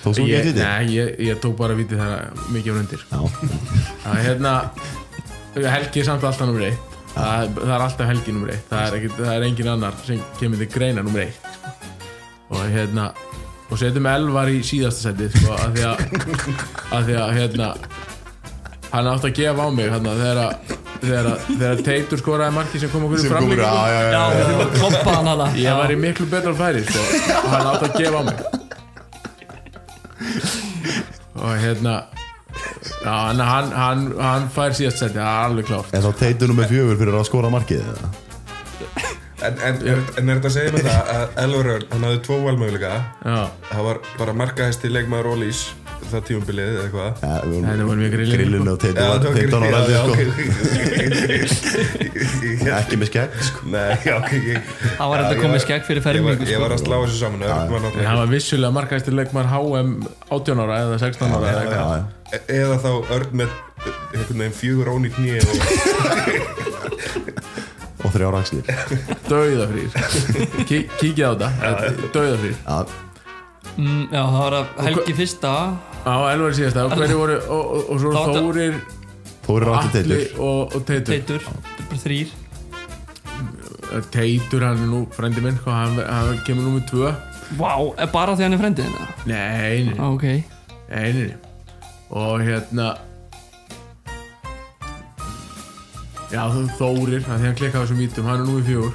Tók 0.03 0.15
svo 0.17 0.25
ekki 0.25 0.41
vitið? 0.51 0.59
Nei, 0.61 0.91
ég, 0.97 1.13
ég 1.31 1.39
tók 1.43 1.55
bara 1.61 1.77
víti 1.79 1.97
þegar 1.97 2.45
mikið 2.53 2.75
var 2.75 2.81
undir. 2.83 3.05
Já, 3.11 3.21
Það 4.05 4.13
er 4.17 4.25
hérna 4.27 4.55
Helgi 5.75 6.03
er 6.03 6.07
samt 6.07 6.25
alltaf 6.29 6.47
nummer 6.47 6.63
eitt. 6.69 6.85
Það, 7.11 7.31
er- 7.43 7.55
það 7.59 7.73
er 7.75 7.85
alltaf 7.87 8.07
Helgi 8.11 8.35
nummer 8.37 8.53
eitt. 8.55 8.67
Það 8.71 8.83
er, 8.87 8.97
ekki, 9.01 9.09
það 9.19 9.33
er 9.35 9.47
engin 9.49 9.71
annar 9.73 9.97
sem 10.07 10.21
kemur 10.39 10.61
til 10.63 10.69
greina 10.71 11.03
nummer 11.07 11.25
eitt. 11.25 11.41
Sko. 11.41 11.81
og 12.51 12.63
hérna 12.75 13.09
og 13.71 13.79
setjum 13.79 14.07
Elvar 14.11 14.49
í 14.51 14.61
síðasta 14.67 15.01
seti 15.11 15.29
sko, 15.39 15.55
að 15.55 15.75
því 15.77 15.83
að, 15.89 15.97
að 16.97 17.05
því 17.11 17.15
að 17.25 17.35
hérna 17.39 17.69
hann 18.91 19.07
átti 19.13 19.29
að 19.31 19.37
gefa 19.39 19.63
á 19.63 19.69
mig 19.71 19.87
hérna, 19.95 20.15
þegar, 20.19 20.39
að- 20.45 20.57
þegar, 21.05 21.27
að- 21.31 21.45
þegar 21.61 21.83
Teitur 21.87 22.19
skoraði 22.25 22.57
marki 22.57 22.81
sem 22.83 22.91
kom 22.91 23.05
okkur 23.07 23.19
í 23.23 23.29
framlíkingu. 23.31 23.63
Já, 23.63 24.23
við 24.35 24.43
þurfum 24.49 24.65
að 24.65 24.73
kloppa 24.81 25.11
hann 25.19 25.29
hana 25.31 25.47
ég 25.63 25.79
var 25.79 25.95
í 25.95 25.99
miklu 26.03 26.27
betra 26.33 26.55
færi 26.59 26.83
sko, 26.89 27.05
og 27.39 27.53
hann 27.55 27.69
átti 27.75 27.87
að 27.91 28.01
gefa 28.01 28.19
á 28.19 28.23
mig. 28.31 28.39
Og 31.41 31.55
hérna 31.63 31.95
já, 33.05 33.13
hann, 33.15 33.41
hann, 33.73 34.03
hann, 34.21 34.49
fær 34.53 34.75
síðast 34.77 34.99
seti, 35.05 35.17
það 35.17 35.31
er 35.31 35.45
alveg 35.47 35.69
klárt. 35.71 35.95
En 35.97 36.03
þá 36.05 36.11
teitur 36.21 36.51
nummer 36.51 36.69
fjögur 36.69 36.99
fyrir 37.01 37.17
að 37.21 37.29
skora 37.31 37.53
markið? 37.55 37.87
En, 39.41 39.55
en, 39.65 39.77
en, 39.89 40.01
er 40.29 40.37
þetta 40.37 40.49
að 40.51 40.55
segja 40.57 40.73
með 40.75 40.83
það 40.85 41.11
að 41.15 41.39
Elvar 41.45 41.69
Örn, 41.75 41.85
hann 41.95 42.03
hafði 42.05 42.19
tvo 42.27 42.37
valmöguleika 42.45 42.91
já, 43.25 43.39
Það 43.71 43.83
var 43.87 43.97
bara 44.19 44.33
markahæsti 44.37 44.91
leikmaður 44.93 45.29
Ólís 45.33 45.61
Það 46.11 46.23
tímumbilið 46.29 46.69
eða 46.75 46.83
eitthvað 46.85 47.11
Ja, 47.25 47.35
það 47.41 47.81
við 48.05 48.11
grillinu. 48.15 48.37
grillinu 48.41 48.71
og 48.73 48.79
teitur 48.83 49.01
var 49.01 49.19
það 49.21 49.29
var 49.31 49.37
15 49.41 49.63
ára 49.65 49.81
já, 49.81 50.01
eldri, 50.01 50.11
ok. 50.11 50.21
sko. 51.51 52.77
Ekki 52.81 52.97
með 53.01 53.09
skegg 53.11 53.31
sko. 53.49 53.61
Það 53.71 55.09
var 55.13 55.19
ég 55.21 55.41
komið 55.41 55.55
var- 55.57 55.65
skegg 55.65 55.83
fyrir 55.89 56.01
Ég 56.01 56.05
var, 56.05 56.11
fermingu 56.11 56.51
ég 56.51 56.61
var 56.65 56.71
sko. 56.71 56.77
að 56.77 56.85
slá 56.85 56.97
þessu 57.05 57.19
saman 57.21 57.41
Örn 57.47 57.71
var 57.75 57.81
var 58.21 58.29
vissulega 58.33 58.73
markaðistir 58.81 59.15
leikmar 59.21 59.47
HM 59.53 59.91
18 60.29 60.65
ára 60.65 60.75
eða 60.87 60.97
16 61.05 61.37
ára 61.37 61.47
eða. 61.65 62.01
E- 62.31 62.45
Eða 62.61 62.77
þá 62.85 62.91
Örn 63.17 63.33
með 63.43 63.51
fjögur 64.57 64.89
ón 64.97 65.05
í 65.09 65.11
kní 65.15 65.37
og 65.41 65.45
Og 68.11 68.15
þrjá 68.17 68.29
rakslir 68.35 68.65
döðafrýr 69.31 69.91
Ki 70.67 70.79
kíkið 70.99 71.23
á 71.23 71.33
þetta, 71.39 71.91
döðafrýr 72.17 72.57
Já, 72.67 72.79
mm, 73.77 74.03
Já, 74.11 74.23
það 74.25 74.39
var 74.41 74.57
að 74.59 74.65
Helgi 74.89 75.15
fyrsta. 75.21 75.53
Á 76.03 76.15
Elvar 76.33 76.55
síðasta. 76.57 76.85
Og 76.89 76.95
hverju 76.99 77.19
voru 77.21 77.37
og, 77.39 77.61
og, 77.61 77.91
og 77.95 78.01
svo 78.03 78.11
Þá 78.15 78.23
Þórir, 78.41 78.79
Þórir 79.47 79.71
átti 79.77 80.01
Atli 80.03 80.17
teitur. 80.17 80.39
og, 80.43 80.61
og 80.75 80.87
Teitur. 80.89 81.13
Teitur, 81.15 81.45
þetta 81.47 81.85
er 81.85 81.91
bara 81.91 82.03
þrýr 82.05 82.29
Teitur, 84.15 84.63
hann 84.65 84.83
er 84.85 84.91
nú 84.91 85.01
frendi 85.15 85.43
minn 85.45 85.57
sko, 85.59 85.71
hann, 85.75 85.99
hann 86.07 86.39
kemur 86.47 86.67
nú 86.69 86.77
með 86.77 86.85
tvö. 86.93 87.13
Vá, 87.59 87.73
er 87.99 88.11
bara 88.13 88.37
því 88.39 88.45
hann 88.47 88.55
er 88.55 88.61
frendið 88.63 88.85
hérna 88.87 89.07
nei, 89.27 89.79
nei, 89.89 89.97
Ok, 90.07 90.23
nei, 90.91 91.09
nei, 91.11 91.25
nei. 91.27 91.39
og 92.15 92.45
hérna 92.47 92.93
já, 96.31 96.43
þú 96.55 96.65
Þórir 96.79 97.27
að 97.27 97.37
því 97.37 97.51
hann 97.51 97.59
klikkaði 97.59 97.81
á 97.81 97.85
þessum 97.85 98.01
vítum, 98.01 98.31
hann 98.31 98.41
er 98.41 98.49
nú 98.49 98.59
í 98.61 98.67
fjögur 98.69 98.93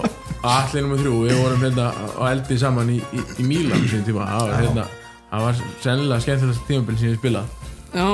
og 0.00 0.08
Allir 0.40 0.86
nummer 0.86 0.96
þrjú, 1.02 1.16
við 1.26 1.36
vorum 1.36 1.64
hérna 1.66 1.90
á 1.92 2.22
eldi 2.30 2.56
saman 2.56 2.94
í, 2.94 2.96
í, 3.12 3.24
í 3.42 3.44
Mílan 3.44 3.82
sín 3.90 4.06
tíma, 4.06 4.24
það 4.24 4.46
var 4.46 4.62
hérna 4.62 4.86
það 5.30 5.44
var 5.44 5.58
sennilega 5.84 6.24
skemmtilegast 6.24 6.68
tímabil 6.68 6.96
sem 6.98 7.12
ég 7.12 7.18
spilað. 7.20 7.50
Já, 7.94 8.06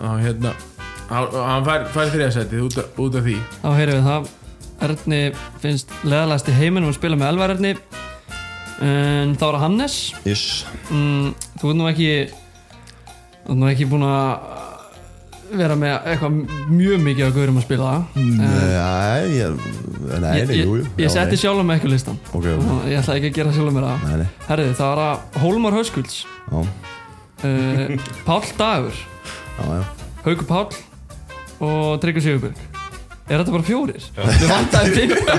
og 0.00 0.22
hérna 0.22 0.54
hann 1.12 1.66
fær, 1.66 1.84
fær 1.92 2.12
þriðasætið 2.14 2.64
út, 2.66 2.78
út 3.04 3.18
af 3.18 3.26
því. 3.26 3.36
Þá 3.62 3.68
heyrum 3.78 3.98
við 3.98 4.08
það. 4.08 4.30
Erni 4.82 5.20
finnst 5.62 5.92
leðalæst 6.02 6.48
í 6.50 6.56
heiminum 6.56 6.90
að 6.90 6.96
spila 6.98 7.18
með 7.18 7.34
Elvar 7.34 7.54
Erni. 7.54 7.74
En 8.82 9.36
þá 9.38 9.44
er 9.52 9.58
Hannes. 9.62 9.98
Ish 10.26 10.64
mm, 10.90 11.28
Þú 11.60 11.68
ert 11.70 11.78
nú 11.78 11.84
ekki 11.86 12.08
Þú 12.32 13.52
ert 13.52 13.60
nú 13.60 13.68
ekki 13.68 13.86
búin 13.92 14.06
að 14.08 14.61
vera 15.60 15.76
með 15.78 16.08
eitthvað 16.12 16.36
mjög 16.72 17.04
mikið 17.06 17.26
að 17.26 17.36
gaurum 17.38 17.60
að 17.60 17.66
spila. 17.66 17.92
Nei, 18.16 19.36
ég, 19.36 19.60
nei, 20.24 20.32
ég, 20.38 20.52
jú, 20.62 20.76
jú 20.80 20.86
ég 20.86 21.06
Já, 21.06 21.12
setti 21.16 21.36
nei. 21.36 21.42
sjálf 21.42 21.62
ekki 21.76 21.90
á 21.90 21.94
listan 21.94 22.18
Ok, 22.32 22.48
ok, 22.54 22.66
og 22.74 22.88
ég 22.90 23.00
ætla 23.02 23.18
ekki 23.18 23.30
að 23.32 23.38
gera 23.38 23.54
sjálf 23.56 23.76
mér 23.76 23.88
það. 23.88 24.06
Nei, 24.08 24.16
nei, 24.22 24.28
Herði, 24.48 24.74
það 24.80 24.92
er 24.96 25.04
að 25.06 25.40
Hólmar 25.44 25.78
já, 26.52 26.58
uh, 27.44 28.10
Páll 28.26 28.52
Dagur. 28.58 29.00
Já, 29.58 29.64
já. 29.76 29.82
Haukur 30.26 30.50
Páll 30.52 30.68
og 31.62 32.00
Tryggvi 32.02 32.24
Sigurberg 32.24 32.71
Er 33.32 33.40
þetta 33.40 33.52
bara 33.54 33.64
fjórir? 33.64 34.06
Mér 34.18 34.50
vantaði 34.50 34.90
fymta 34.98 35.36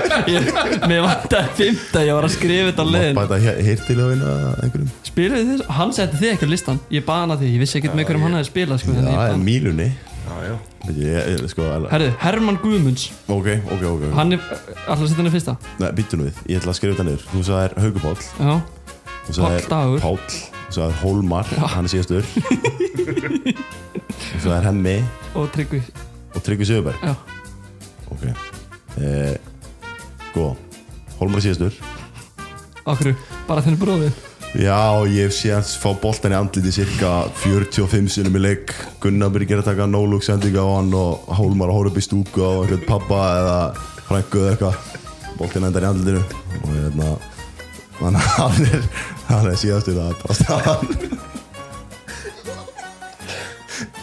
Mér 0.89 1.03
vantaði 1.05 1.51
fymta, 1.59 2.01
ég 2.07 2.15
var 2.17 2.25
að 2.25 2.31
skrifa 2.33 2.71
þetta 2.71 2.85
á 2.85 2.87
leiðin 2.89 3.19
Bæta 3.19 3.37
hirtilöfin 3.67 4.23
að 4.25 4.45
einhverjum? 4.63 4.87
Spiluðu 5.05 5.43
þið? 5.51 5.61
Hann 5.77 5.93
setti 5.93 6.21
þið 6.23 6.31
ekki 6.31 6.49
á 6.49 6.53
listan 6.53 6.79
Ég 6.93 7.05
bana 7.05 7.37
því, 7.37 7.51
ég 7.53 7.61
vissi 7.61 7.77
ekkert 7.77 7.97
með 7.99 8.07
hverjum 8.09 8.25
hann 8.25 8.37
hefði 8.39 8.49
spilað 8.49 8.81
sko, 8.81 8.95
Já, 8.97 9.27
en 9.29 9.45
Mílunni. 9.45 9.89
Já, 10.23 10.33
já. 10.47 10.55
Veit 10.87 10.97
ég, 11.03 11.29
ég, 11.35 11.43
sko, 11.51 11.67
Herði, 11.91 12.09
Herman 12.23 12.57
Guðmunds. 12.63 13.05
Ok, 13.31 13.49
ok, 13.75 13.83
ok 13.91 14.07
Hann 14.17 14.35
er, 14.35 14.47
alltaf 14.87 15.05
setja 15.05 15.19
hann 15.19 15.29
í 15.29 15.33
fyrsta? 15.35 15.55
Nei, 15.83 15.89
býttu 15.99 16.19
nú 16.19 16.27
við, 16.27 16.41
ég 16.49 16.63
ætla 16.63 16.73
að 16.73 16.79
skrifa 16.79 16.97
þetta 16.97 17.05
niður. 17.11 17.23
Þú 17.29 17.41
Páll. 18.03 18.23
Já, 18.39 18.53
Þú 19.27 19.37
Dagur. 19.69 20.01
Páll. 20.03 20.41
Þú 20.63 20.77
sagðir 20.79 20.97
Hólmar, 21.03 21.53
hann 21.75 21.85
er 21.85 21.93
síðastur. 21.93 22.25
Þú 24.33 24.43
sagðir 24.47 24.67
Hemmi. 24.71 24.97
Og 25.37 25.51
Tryggvi 25.53 26.73
Ok. 28.13 28.27
Eh, 29.01 29.33
Sko, 30.29 30.53
Hólmar 31.19 31.41
er 31.41 31.45
síðastur. 31.47 31.75
Okkur, 32.89 33.13
bara 33.47 33.63
þenni 33.63 33.79
bróðin 33.79 34.15
Já, 34.53 35.01
ég 35.09 35.23
hef 35.29 35.33
séð 35.33 35.69
fá 35.81 35.93
boltan 35.97 36.33
í 36.33 36.37
andliti 36.37 36.69
cirka 36.75 37.11
45 37.41 38.09
sinum 38.13 38.35
í 38.37 38.41
leik. 38.43 38.73
Gunnar 39.01 39.31
byrja 39.33 39.57
að 39.61 39.69
taka 39.71 39.87
no-look 39.89 40.25
sendinga 40.25 40.61
á 40.61 40.69
hann 40.75 40.91
og 40.93 41.25
Hólmar 41.39 41.71
að 41.73 41.77
hóra 41.79 41.89
upp 41.93 41.97
í 41.97 42.03
stúku 42.05 42.43
á 42.45 42.51
einhvern 42.61 42.85
pappa 42.85 43.21
eða 43.39 43.55
frængu 44.09 44.43
eða 44.43 44.51
eitthvað. 44.53 44.75
Boltin 45.39 45.65
endar 45.65 45.87
í 45.87 45.89
andlitinu 45.89 46.21
og 46.61 46.69
hérna 46.75 47.07
þannig 47.97 48.21
að 48.27 48.37
hann 48.37 48.67
er, 48.67 48.85
hann 49.31 49.49
er 49.49 49.57
síðastur 49.63 49.97
er 50.03 50.19
bara 50.21 50.37
staðan 50.37 50.87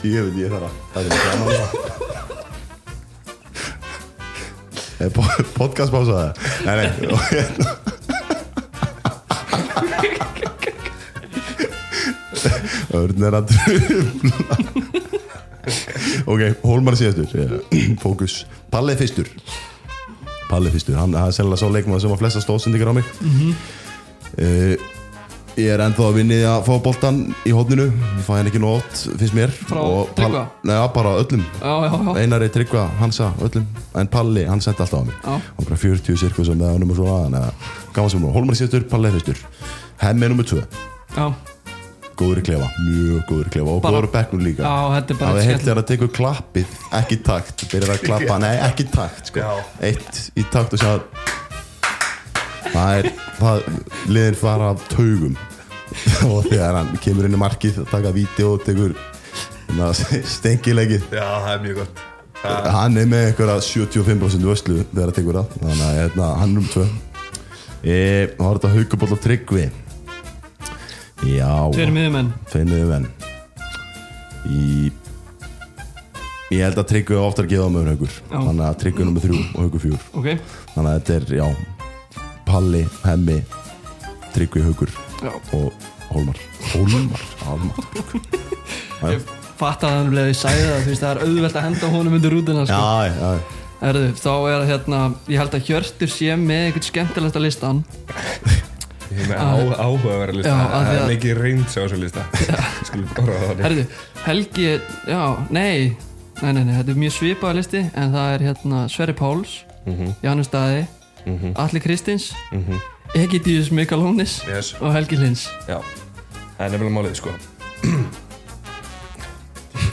Ég 0.00 0.24
veit 0.24 0.38
ég 0.40 0.50
þarf 0.50 0.66
að 0.66 0.74
það 0.94 1.02
er 1.04 1.10
það 1.20 2.29
Er 5.00 5.10
po- 5.14 5.24
podcast 5.60 5.92
pásaði? 5.94 6.34
Nei, 6.66 6.74
nei, 6.76 7.08
og 7.08 7.22
hérna 7.30 7.76
Örn 12.96 13.22
er 13.26 13.36
að 13.38 13.50
trufla. 13.52 14.56
Ok, 16.30 16.42
Hólmar 16.64 16.96
er 16.96 17.00
síðastur. 17.00 17.60
Eh, 17.70 17.90
Fókus. 18.02 18.40
Palli 18.72 18.96
fyrstur. 18.98 19.28
Palli 20.50 20.72
fyrstur, 20.74 20.96
hann 20.98 21.14
er 21.14 21.30
sennilega 21.34 21.60
sá 21.62 21.68
leikmaður 21.70 22.02
sem 22.04 22.14
var 22.14 22.20
flesta 22.22 22.42
stóðsendingar 22.44 22.90
á 22.90 22.94
mig. 23.00 23.12
Mm 23.24 24.96
Ég 25.60 25.68
er 25.74 25.80
ennþá 25.84 26.04
að 26.08 26.14
vinni 26.16 26.36
að 26.48 26.62
fá 26.64 26.72
boltan 26.80 27.16
í 27.44 27.50
hótninu 27.52 27.84
Ég 27.90 28.22
fæ 28.24 28.30
hann 28.38 28.48
ekki 28.48 28.60
nót, 28.62 29.00
finnst 29.20 29.34
mér. 29.36 29.50
Frá 29.68 29.80
Og 29.82 30.12
Tryggva? 30.16 30.44
Nei, 30.64 30.76
bara 30.94 31.12
öllum. 31.20 31.42
Já, 31.60 31.72
já, 31.84 31.90
já, 32.06 32.12
Einari, 32.22 32.48
Tryggva, 32.54 32.84
Hansa, 33.00 33.26
öllum. 33.44 33.66
En 34.00 34.08
Palli, 34.08 34.46
hann 34.48 34.62
sendi 34.64 34.80
alltaf 34.80 35.02
á 35.02 35.04
mig. 35.04 35.18
Hann 35.26 35.66
bara 35.66 35.76
40 35.82 36.16
sirkus 36.22 36.48
með 36.54 36.72
honum 36.78 36.94
og 36.94 37.00
svona 37.00 37.18
Þannig 37.26 37.44
að 37.44 37.92
gaman 37.98 38.12
sem 38.14 38.24
nú 38.24 38.32
Hólmar 38.32 38.56
er 38.56 38.60
síðastur, 38.62 38.86
Palli 38.88 39.12
fyrstur. 39.18 39.42
Hemmi 40.00 40.24
er 40.28 40.32
nummer 40.32 40.48
2 40.48 40.62
já, 41.18 41.26
Góður 42.20 42.40
í 42.40 42.46
klefa, 42.48 42.70
mjög 42.86 43.20
góður 43.28 43.50
í 43.50 43.52
klefa. 43.58 43.74
Og 43.74 43.82
Bara- 43.84 43.96
góður 43.98 44.08
í 44.08 44.12
bekknum 44.16 44.44
líka. 44.44 44.64
Já, 44.64 44.96
þetta 44.96 45.10
er 45.14 45.20
Það 45.20 45.26
bara 45.26 45.42
er 45.44 45.50
heilt 45.50 45.66
þegar 45.66 45.82
að 45.82 45.88
tekur 45.92 46.10
klappið 46.16 46.74
ekki 47.00 47.20
takt, 47.24 47.66
byrjar 47.72 47.94
að 47.96 48.02
klappa, 48.08 48.40
nei 48.40 48.56
ekki 48.70 48.88
takt 48.92 49.32
sko. 49.32 49.44
Eitt 49.80 50.24
í 50.36 50.44
takt 50.52 50.76
og 50.76 50.80
sjá. 50.80 50.92
Það 52.70 52.98
er 52.98 53.08
það, 53.40 53.62
liðin 54.08 54.36
fara 54.38 54.70
af 54.74 54.84
taugum 54.92 55.36
og 56.30 56.46
þegar 56.48 56.78
hann 56.80 56.94
kemur 57.04 57.28
inn 57.28 57.36
í 57.36 57.40
markið 57.40 57.82
og 57.84 57.90
taka 57.92 58.12
vídeo 58.14 58.54
og 58.56 58.64
tekur 58.66 58.96
stengilegið 60.26 61.04
Já, 61.14 61.26
það 61.26 61.52
er 61.52 61.60
mjög 61.66 61.76
gott. 61.82 62.00
Hann 62.40 62.96
er 62.96 63.06
með 63.10 63.26
einhverja 63.28 63.60
75% 63.66 64.48
vöslu 64.48 64.80
þegar 64.80 65.10
það 65.10 65.16
tekur 65.18 65.38
það. 65.40 65.56
Þannig 65.60 65.84
að 65.86 65.98
hérna, 65.98 66.28
hann 66.40 66.54
er 66.54 66.62
um 66.62 66.70
tvö. 66.72 66.86
E, 67.80 67.98
þá 68.38 68.44
er 68.46 68.58
þetta 68.58 68.72
haukuból 68.76 69.10
og 69.14 69.20
tryggvi. 69.26 69.66
Já. 71.28 71.52
Tveir 71.74 71.92
miðjumenn. 71.92 72.32
Feiniðu 72.48 72.86
venn 72.88 73.06
Í 74.48 74.88
Ég 76.50 76.64
held 76.64 76.80
að 76.80 76.88
Tryggvi 76.90 77.14
á 77.14 77.22
oftar 77.22 77.46
að 77.46 77.52
gefa 77.52 77.68
með 77.70 77.90
haugur. 77.92 78.14
Þannig 78.32 78.64
að 78.66 78.78
Tryggvi 78.80 79.04
er 79.04 79.06
nummer 79.10 79.22
þrjú 79.26 79.36
og 79.42 79.60
haugur 79.60 79.84
fjúr 79.84 80.08
Ok, 80.18 80.30
Þannig 80.72 80.88
að 80.90 80.96
þetta 80.96 81.18
er, 81.18 81.28
já 81.38 81.46
Palli, 82.48 82.82
Hemmi 83.04 83.38
Tryggvi, 84.34 84.64
haugur 84.66 84.96
já. 85.22 85.32
Og 85.56 85.72
Hólmar. 86.10 86.38
Hólmar, 86.72 87.20
Hólmar. 87.46 87.76
Ég 89.14 89.22
fatt 89.60 89.84
að 89.84 89.94
hann 89.94 90.10
bleið 90.12 90.28
ég 90.32 90.36
sagði 90.40 90.66
það, 90.96 91.04
er 91.10 91.20
auðvelt 91.24 91.56
að 91.60 91.64
henda 91.68 91.88
honum 91.92 92.14
undir 92.16 92.32
rútina 92.34 92.62
sko. 92.68 92.76
já, 92.76 93.12
já 93.16 93.58
Erðu, 93.80 94.08
þá 94.20 94.28
er 94.28 94.54
það 94.58 94.66
hérna, 94.70 94.98
ég 95.32 95.38
held 95.40 95.54
að 95.56 95.68
Hjörtur 95.70 96.10
sé 96.12 96.34
með 96.36 96.66
eitthvað 96.66 96.86
skemmtilegt 96.90 97.36
á 97.36 97.40
listan 97.40 97.78
Ég 99.10 99.22
er 99.24 99.30
með 99.30 99.40
á, 99.40 99.48
áhugaverða 99.86 100.34
lista. 100.36 100.52
Það 100.70 100.90
er 100.90 101.00
að- 101.00 101.08
mikið 101.14 101.40
reynd 101.40 101.64
á 101.72 101.80
þessu 101.80 101.98
lista. 102.02 102.26
Skulum 102.88 103.08
bara 103.16 103.38
það 103.46 103.62
Herðu, 103.64 103.84
Helgi, 104.26 104.68
já, 105.08 105.22
nei 105.50 105.96
Nei, 106.40 106.52
nei, 106.56 106.62
nei, 106.64 106.74
þetta 106.78 106.92
er 106.94 107.00
mjög 107.02 107.12
svipaða 107.18 107.56
listi 107.58 107.80
En 108.00 108.12
það 108.14 108.34
er 108.36 108.44
hérna 108.50 108.84
Sverri 108.92 109.16
Páls 109.18 109.58
Mhm. 109.88 110.10
Janus 110.22 110.50
Daði 110.52 110.82
Mhm. 111.26 111.52
Alli 111.56 111.80
Kristins 111.80 112.30
Mhm. 112.52 112.76
Egidíus 113.18 113.70
Mikalónis 113.74 114.38
Yes, 114.48 114.74
Og 114.80 114.92
Helgi 114.94 115.16
Lins 115.18 115.48
já. 115.68 115.80
Það 116.56 116.66
er 116.66 116.70
nefnilega 116.74 116.94
málið, 116.94 117.14
sko. 117.18 117.32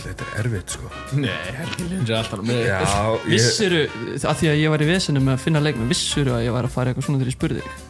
Þetta 0.03 0.25
er 0.25 0.39
erfitt, 0.43 0.73
sko. 0.75 0.89
Nei, 1.17 1.31
Helgi 1.57 1.87
Lins 1.89 2.11
er 2.11 2.19
alltaf 2.19 2.43
með 2.45 2.61
Já, 2.67 2.79
ég, 2.83 3.27
Vissuru, 3.31 3.81
að 4.21 4.41
því 4.41 4.49
að 4.51 4.59
ég 4.61 4.73
var 4.73 4.83
í 4.83 4.89
vesinu 4.91 5.23
með 5.23 5.37
að 5.37 5.43
finna 5.47 5.61
leikmenn 5.63 5.91
Vissuru 5.91 6.35
að 6.35 6.45
ég 6.47 6.55
var 6.57 6.67
að 6.67 6.75
fara 6.75 6.91
eitthvað 6.93 7.07
svona 7.07 7.21
þegar 7.21 7.31
ég 7.31 7.37
spurði 7.37 7.63
þig? 7.63 7.85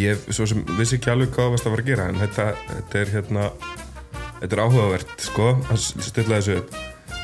Ég 0.00 0.24
svo 0.30 0.46
sem 0.46 0.62
vissi 0.78 0.96
ekki 1.00 1.10
alveg 1.12 1.32
hvað 1.34 1.52
varst 1.56 1.66
að 1.66 1.74
fara 1.74 1.84
að 1.84 1.90
gera 1.90 2.06
En 2.12 2.20
þetta, 2.22 2.46
þetta 2.70 3.00
er 3.02 3.12
hérna 3.16 3.48
Þetta 4.40 4.56
er 4.56 4.62
áhugavert, 4.64 5.14
sko 5.26 5.48
Að 5.66 5.82
stilla 6.06 6.38
þessu 6.38 6.60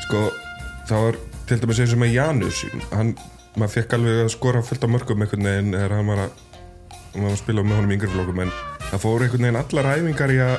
Sko, 0.07 0.25
það 0.91 1.05
var 1.07 1.19
til 1.47 1.59
dæmis 1.63 1.79
eins 1.83 1.95
og 1.95 2.01
með 2.03 2.13
Janus 2.17 2.59
Hann, 2.91 3.13
maður 3.57 3.73
fekk 3.79 3.95
alveg 3.97 4.19
að 4.25 4.33
skora 4.35 4.61
fullt 4.67 4.83
af 4.85 4.93
mörgum 4.93 5.23
einhvern 5.25 5.47
veginn 5.49 5.73
Þegar 5.77 5.95
hann 5.97 6.11
var 6.11 6.25
að 6.27 6.43
hann 7.13 7.23
var 7.27 7.33
að 7.33 7.39
spila 7.41 7.63
með 7.63 7.79
honum 7.79 7.93
í 7.93 7.97
yngri 7.97 8.11
flókum 8.13 8.43
en 8.45 8.51
það 8.89 9.03
fór 9.03 9.25
einhvern 9.25 9.47
veginn 9.47 9.61
allar 9.61 9.91
æfingar 9.95 10.33
í 10.35 10.41
að 10.47 10.57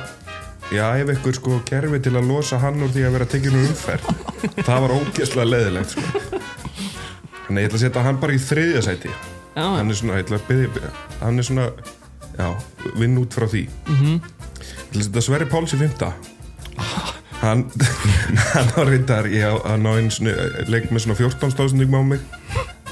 Já, 0.69 0.85
ef 1.01 1.09
ykkur 1.15 1.33
sko 1.33 1.55
kerfi 1.65 1.97
til 2.05 2.11
að 2.13 2.27
losa 2.29 2.59
hann 2.61 2.83
úr 2.85 2.91
því 2.93 3.05
að 3.07 3.15
vera 3.15 3.25
tekinu 3.25 3.61
umferð. 3.65 4.09
Það 4.67 4.83
var 4.83 4.91
ógeðslega 4.93 5.45
leðilegt 5.49 5.95
sko. 5.95 6.03
Þannig 7.47 7.63
ég 7.63 7.69
ætla 7.71 7.79
að 7.79 7.83
setja 7.87 8.03
hann 8.05 8.19
bara 8.21 8.35
í 8.35 8.41
þriðja 8.43 8.83
sæti. 8.85 9.13
Já, 9.55 9.63
Hann 9.65 9.89
er 9.89 9.97
svona, 9.97 10.19
ég 10.19 10.27
ætla 10.27 10.37
að 10.37 10.43
byrja 10.45 10.91
Hann 11.23 11.41
er 11.41 11.47
svona, 11.47 11.63
já, 12.37 12.49
vinn 13.01 13.17
út 13.17 13.33
frá 13.33 13.47
því. 13.49 13.63
Mhm. 13.89 14.19
Ég 14.19 14.91
ætla 14.91 15.01
að 15.01 15.07
setja 15.07 15.25
Sverri 15.25 15.49
Páls 15.49 15.73
í 15.73 15.79
fymta 15.81 16.11
Hann, 17.43 17.65
hann 18.53 18.69
á 18.77 18.81
reyndar, 18.85 19.29
ég 19.33 19.49
á 19.49 19.57
hann 19.71 19.89
á 19.89 19.91
einu 19.97 20.13
svona, 20.13 20.35
leik 20.69 20.91
með 20.93 21.07
svona 21.07 21.17
14 21.17 21.55
stóðsendingum 21.55 21.97
á 21.97 22.03
mig 22.13 22.21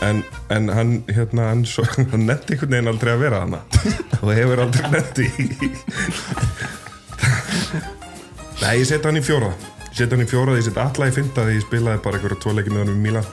En, 0.05 0.23
en 0.53 0.69
hann, 0.69 0.91
hérna, 1.09 1.47
hann, 1.49 1.63
svo, 1.65 1.83
hann 2.11 2.27
netti 2.27 2.53
einhvern 2.53 2.73
veginn 2.75 2.91
aldrei 2.91 3.13
að 3.15 3.23
vera 3.23 3.39
hana 3.43 3.59
Og 4.21 4.29
hefur 4.35 4.61
aldrei 4.67 4.91
netti 4.93 5.25
Nei, 8.61 8.73
ég 8.79 8.87
setja 8.89 9.09
hann 9.09 9.19
í 9.19 9.23
fjóra. 9.25 9.49
Ég 9.87 9.95
setja 9.99 10.15
hann 10.17 10.25
í 10.25 10.29
fjóra, 10.29 10.55
ég 10.57 10.65
setja 10.65 10.85
alla 10.85 11.09
í 11.09 11.13
fymta 11.15 11.45
Því 11.47 11.57
ég 11.57 11.65
spilaði 11.65 12.03
bara 12.05 12.19
einhverja 12.19 12.39
tvo 12.43 12.53
leiki 12.57 12.73
með 12.73 12.93
Mílan 13.01 13.27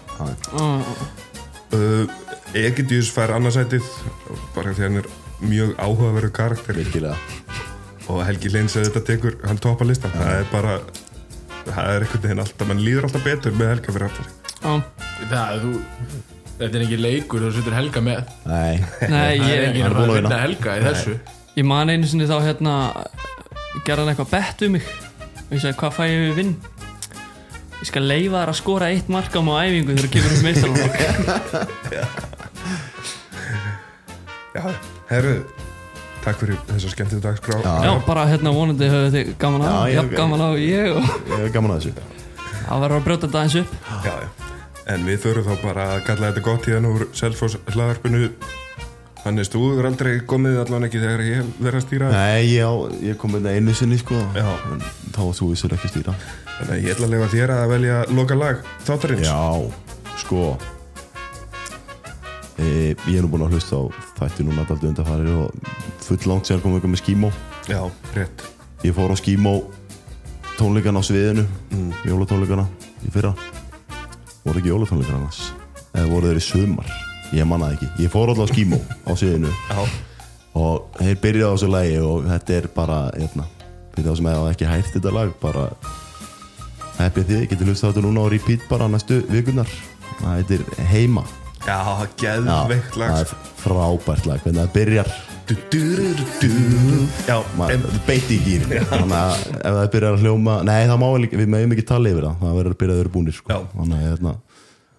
uh, 1.74 2.04
Egidius 2.56 3.08
fær 3.12 3.34
annarsætið 3.36 3.88
Bara 4.56 4.74
því 4.76 4.86
hann 4.88 5.00
er 5.02 5.08
mjög 5.44 5.74
áhugaverðu 5.82 6.30
karakter. 6.32 6.76
Virkilega. 6.78 7.16
Og 8.08 8.20
Helgi 8.24 8.52
Leins 8.54 8.76
að 8.78 8.86
þetta 8.86 9.02
tekur 9.10 9.34
hann 9.44 9.58
topa 9.60 9.84
listan. 9.84 10.12
Það 10.14 10.38
er 10.38 10.46
bara 10.52 10.76
það 11.68 11.90
er 11.90 12.04
einhvern 12.04 12.24
veginn 12.24 12.44
alltaf, 12.44 12.68
mann 12.68 12.82
líður 12.84 13.08
alltaf 13.08 13.24
betur 13.26 13.56
með 13.58 13.70
Helga 13.74 13.94
fyrir 13.96 14.06
aftur 14.08 14.26
Já, 14.60 14.72
Það, 15.30 15.64
þú 15.64 16.33
Þetta 16.54 16.78
er 16.78 16.82
ekki 16.86 16.98
leikur, 17.00 17.42
þú 17.42 17.50
setur 17.56 17.74
Helga 17.74 18.00
með. 18.04 18.20
Nei, 18.46 18.74
nei, 19.10 19.10
Það 19.10 19.24
er 19.24 19.32
ég, 19.34 19.64
ekki 19.68 19.80
hann 19.82 19.88
er 19.88 19.90
að 19.90 19.96
búinn 19.98 20.10
að 20.10 20.14
vinna 20.14 20.28
vinna. 20.28 20.42
Helga 20.44 20.70
í 20.78 20.84
þessu. 20.84 21.14
Ég 21.58 21.64
man 21.70 21.90
einu 21.90 22.06
sinni 22.10 22.26
þá 22.30 22.36
hérna 22.44 22.74
gerði 23.86 24.00
hann 24.04 24.12
eitthvað 24.12 24.30
bett 24.36 24.62
um 24.68 24.70
mig. 24.76 24.86
Og 25.48 25.52
ég 25.56 25.60
segi, 25.64 25.76
hvað 25.80 25.96
fæ 25.98 26.04
ég 26.06 26.20
við 26.28 26.34
vinn? 26.38 26.52
Ég 27.80 27.86
skal 27.90 28.04
leifa 28.06 28.38
þær 28.44 28.52
að 28.54 28.58
skora 28.60 28.86
eitt 28.94 29.08
mark 29.12 29.34
á 29.34 29.40
æfingu 29.42 29.92
þegar 29.92 30.04
þú 30.06 30.10
kemur 30.14 30.30
upp 30.32 30.44
meistarlokk 30.46 30.96
já, 34.54 34.62
herru 35.10 35.34
takk 36.24 36.38
fyrir 36.40 36.56
þessa 36.70 36.92
skemmtið 36.94 37.20
dagskrá. 37.26 37.58
Já, 37.60 37.92
bara 38.06 38.24
hérna 38.30 38.54
vonandi 38.56 38.86
höfðu 38.88 39.10
þið 39.12 39.34
gaman 39.42 39.66
á 39.66 39.68
Já, 39.68 39.74
ég- 39.90 39.96
Jafn 39.98 40.14
gaman 40.16 40.40
á 40.40 40.50
ég 40.56 40.86
og 40.94 41.02
Ég 41.04 41.42
hef 41.42 41.52
gaman 41.58 41.74
að 41.74 41.82
þessu. 41.82 41.92
Það 42.64 42.80
verður 42.86 42.96
að 42.96 43.04
brjóta 43.10 43.26
þetta 43.28 43.42
eins 43.42 43.56
upp. 43.60 43.70
Já, 44.06 44.14
já. 44.22 44.28
En 44.92 45.06
við 45.06 45.22
þurfum 45.22 45.48
þá 45.48 45.62
bara 45.64 45.86
að 45.94 46.02
kalla 46.10 46.28
þetta 46.28 46.44
gott 46.44 46.66
hérna 46.68 46.92
úr 46.92 47.06
Selfoss 47.16 47.56
hlaðarpinu 47.72 48.28
Hannes, 49.24 49.48
þú 49.48 49.62
hefur 49.70 49.86
aldrei 49.88 50.18
komið 50.28 50.58
allan 50.60 50.84
ekki 50.84 51.00
þegar 51.00 51.22
ég 51.24 51.46
verið 51.56 51.78
að 51.78 51.84
stýra? 51.86 52.08
Nei, 52.12 52.42
ég, 52.50 52.60
á, 52.68 52.72
ég 53.00 53.16
kom 53.16 53.32
með 53.32 53.46
einu 53.54 53.72
sinni 53.72 53.96
sko. 53.96 54.18
Já. 54.36 54.50
En 54.68 54.82
Þá 55.14 55.22
þú 55.38 55.48
vissur 55.54 55.72
ekki 55.72 55.88
stýra. 55.88 56.12
Þannig 56.58 56.72
að 56.74 56.82
ég 56.82 56.92
ætla 56.92 57.08
að 57.08 57.14
lefa 57.14 57.28
þér 57.32 57.52
að 57.54 57.64
velja 57.72 58.02
loka 58.12 58.36
lag 58.36 58.60
þáttarins. 58.84 59.24
Já, 59.24 60.18
sko. 60.20 60.42
E, 62.60 62.68
Ég 62.92 63.16
er 63.16 63.24
nú 63.24 63.32
búinn 63.32 63.46
að 63.48 63.56
hlusta 63.56 63.80
á 63.80 63.82
þætti 64.20 64.44
núna 64.50 64.68
daldi 64.68 64.92
undarfæri 64.92 65.32
og 65.40 65.72
full 66.04 66.20
langt 66.28 66.52
sér 66.52 66.60
komum 66.60 66.84
við 66.84 66.92
með 66.92 67.04
skímó. 67.06 67.32
Já, 67.72 67.80
rétt. 68.12 68.44
Ég 68.84 68.92
fór 68.92 69.08
á 69.08 69.16
skímó 69.16 69.56
tónleikana 70.58 71.00
á 71.00 71.08
sviðinu 71.08 71.48
mm. 71.72 71.92
jólatónleikana 72.12 72.68
í 73.08 73.14
fyrra 73.14 73.32
voru 74.44 74.60
ekki 74.60 74.72
jólatónleikana 74.72 75.18
annars? 75.22 75.40
Eða 75.94 76.10
voru 76.10 76.30
þeir 76.30 76.40
í 76.40 76.44
sumar? 76.44 76.94
Ég 77.34 77.48
manna 77.48 77.70
það 77.70 77.76
ekki, 77.78 77.88
ég 78.04 78.12
fór 78.12 78.30
alltaf 78.32 78.46
á 78.46 78.52
skímó 78.52 78.78
á 79.08 79.12
sviðinu 79.16 79.50
Já, 79.50 79.78
og 80.60 80.98
þeir 81.00 81.20
byrjaði 81.24 81.50
á 81.50 81.54
þessu 81.54 81.70
lagi 81.72 81.96
og 82.04 82.26
þetta 82.30 82.56
er 82.58 82.68
bara 82.76 82.98
hérna, 83.16 83.46
fyrir 83.94 84.08
þá 84.10 84.16
sem 84.20 84.28
hefur 84.30 84.50
ekki 84.52 84.68
hægt 84.70 84.92
þetta 84.98 85.14
lag 85.16 85.32
bara 85.42 85.64
heppið 87.00 87.30
þið, 87.32 87.46
getur 87.50 87.70
hlustað 87.70 87.88
á 87.88 87.90
þetta 87.94 88.04
núna 88.06 88.26
á 88.26 88.32
repeat 88.34 88.68
bara 88.70 88.90
næstu 88.92 89.22
vikunar 89.32 89.70
það 90.20 90.36
heitir 90.38 90.66
Heima. 90.92 91.24
Já 91.64 91.78
Já, 91.80 92.04
geðveikt 92.20 92.98
lag. 93.00 93.10
það 93.10 93.20
er 93.24 93.30
frábært 93.64 94.26
lag, 94.28 94.42
hvernig 94.44 94.60
það 94.60 94.74
byrjar 94.76 95.14
du, 95.48 95.54
du, 95.70 96.24
du. 96.40 96.50
Já, 97.26 97.36
maður 97.58 97.74
em, 97.74 97.98
beitti 98.06 98.38
í 98.38 98.42
gýr 98.44 98.64
þannig 98.90 99.16
að 99.18 99.34
ef 99.58 99.76
það 99.78 99.90
byrjar 99.94 100.16
að 100.16 100.24
hljóma 100.24 100.56
nei 100.64 100.78
það 100.88 101.00
má 101.02 101.06
vel 101.06 101.26
ekki, 101.26 101.40
við 101.40 101.50
meðum 101.54 101.74
ekki 101.76 101.86
tala 101.90 102.12
yfir 102.12 102.26
það. 102.28 102.38
Það 102.44 102.56
verður 102.60 102.76
að 102.76 102.80
byrja 102.82 102.94
að 102.94 103.02
vera 103.02 103.14
búnir 103.16 103.36
sko. 103.36 103.58
Þannig 103.74 103.98
að 103.98 104.06
hérna, 104.08 104.34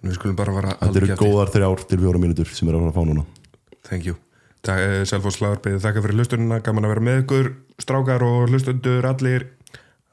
þetta 0.06 1.02
eru 1.02 1.18
góðar 1.22 1.52
þrjár 1.56 1.84
til 1.90 2.00
fjóra 2.04 2.22
mínútur 2.22 2.54
sem 2.54 2.70
eru 2.70 2.80
að 2.80 2.86
fara 2.86 2.94
að 2.94 2.98
fá 3.00 3.10
núna. 3.10 3.26
Thank 3.90 4.10
you. 4.10 4.18
Selfoss 5.06 5.38
hlaðarpið, 5.42 5.78
þakka 5.84 6.02
fyrir 6.06 6.20
hlustunina. 6.20 6.60
Gaman 6.66 6.88
að 6.88 6.94
vera 6.96 7.06
með 7.10 7.22
ykkur, 7.24 7.52
strákar 7.82 8.26
og 8.26 8.50
hlustundur 8.50 9.06
allir. 9.12 9.48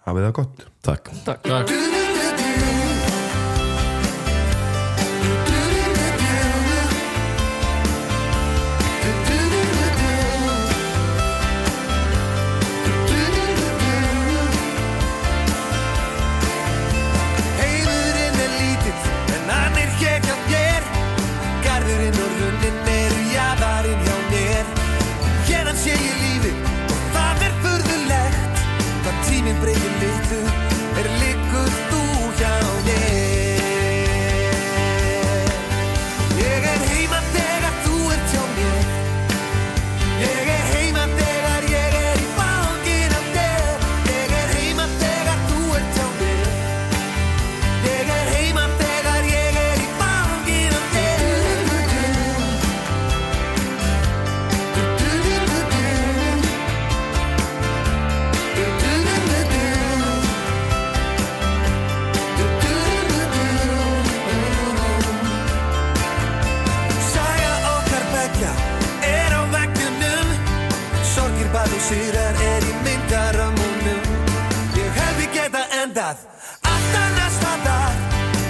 Hafið 0.08 0.30
það 0.30 0.40
gott. 0.42 0.66
Takk. 0.86 1.14
Takk. 1.26 1.50
Takk 1.50 2.03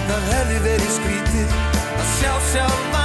Það 0.07 0.27
hefði 0.33 0.57
verið 0.67 0.91
skrítið 0.97 1.55
að 1.93 2.11
sjá 2.17 2.33
sjálf 2.51 3.02